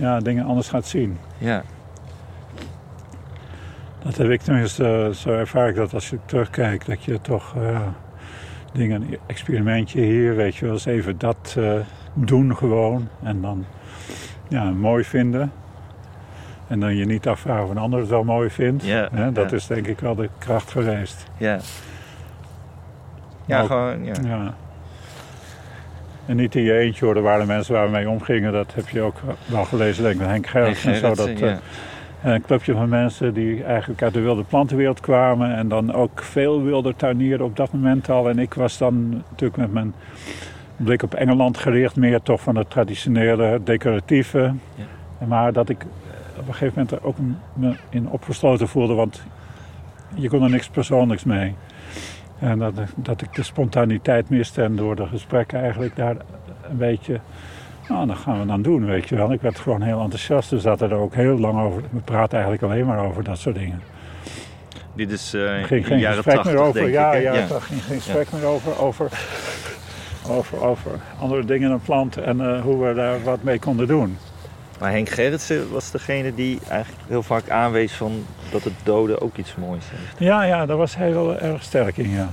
ja, 0.00 0.18
dingen 0.20 0.44
anders 0.44 0.68
gaat 0.68 0.86
zien. 0.86 1.18
Ja, 1.38 1.62
Dat 4.02 4.16
heb 4.16 4.28
ik 4.30 4.40
tenminste, 4.40 4.84
eh, 5.08 5.14
zo 5.14 5.30
ervaar 5.30 5.68
ik 5.68 5.74
dat 5.74 5.94
als 5.94 6.10
je 6.10 6.18
terugkijkt, 6.24 6.86
dat 6.86 7.04
je 7.04 7.20
toch 7.20 7.54
eh, 7.56 7.80
dingen, 8.72 9.04
experimentje 9.26 10.00
hier, 10.00 10.36
weet 10.36 10.56
je 10.56 10.64
wel, 10.64 10.74
eens 10.74 10.84
even 10.84 11.18
dat 11.18 11.54
eh, 11.58 11.72
doen 12.14 12.56
gewoon. 12.56 13.08
En 13.22 13.40
dan 13.40 13.64
ja, 14.48 14.64
mooi 14.70 15.04
vinden. 15.04 15.52
En 16.66 16.80
dan 16.80 16.96
je 16.96 17.04
niet 17.06 17.28
afvragen 17.28 17.64
of 17.64 17.70
een 17.70 17.78
ander 17.78 18.00
het 18.00 18.08
wel 18.08 18.24
mooi 18.24 18.50
vindt. 18.50 18.84
Ja, 18.84 19.08
Hè, 19.12 19.32
dat 19.32 19.50
ja. 19.50 19.56
is 19.56 19.66
denk 19.66 19.86
ik 19.86 20.00
wel 20.00 20.14
de 20.14 20.28
kracht 20.38 20.70
geweest. 20.70 21.26
ja. 21.36 21.58
Ja, 23.46 23.60
ook- 23.60 23.66
gewoon, 23.66 24.04
ja. 24.04 24.12
Ja. 24.24 24.54
En 26.30 26.36
niet 26.36 26.54
in 26.54 26.62
je 26.62 26.78
eentje 26.78 27.04
hoor, 27.04 27.16
er 27.16 27.22
waren 27.22 27.46
mensen 27.46 27.74
waar 27.74 27.84
we 27.84 27.90
mee 27.90 28.08
omgingen. 28.08 28.52
Dat 28.52 28.74
heb 28.74 28.88
je 28.88 29.00
ook 29.00 29.20
wel 29.46 29.64
gelezen, 29.64 30.02
denk 30.02 30.14
ik, 30.14 30.20
met 30.20 30.30
Henk 30.30 30.46
Gerrits 30.46 30.84
en 30.84 30.96
zo. 30.96 31.14
Dat, 31.14 31.28
eh, 31.28 31.54
een 32.22 32.42
clubje 32.42 32.72
van 32.72 32.88
mensen 32.88 33.34
die 33.34 33.64
eigenlijk 33.64 34.02
uit 34.02 34.14
de 34.14 34.20
wilde 34.20 34.42
plantenwereld 34.42 35.00
kwamen. 35.00 35.56
En 35.56 35.68
dan 35.68 35.92
ook 35.92 36.22
veel 36.22 36.62
wilde 36.62 36.96
tuinieren 36.96 37.44
op 37.44 37.56
dat 37.56 37.72
moment 37.72 38.10
al. 38.10 38.28
En 38.28 38.38
ik 38.38 38.54
was 38.54 38.78
dan 38.78 39.08
natuurlijk 39.30 39.56
met 39.60 39.72
mijn 39.72 39.94
blik 40.76 41.02
op 41.02 41.14
Engeland 41.14 41.58
gericht. 41.58 41.96
Meer 41.96 42.22
toch 42.22 42.40
van 42.40 42.56
het 42.56 42.70
traditionele, 42.70 43.42
het 43.42 43.66
decoratieve. 43.66 44.52
Ja. 44.74 45.26
Maar 45.26 45.52
dat 45.52 45.68
ik 45.68 45.84
op 46.38 46.48
een 46.48 46.54
gegeven 46.54 46.72
moment 46.74 46.90
er 46.90 47.04
ook 47.04 47.16
me 47.52 47.74
in 47.88 48.08
opgesloten 48.08 48.68
voelde. 48.68 48.94
Want 48.94 49.22
je 50.14 50.28
kon 50.28 50.42
er 50.42 50.50
niks 50.50 50.68
persoonlijks 50.68 51.24
mee. 51.24 51.54
En 52.40 52.58
dat, 52.58 52.74
dat 52.94 53.22
ik 53.22 53.34
de 53.34 53.42
spontaniteit 53.42 54.28
miste. 54.28 54.62
En 54.62 54.76
door 54.76 54.96
de 54.96 55.06
gesprekken 55.06 55.60
eigenlijk 55.60 55.96
daar 55.96 56.16
een 56.70 56.76
beetje... 56.76 57.20
Nou, 57.88 58.06
dat 58.06 58.16
gaan 58.16 58.40
we 58.40 58.46
dan 58.46 58.62
doen, 58.62 58.86
weet 58.86 59.08
je 59.08 59.16
wel. 59.16 59.32
Ik 59.32 59.40
werd 59.40 59.58
gewoon 59.58 59.82
heel 59.82 60.00
enthousiast. 60.00 60.50
Dus 60.50 60.62
dat 60.62 60.80
er 60.80 60.94
ook 60.94 61.14
heel 61.14 61.38
lang 61.38 61.60
over... 61.60 61.82
We 61.90 62.00
praten 62.00 62.38
eigenlijk 62.38 62.62
alleen 62.62 62.86
maar 62.86 63.04
over 63.04 63.24
dat 63.24 63.38
soort 63.38 63.54
dingen. 63.54 63.80
Dit 64.94 65.10
is 65.10 65.34
eh 65.34 65.40
Er 65.40 65.58
in 65.58 65.64
ging 65.64 65.86
geen 65.86 65.98
jaren 65.98 66.16
gesprek 66.16 66.34
80, 66.34 66.52
meer 66.52 66.62
over. 66.62 66.80
denk 66.80 66.92
ja, 66.92 67.12
ik. 67.12 67.22
ja, 67.22 67.58
ging 67.60 67.82
geen 67.82 68.00
gesprek 68.00 68.32
meer 68.32 68.44
over, 68.44 68.80
over, 68.80 69.10
over, 70.28 70.60
over 70.62 70.90
andere 71.18 71.44
dingen 71.44 71.68
dan 71.68 71.80
planten 71.80 72.24
en 72.24 72.40
eh, 72.40 72.62
hoe 72.62 72.86
we 72.86 72.94
daar 72.94 73.22
wat 73.22 73.42
mee 73.42 73.58
konden 73.58 73.86
doen. 73.86 74.16
Maar 74.80 74.90
Henk 74.90 75.08
Gerritsen 75.08 75.72
was 75.72 75.90
degene 75.90 76.34
die 76.34 76.58
eigenlijk 76.68 77.02
heel 77.08 77.22
vaak 77.22 77.50
aanwees 77.50 77.92
van 77.92 78.24
dat 78.50 78.64
het 78.64 78.72
doden 78.82 79.20
ook 79.20 79.36
iets 79.36 79.54
moois 79.54 79.84
heeft. 79.90 80.18
Ja, 80.18 80.42
ja, 80.42 80.66
daar 80.66 80.76
was 80.76 80.96
hij 80.96 81.12
wel 81.12 81.38
erg 81.38 81.62
sterk 81.62 81.96
in, 81.96 82.10
ja. 82.10 82.28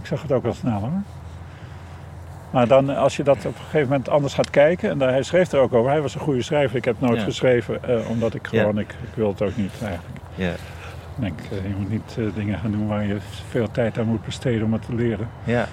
Ik 0.00 0.06
zag 0.06 0.22
het 0.22 0.32
ook 0.32 0.42
wel 0.42 0.54
snel 0.54 0.80
hoor. 0.80 0.90
Maar 2.50 2.66
dan, 2.68 2.96
als 2.96 3.16
je 3.16 3.22
dat 3.22 3.36
op 3.36 3.44
een 3.44 3.64
gegeven 3.64 3.88
moment 3.88 4.08
anders 4.08 4.34
gaat 4.34 4.50
kijken, 4.50 4.90
en 4.90 4.98
daar, 4.98 5.10
hij 5.10 5.22
schreef 5.22 5.52
er 5.52 5.60
ook 5.60 5.72
over, 5.74 5.90
hij 5.90 6.00
was 6.00 6.14
een 6.14 6.20
goede 6.20 6.42
schrijver. 6.42 6.76
Ik 6.76 6.84
heb 6.84 7.00
nooit 7.00 7.18
Ja. 7.18 7.24
geschreven, 7.24 7.84
eh, 7.84 8.08
omdat 8.10 8.34
ik 8.34 8.48
Ja. 8.50 8.60
gewoon, 8.60 8.78
ik, 8.78 8.90
ik 8.90 9.14
wil 9.14 9.28
het 9.28 9.42
ook 9.42 9.56
niet 9.56 9.72
eigenlijk. 9.82 10.18
Ja, 10.34 10.50
Ik 10.50 10.56
denk, 11.26 11.40
eh, 11.50 11.68
je 11.68 11.74
moet 11.78 11.90
niet 11.90 12.16
eh, 12.18 12.24
dingen 12.34 12.58
gaan 12.58 12.70
doen 12.70 12.86
waar 12.88 13.06
je 13.06 13.16
veel 13.48 13.70
tijd 13.70 13.98
aan 13.98 14.06
moet 14.06 14.24
besteden 14.24 14.64
om 14.64 14.72
het 14.72 14.86
te 14.86 14.94
leren. 14.94 15.28
ja. 15.44 15.66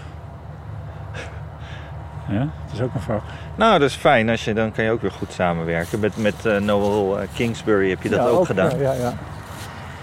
Ja, 2.29 2.39
het 2.63 2.73
is 2.73 2.81
ook 2.81 2.93
een 2.93 3.01
vak. 3.01 3.21
Nou, 3.55 3.79
dat 3.79 3.89
is 3.89 3.95
fijn. 3.95 4.29
Als 4.29 4.45
je, 4.45 4.53
dan 4.53 4.71
kan 4.71 4.83
je 4.83 4.91
ook 4.91 5.01
weer 5.01 5.11
goed 5.11 5.31
samenwerken. 5.31 5.99
Met, 5.99 6.17
met 6.17 6.45
eh, 6.45 6.57
Noel 6.59 7.19
eh, 7.19 7.27
Kingsbury 7.35 7.89
heb 7.89 8.01
je 8.03 8.09
dat 8.09 8.19
Ja, 8.19 8.25
ook, 8.25 8.45
gedaan. 8.45 8.69
Ja, 8.79 8.91
ja, 8.91 8.93
ja. 8.93 9.13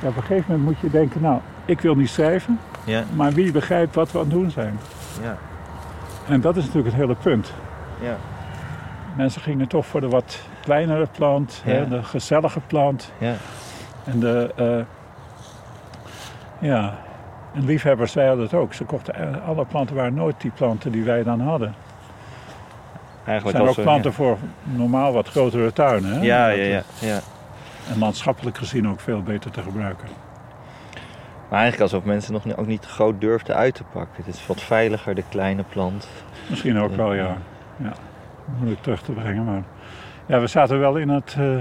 Ja, 0.03 0.09
op 0.09 0.17
een 0.17 0.23
gegeven 0.23 0.45
moment 0.49 0.65
moet 0.69 0.79
je 0.81 0.91
denken, 0.99 1.21
nou, 1.21 1.41
ik 1.65 1.81
wil 1.81 1.95
niet 1.95 2.09
schrijven, 2.09 2.61
Ja, 2.85 3.03
maar 3.15 3.33
wie 3.33 3.53
begrijpt 3.53 3.95
wat 3.95 4.13
we 4.13 4.19
aan 4.19 4.25
het 4.25 4.33
doen 4.33 4.51
zijn? 4.51 4.79
ja, 5.23 5.37
En 6.29 6.41
dat 6.41 6.57
is 6.57 6.63
natuurlijk 6.65 6.95
het 6.95 7.01
hele 7.03 7.15
punt. 7.15 7.53
ja. 8.01 8.17
Mensen 9.17 9.41
gingen 9.41 9.69
toch 9.69 9.87
voor 9.87 10.01
de 10.01 10.09
wat 10.09 10.41
kleinere 10.63 11.07
plant, 11.17 11.63
Ja. 11.65 11.73
hè, 11.73 11.89
de 11.89 12.03
gezellige 12.03 12.61
plant. 12.61 13.13
ja. 13.19 13.35
En 14.05 14.21
de, 14.21 14.53
eh, 14.57 14.85
ja, 16.69 16.95
en 17.55 17.65
liefhebbers, 17.65 18.15
hadden 18.15 18.39
het 18.39 18.55
ook. 18.55 18.75
Ze 18.75 18.85
kochten, 18.85 19.43
alle 19.47 19.65
planten 19.65 19.97
waren 19.97 20.15
nooit 20.15 20.41
die 20.41 20.51
planten 20.51 20.93
die 20.93 21.05
wij 21.05 21.23
dan 21.23 21.41
hadden. 21.41 21.75
Eigenlijk 23.27 23.57
zijn 23.57 23.69
ook 23.69 23.83
planten 23.83 24.13
voor 24.13 24.39
normaal 24.63 25.13
wat 25.13 25.29
grotere 25.29 25.73
tuinen. 25.73 26.13
Hè? 26.13 26.21
Ja, 26.21 26.49
ja, 26.49 26.65
ja, 26.65 26.83
ja. 26.99 27.21
En 27.93 27.99
landschappelijk 27.99 28.57
gezien 28.59 28.89
ook 28.89 29.01
veel 29.01 29.23
beter 29.23 29.51
te 29.51 29.63
gebruiken. 29.63 30.09
Maar 31.49 31.61
eigenlijk 31.61 31.93
alsof 31.93 32.05
mensen 32.09 32.33
nog 32.33 32.57
ook 32.57 32.67
niet 32.67 32.85
groot 32.85 33.21
durfden 33.21 33.57
uit 33.57 33.75
te 33.75 33.85
pakken. 33.93 34.25
Het 34.25 34.35
is 34.35 34.47
wat 34.47 34.61
veiliger, 34.61 35.15
de 35.15 35.25
kleine 35.29 35.63
plant. 35.69 36.09
Misschien 36.51 36.79
ook 36.79 36.97
wel, 36.97 37.15
ja. 37.15 37.37
ja. 37.77 37.93
Moeilijk 38.57 38.83
terug 38.83 39.03
te 39.03 39.13
brengen, 39.13 39.45
maar... 39.45 39.63
Ja, 40.27 40.41
we 40.41 40.47
zaten 40.47 40.79
wel 40.79 40.97
in 40.97 41.09
het... 41.09 41.37
eh, 41.39 41.57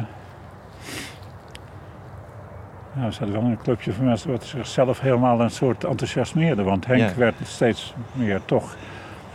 Ja, 2.95 3.05
we 3.05 3.11
zaten 3.11 3.31
wel 3.31 3.41
in 3.41 3.49
een 3.49 3.61
clubje 3.61 3.93
van 3.93 4.05
mensen 4.05 4.31
wat 4.31 4.43
zichzelf 4.43 4.99
helemaal 4.99 5.41
een 5.41 5.49
soort 5.49 5.83
enthousiasmeerde. 5.83 6.63
Want 6.63 6.85
Henk 6.85 7.09
werd 7.09 7.35
steeds 7.43 7.93
meer 8.11 8.39
toch... 8.45 8.75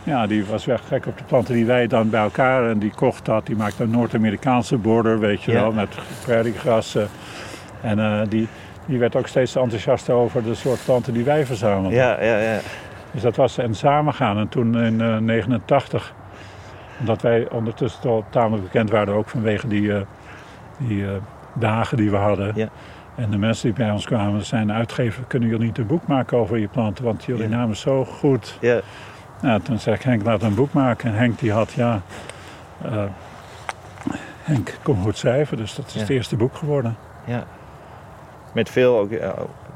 Ja, 0.03 0.27
die 0.27 0.45
was 0.45 0.65
weg 0.65 0.81
gek 0.87 1.05
op 1.05 1.17
de 1.17 1.23
planten 1.23 1.53
die 1.53 1.65
wij 1.65 1.87
dan 1.87 2.09
bij 2.09 2.21
elkaar... 2.21 2.69
En 2.69 2.79
die 2.79 2.91
kocht 2.95 3.25
dat, 3.25 3.45
die 3.45 3.55
maakte 3.55 3.83
een 3.83 3.89
Noord-Amerikaanse 3.89 4.77
border, 4.77 5.19
weet 5.19 5.43
je 5.43 5.51
Ja. 5.51 5.61
wel, 5.61 5.71
met 5.71 5.89
prairiegrassen. 6.23 7.07
En 7.81 7.99
eh, 7.99 8.21
die, 8.29 8.47
die 8.85 8.99
werd 8.99 9.15
ook 9.15 9.27
steeds 9.27 9.55
enthousiaster 9.55 10.13
over 10.13 10.43
de 10.43 10.55
soort 10.55 10.79
planten 10.85 11.13
die 11.13 11.23
wij 11.23 11.45
verzamelden. 11.45 11.91
Ja, 11.91 12.23
ja, 12.23 12.37
ja. 12.37 12.59
Dus 13.11 13.21
dat 13.21 13.35
was 13.35 13.57
en 13.57 13.75
samengaan. 13.75 14.37
En 14.37 14.49
toen 14.49 14.65
in 14.65 14.97
1989, 14.97 16.13
omdat 16.99 17.21
wij 17.21 17.47
ondertussen 17.51 18.09
al 18.09 18.25
tamelijk 18.29 18.63
bekend 18.63 18.89
waren, 18.89 19.13
ook 19.13 19.29
vanwege 19.29 19.67
die, 19.67 19.93
eh, 19.93 20.01
die 20.77 21.03
eh, 21.05 21.09
dagen 21.53 21.97
die 21.97 22.09
we 22.11 22.17
hadden. 22.17 22.51
Ja. 22.55 22.67
En 23.15 23.29
de 23.31 23.37
mensen 23.37 23.67
die 23.73 23.83
bij 23.85 23.91
ons 23.91 24.05
kwamen, 24.05 24.45
zijn 24.45 24.71
uitgever, 24.71 25.23
kunnen 25.27 25.49
jullie 25.49 25.65
niet 25.65 25.77
een 25.77 25.87
boek 25.87 26.07
maken 26.07 26.37
over 26.37 26.57
je 26.57 26.67
planten? 26.67 27.03
Want 27.03 27.23
jullie 27.23 27.49
Ja. 27.49 27.55
namen 27.55 27.75
zo 27.75 28.05
goed. 28.05 28.57
ja. 28.61 28.79
Nou, 29.41 29.61
toen 29.61 29.79
zei 29.79 29.95
ik, 29.95 30.01
Henk, 30.01 30.23
laat 30.23 30.41
een 30.43 30.55
boek 30.55 30.73
maken. 30.73 31.09
En 31.11 31.17
Henk 31.17 31.39
die 31.39 31.51
had, 31.51 31.71
ja, 31.71 32.01
eh, 32.81 33.03
Henk 34.43 34.73
kon 34.83 35.01
goed 35.01 35.17
schrijven, 35.17 35.57
dus 35.57 35.75
dat 35.75 35.87
is 35.87 35.93
Ja. 35.93 35.99
het 35.99 36.09
eerste 36.09 36.35
boek 36.35 36.55
geworden. 36.55 36.95
ja. 37.25 37.43
Met 38.53 38.69
veel 38.69 38.97
ook, 38.97 39.11
ik 39.11 39.21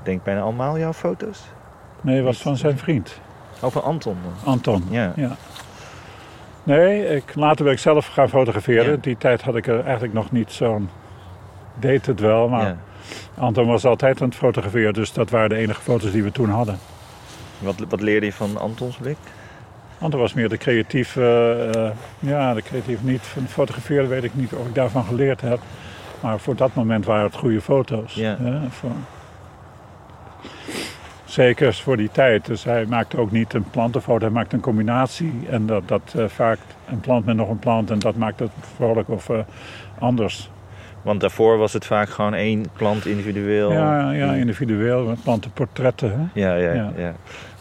denk 0.04 0.24
bijna 0.24 0.42
allemaal 0.42 0.78
jouw 0.78 0.94
foto's. 0.94 1.42
Nee, 2.02 2.16
het 2.16 2.26
was 2.26 2.42
van 2.42 2.58
zijn 2.58 2.78
vriend, 2.78 3.20
Over 3.62 3.82
Anton 3.82 4.18
dan. 4.24 4.54
Anton. 4.54 4.84
Ja. 4.90 5.12
Ja. 5.16 5.36
Nee, 6.64 7.08
ik, 7.16 7.36
later 7.36 7.64
ben 7.64 7.74
ik 7.74 7.80
zelf 7.80 8.08
gaan 8.08 8.30
fotograferen. 8.30 8.92
Ja. 8.92 8.98
Die 9.02 9.18
tijd 9.18 9.42
had 9.42 9.56
ik 9.56 9.68
er 9.68 9.84
eigenlijk 9.84 10.14
nog 10.14 10.32
niet 10.32 10.52
zo'n... 10.52 10.90
Deed 11.76 12.06
het 12.06 12.20
wel, 12.20 12.50
maar 12.50 12.66
Ja. 12.66 12.78
Anton 13.38 13.68
was 13.68 13.86
altijd 13.86 14.22
aan 14.22 14.28
het 14.28 14.38
fotograferen. 14.38 14.94
Dus 14.94 15.14
dat 15.14 15.30
waren 15.30 15.50
de 15.50 15.56
enige 15.56 15.82
foto's 15.82 16.12
die 16.12 16.24
we 16.24 16.32
toen 16.32 16.50
hadden. 16.50 16.80
Wat, 17.60 17.76
wat 17.90 18.02
leerde 18.02 18.26
je 18.26 18.34
van 18.34 18.58
Antons 18.60 18.96
blik? 18.98 19.18
Anton 20.04 20.20
was 20.20 20.34
meer 20.34 20.50
de 20.50 20.58
creatief... 20.58 21.16
eh, 21.16 21.88
eh, 21.88 21.92
ja, 22.20 22.54
de 22.54 22.62
creatief 22.62 23.04
niet. 23.04 23.22
Van 23.22 23.48
fotograferen 23.48 24.10
weet 24.10 24.24
ik 24.24 24.36
niet 24.36 24.54
of 24.54 24.68
ik 24.68 24.76
daarvan 24.76 25.04
geleerd 25.04 25.42
heb. 25.42 25.60
Maar 26.20 26.40
voor 26.40 26.56
dat 26.56 26.74
moment 26.74 27.06
waren 27.06 27.24
het 27.26 27.36
goede 27.36 27.62
foto's. 27.62 28.14
Ja. 28.14 28.38
voor... 28.70 28.92
Zeker 31.26 31.74
voor 31.74 31.98
die 31.98 32.10
tijd. 32.12 32.46
Dus 32.46 32.64
hij 32.64 32.86
maakte 32.86 33.18
ook 33.18 33.32
niet 33.32 33.54
een 33.54 33.70
plantenfoto, 33.70 34.26
hij 34.26 34.34
maakte 34.34 34.56
een 34.56 34.62
combinatie. 34.62 35.34
En 35.50 35.66
dat, 35.66 35.88
dat 35.88 36.14
eh, 36.18 36.26
vaak 36.28 36.60
een 36.90 37.00
plant 37.00 37.26
met 37.26 37.36
nog 37.36 37.50
een 37.50 37.60
plant. 37.60 37.92
En 37.92 38.00
dat 38.00 38.16
maakt 38.16 38.40
het 38.40 38.52
vrolijk 38.76 39.10
of 39.10 39.30
anders. 40.00 40.50
Want 41.02 41.22
daarvoor 41.22 41.58
was 41.58 41.74
het 41.74 41.86
vaak 41.86 42.10
gewoon 42.10 42.34
één 42.34 42.66
plant 42.78 43.06
individueel. 43.06 43.72
Ja, 43.72 44.12
ja, 44.12 44.34
individueel, 44.34 45.06
met 45.06 45.24
plantenportretten. 45.24 46.12
Hè? 46.12 46.42
Ja, 46.42 46.56
ja, 46.56 46.74
Ja. 46.74 46.92
ja. 46.98 47.14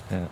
ja. 0.09 0.28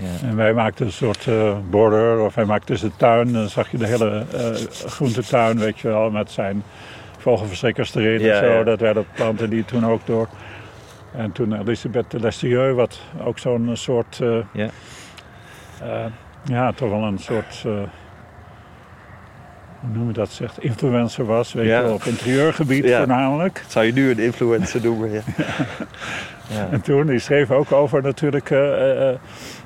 Ja. 0.00 0.28
En 0.28 0.36
wij 0.36 0.52
maakten 0.54 0.86
een 0.86 0.92
soort 0.92 1.26
eh, 1.26 1.56
border, 1.70 2.20
of 2.20 2.34
hij 2.34 2.44
maakte 2.44 2.72
dus 2.72 2.80
de 2.80 2.90
tuin. 2.96 3.32
Dan 3.32 3.48
zag 3.48 3.70
je 3.70 3.78
de 3.78 3.86
hele 3.86 4.24
eh, 4.34 4.50
groentetuin, 4.86 5.58
weet 5.58 5.78
je 5.78 5.88
wel, 5.88 6.10
met 6.10 6.30
zijn 6.30 6.62
vogelverschrikkers 7.18 7.94
erin 7.94 8.20
Ja, 8.20 8.32
en 8.34 8.44
zo. 8.44 8.50
ja. 8.58 8.62
Dat 8.62 8.80
werden 8.80 9.06
planten 9.14 9.50
die 9.50 9.64
toen 9.64 9.86
ook 9.86 10.06
door. 10.06 10.28
En 11.16 11.32
toen 11.32 11.60
Elisabeth 11.60 12.10
de 12.10 12.20
Lestieux, 12.20 12.74
wat 12.74 13.00
ook 13.24 13.38
zo'n 13.38 13.70
soort, 13.72 14.18
eh, 14.22 14.36
Ja. 14.52 14.68
ja, 16.44 16.72
toch 16.72 16.90
wel 16.90 17.02
een 17.02 17.18
soort, 17.18 17.62
hoe 19.80 19.88
noem 19.92 20.06
je 20.06 20.12
dat, 20.12 20.30
zegt, 20.30 20.62
influencer 20.62 21.24
was, 21.24 21.52
weet 21.52 21.66
Ja. 21.66 21.76
je 21.78 21.82
wel, 21.84 21.94
op 21.94 22.04
interieurgebied 22.04 22.84
Ja. 22.84 22.98
voornamelijk. 22.98 23.54
Dat 23.62 23.72
zou 23.72 23.84
je 23.84 23.92
nu 23.92 24.10
een 24.10 24.18
influencer 24.18 24.80
noemen. 24.82 25.10
Ja. 25.12 25.20
ja. 26.50 26.68
En 26.70 26.80
toen, 26.80 27.06
die 27.06 27.18
schreef 27.18 27.50
ook 27.50 27.72
over 27.72 28.02
natuurlijk 28.02 28.50
eh, 28.50 29.08
eh, 29.08 29.16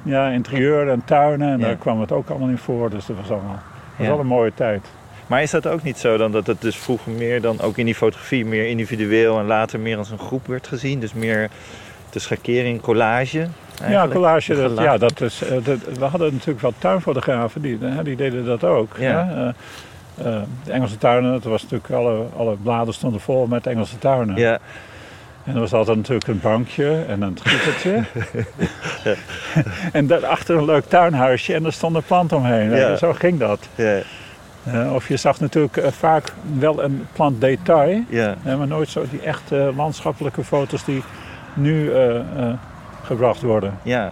ja, 0.02 0.28
interieur 0.28 0.88
en 0.88 1.02
tuinen. 1.04 1.52
En 1.52 1.60
daar 1.60 1.76
kwam 1.76 2.00
het 2.00 2.12
ook 2.12 2.28
allemaal 2.28 2.48
in 2.48 2.58
voor. 2.58 2.90
Dus 2.90 3.06
dat 3.06 3.16
was 3.16 3.30
allemaal 3.30 3.62
dat 3.96 3.96
was 3.96 4.06
wel 4.06 4.18
een 4.18 4.26
mooie 4.26 4.54
tijd. 4.54 4.86
Maar 5.26 5.42
is 5.42 5.50
dat 5.50 5.66
ook 5.66 5.82
niet 5.82 5.98
zo 5.98 6.16
dan 6.16 6.32
dat 6.32 6.46
het 6.46 6.60
dus 6.60 6.76
vroeger 6.76 7.12
meer 7.12 7.40
dan 7.40 7.60
ook 7.60 7.78
in 7.78 7.84
die 7.84 7.94
fotografie 7.94 8.44
meer 8.44 8.66
individueel 8.66 9.38
en 9.38 9.46
later 9.46 9.80
meer 9.80 9.98
als 9.98 10.10
een 10.10 10.18
groep 10.18 10.46
werd 10.46 10.66
gezien? 10.66 11.00
Dus 11.00 11.12
meer 11.12 11.50
de 12.10 12.18
schakering, 12.18 12.80
collage? 12.80 13.48
Ja, 13.88 14.08
collage, 14.08 14.54
dat, 14.54 14.78
ja, 14.78 14.98
dat 14.98 15.20
is, 15.20 15.42
eh, 15.42 15.56
dat, 15.64 15.78
we 15.98 16.04
hadden 16.04 16.32
natuurlijk 16.32 16.60
wel 16.60 16.74
tuinfotografen, 16.78 17.62
die, 17.62 17.78
eh, 17.82 17.98
die 18.02 18.16
deden 18.16 18.44
dat 18.44 18.64
ook. 18.64 18.96
Ja. 18.98 19.26
hè. 19.26 19.48
Eh, 19.48 20.36
eh, 20.36 20.42
de 20.64 20.72
Engelse 20.72 20.98
tuinen, 20.98 21.32
dat 21.32 21.44
was 21.44 21.62
natuurlijk 21.62 21.90
alle, 21.90 22.24
alle 22.36 22.56
bladen 22.62 22.94
stonden 22.94 23.20
vol 23.20 23.46
met 23.46 23.66
Engelse 23.66 23.98
tuinen. 23.98 24.36
Ja, 24.36 24.58
En 25.44 25.54
er 25.54 25.60
was 25.60 25.72
altijd 25.72 25.96
natuurlijk 25.96 26.28
een 26.28 26.40
bankje 26.40 27.04
en 27.08 27.22
een 27.22 27.38
gietertje. 27.42 28.02
en 29.98 30.06
daarachter 30.06 30.56
een 30.56 30.64
leuk 30.64 30.84
tuinhuisje 30.88 31.54
en 31.54 31.64
er 31.64 31.72
stond 31.72 31.96
een 31.96 32.02
plant 32.02 32.32
omheen. 32.32 32.70
Ja. 32.70 32.96
Zo 32.96 33.12
ging 33.12 33.38
dat. 33.38 33.68
ja, 33.74 33.98
Eh, 34.64 34.94
of 34.94 35.08
je 35.08 35.16
zag 35.16 35.40
natuurlijk 35.40 35.76
eh, 35.76 35.90
vaak 35.92 36.32
wel 36.58 36.82
een 36.82 37.06
plantdetail, 37.12 38.02
ja. 38.08 38.36
maar 38.44 38.66
nooit 38.66 38.88
zo 38.88 39.04
die 39.10 39.20
echte 39.20 39.72
landschappelijke 39.76 40.44
foto's 40.44 40.84
die 40.84 41.02
nu 41.54 41.92
eh, 41.92 42.20
gebracht 43.02 43.42
worden. 43.42 43.78
ja. 43.82 44.10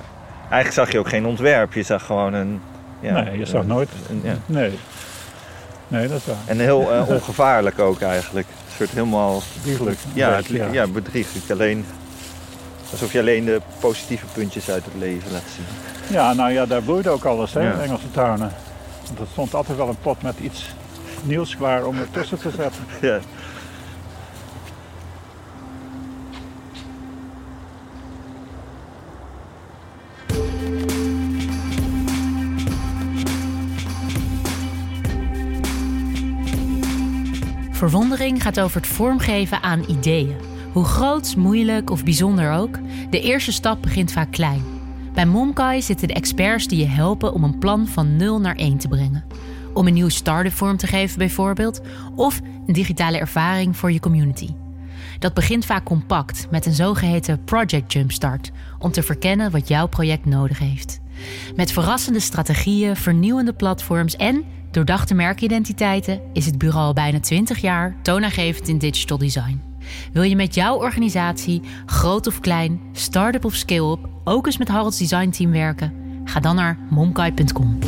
Eigenlijk 0.50 0.72
zag 0.72 0.92
je 0.92 0.98
ook 0.98 1.08
geen 1.08 1.26
ontwerp, 1.26 1.72
je 1.72 1.82
zag 1.82 2.06
gewoon 2.06 2.32
een... 2.32 2.60
Ja, 3.00 3.20
nee, 3.20 3.38
je 3.38 3.44
zag 3.46 3.66
nooit. 3.66 3.88
een- 4.10 4.20
ja. 4.24 4.34
Nee. 4.46 4.78
Nee, 5.88 6.08
dat 6.08 6.16
is 6.18 6.26
waar. 6.26 6.36
En 6.46 6.58
heel 6.58 6.78
ongevaarlijk 7.08 7.78
ook 7.78 8.00
eigenlijk. 8.00 8.46
Soort 8.82 8.94
helemaal... 8.94 9.42
Bedrieglijk. 9.54 9.98
Ja, 10.14 10.30
het, 10.30 10.46
ja. 10.72 10.86
bedrieglijk. 10.86 11.50
Alleen... 11.50 11.84
Alsof 12.90 13.12
je 13.12 13.18
alleen 13.18 13.44
de 13.44 13.60
positieve 13.80 14.26
puntjes 14.32 14.70
uit 14.70 14.84
het 14.84 14.94
leven 14.98 15.32
laat 15.32 15.42
zien. 15.54 15.64
Ja, 16.16 16.32
nou 16.32 16.52
ja, 16.52 16.66
daar 16.66 16.82
bloeide 16.82 17.10
ook 17.10 17.24
alles, 17.24 17.52
hè, 17.52 17.60
Ja. 17.60 17.80
Engelse 17.80 18.10
tuinen. 18.10 18.52
Want 19.06 19.18
er 19.18 19.26
stond 19.32 19.54
altijd 19.54 19.76
wel 19.76 19.88
een 19.88 19.98
pot 20.02 20.22
met 20.22 20.34
iets 20.38 20.74
nieuws 21.22 21.56
klaar 21.56 21.84
om 21.84 21.98
ertussen 21.98 22.38
te 22.38 22.50
zetten. 22.50 22.84
Ja. 23.00 23.18
Verwondering 37.82 38.42
gaat 38.42 38.60
over 38.60 38.76
het 38.76 38.90
vormgeven 38.90 39.62
aan 39.62 39.84
ideeën. 39.88 40.36
Hoe 40.72 40.84
groot, 40.84 41.36
moeilijk 41.36 41.90
of 41.90 42.04
bijzonder 42.04 42.52
ook, 42.52 42.78
de 43.10 43.20
eerste 43.20 43.52
stap 43.52 43.82
begint 43.82 44.12
vaak 44.12 44.32
klein. 44.32 44.62
Bij 45.14 45.26
Momkai 45.26 45.82
zitten 45.82 46.08
de 46.08 46.14
experts 46.14 46.68
die 46.68 46.78
je 46.78 46.86
helpen 46.86 47.32
om 47.32 47.44
een 47.44 47.58
plan 47.58 47.86
van 47.86 48.16
0 48.16 48.40
naar 48.40 48.56
1 48.56 48.78
te 48.78 48.88
brengen. 48.88 49.24
Om 49.74 49.86
een 49.86 49.92
nieuwe 49.92 50.10
start-up 50.10 50.52
vorm 50.52 50.76
te 50.76 50.86
geven 50.86 51.18
bijvoorbeeld, 51.18 51.80
of 52.14 52.40
een 52.66 52.74
digitale 52.74 53.18
ervaring 53.18 53.76
voor 53.76 53.92
je 53.92 54.00
community. 54.00 54.48
Dat 55.18 55.34
begint 55.34 55.64
vaak 55.64 55.84
compact 55.84 56.46
met 56.50 56.66
een 56.66 56.74
zogeheten 56.74 57.44
Project 57.44 57.92
Jumpstart 57.92 58.50
om 58.78 58.90
te 58.90 59.02
verkennen 59.02 59.50
wat 59.50 59.68
jouw 59.68 59.86
project 59.86 60.24
nodig 60.24 60.58
heeft. 60.58 61.00
Met 61.56 61.72
verrassende 61.72 62.20
strategieën, 62.20 62.96
vernieuwende 62.96 63.52
platforms 63.52 64.16
en 64.16 64.44
doordachte 64.72 65.14
merkidentiteiten 65.14 66.20
is 66.32 66.46
het 66.46 66.58
bureau 66.58 66.86
al 66.86 66.92
bijna 66.92 67.20
20 67.20 67.58
jaar 67.58 67.96
toonaangevend 68.02 68.68
in 68.68 68.78
digital 68.78 69.18
design. 69.18 69.62
Wil 70.12 70.22
je 70.22 70.36
met 70.36 70.54
jouw 70.54 70.76
organisatie, 70.76 71.62
groot 71.86 72.26
of 72.26 72.40
klein, 72.40 72.80
start-up 72.92 73.44
of 73.44 73.54
scale-up, 73.54 74.08
ook 74.24 74.46
eens 74.46 74.58
met 74.58 74.68
Harolds 74.68 74.98
Design 74.98 75.28
Team 75.28 75.50
werken? 75.50 75.92
Ga 76.24 76.40
dan 76.40 76.54
naar 76.54 76.78
momkai.com. 76.90 77.78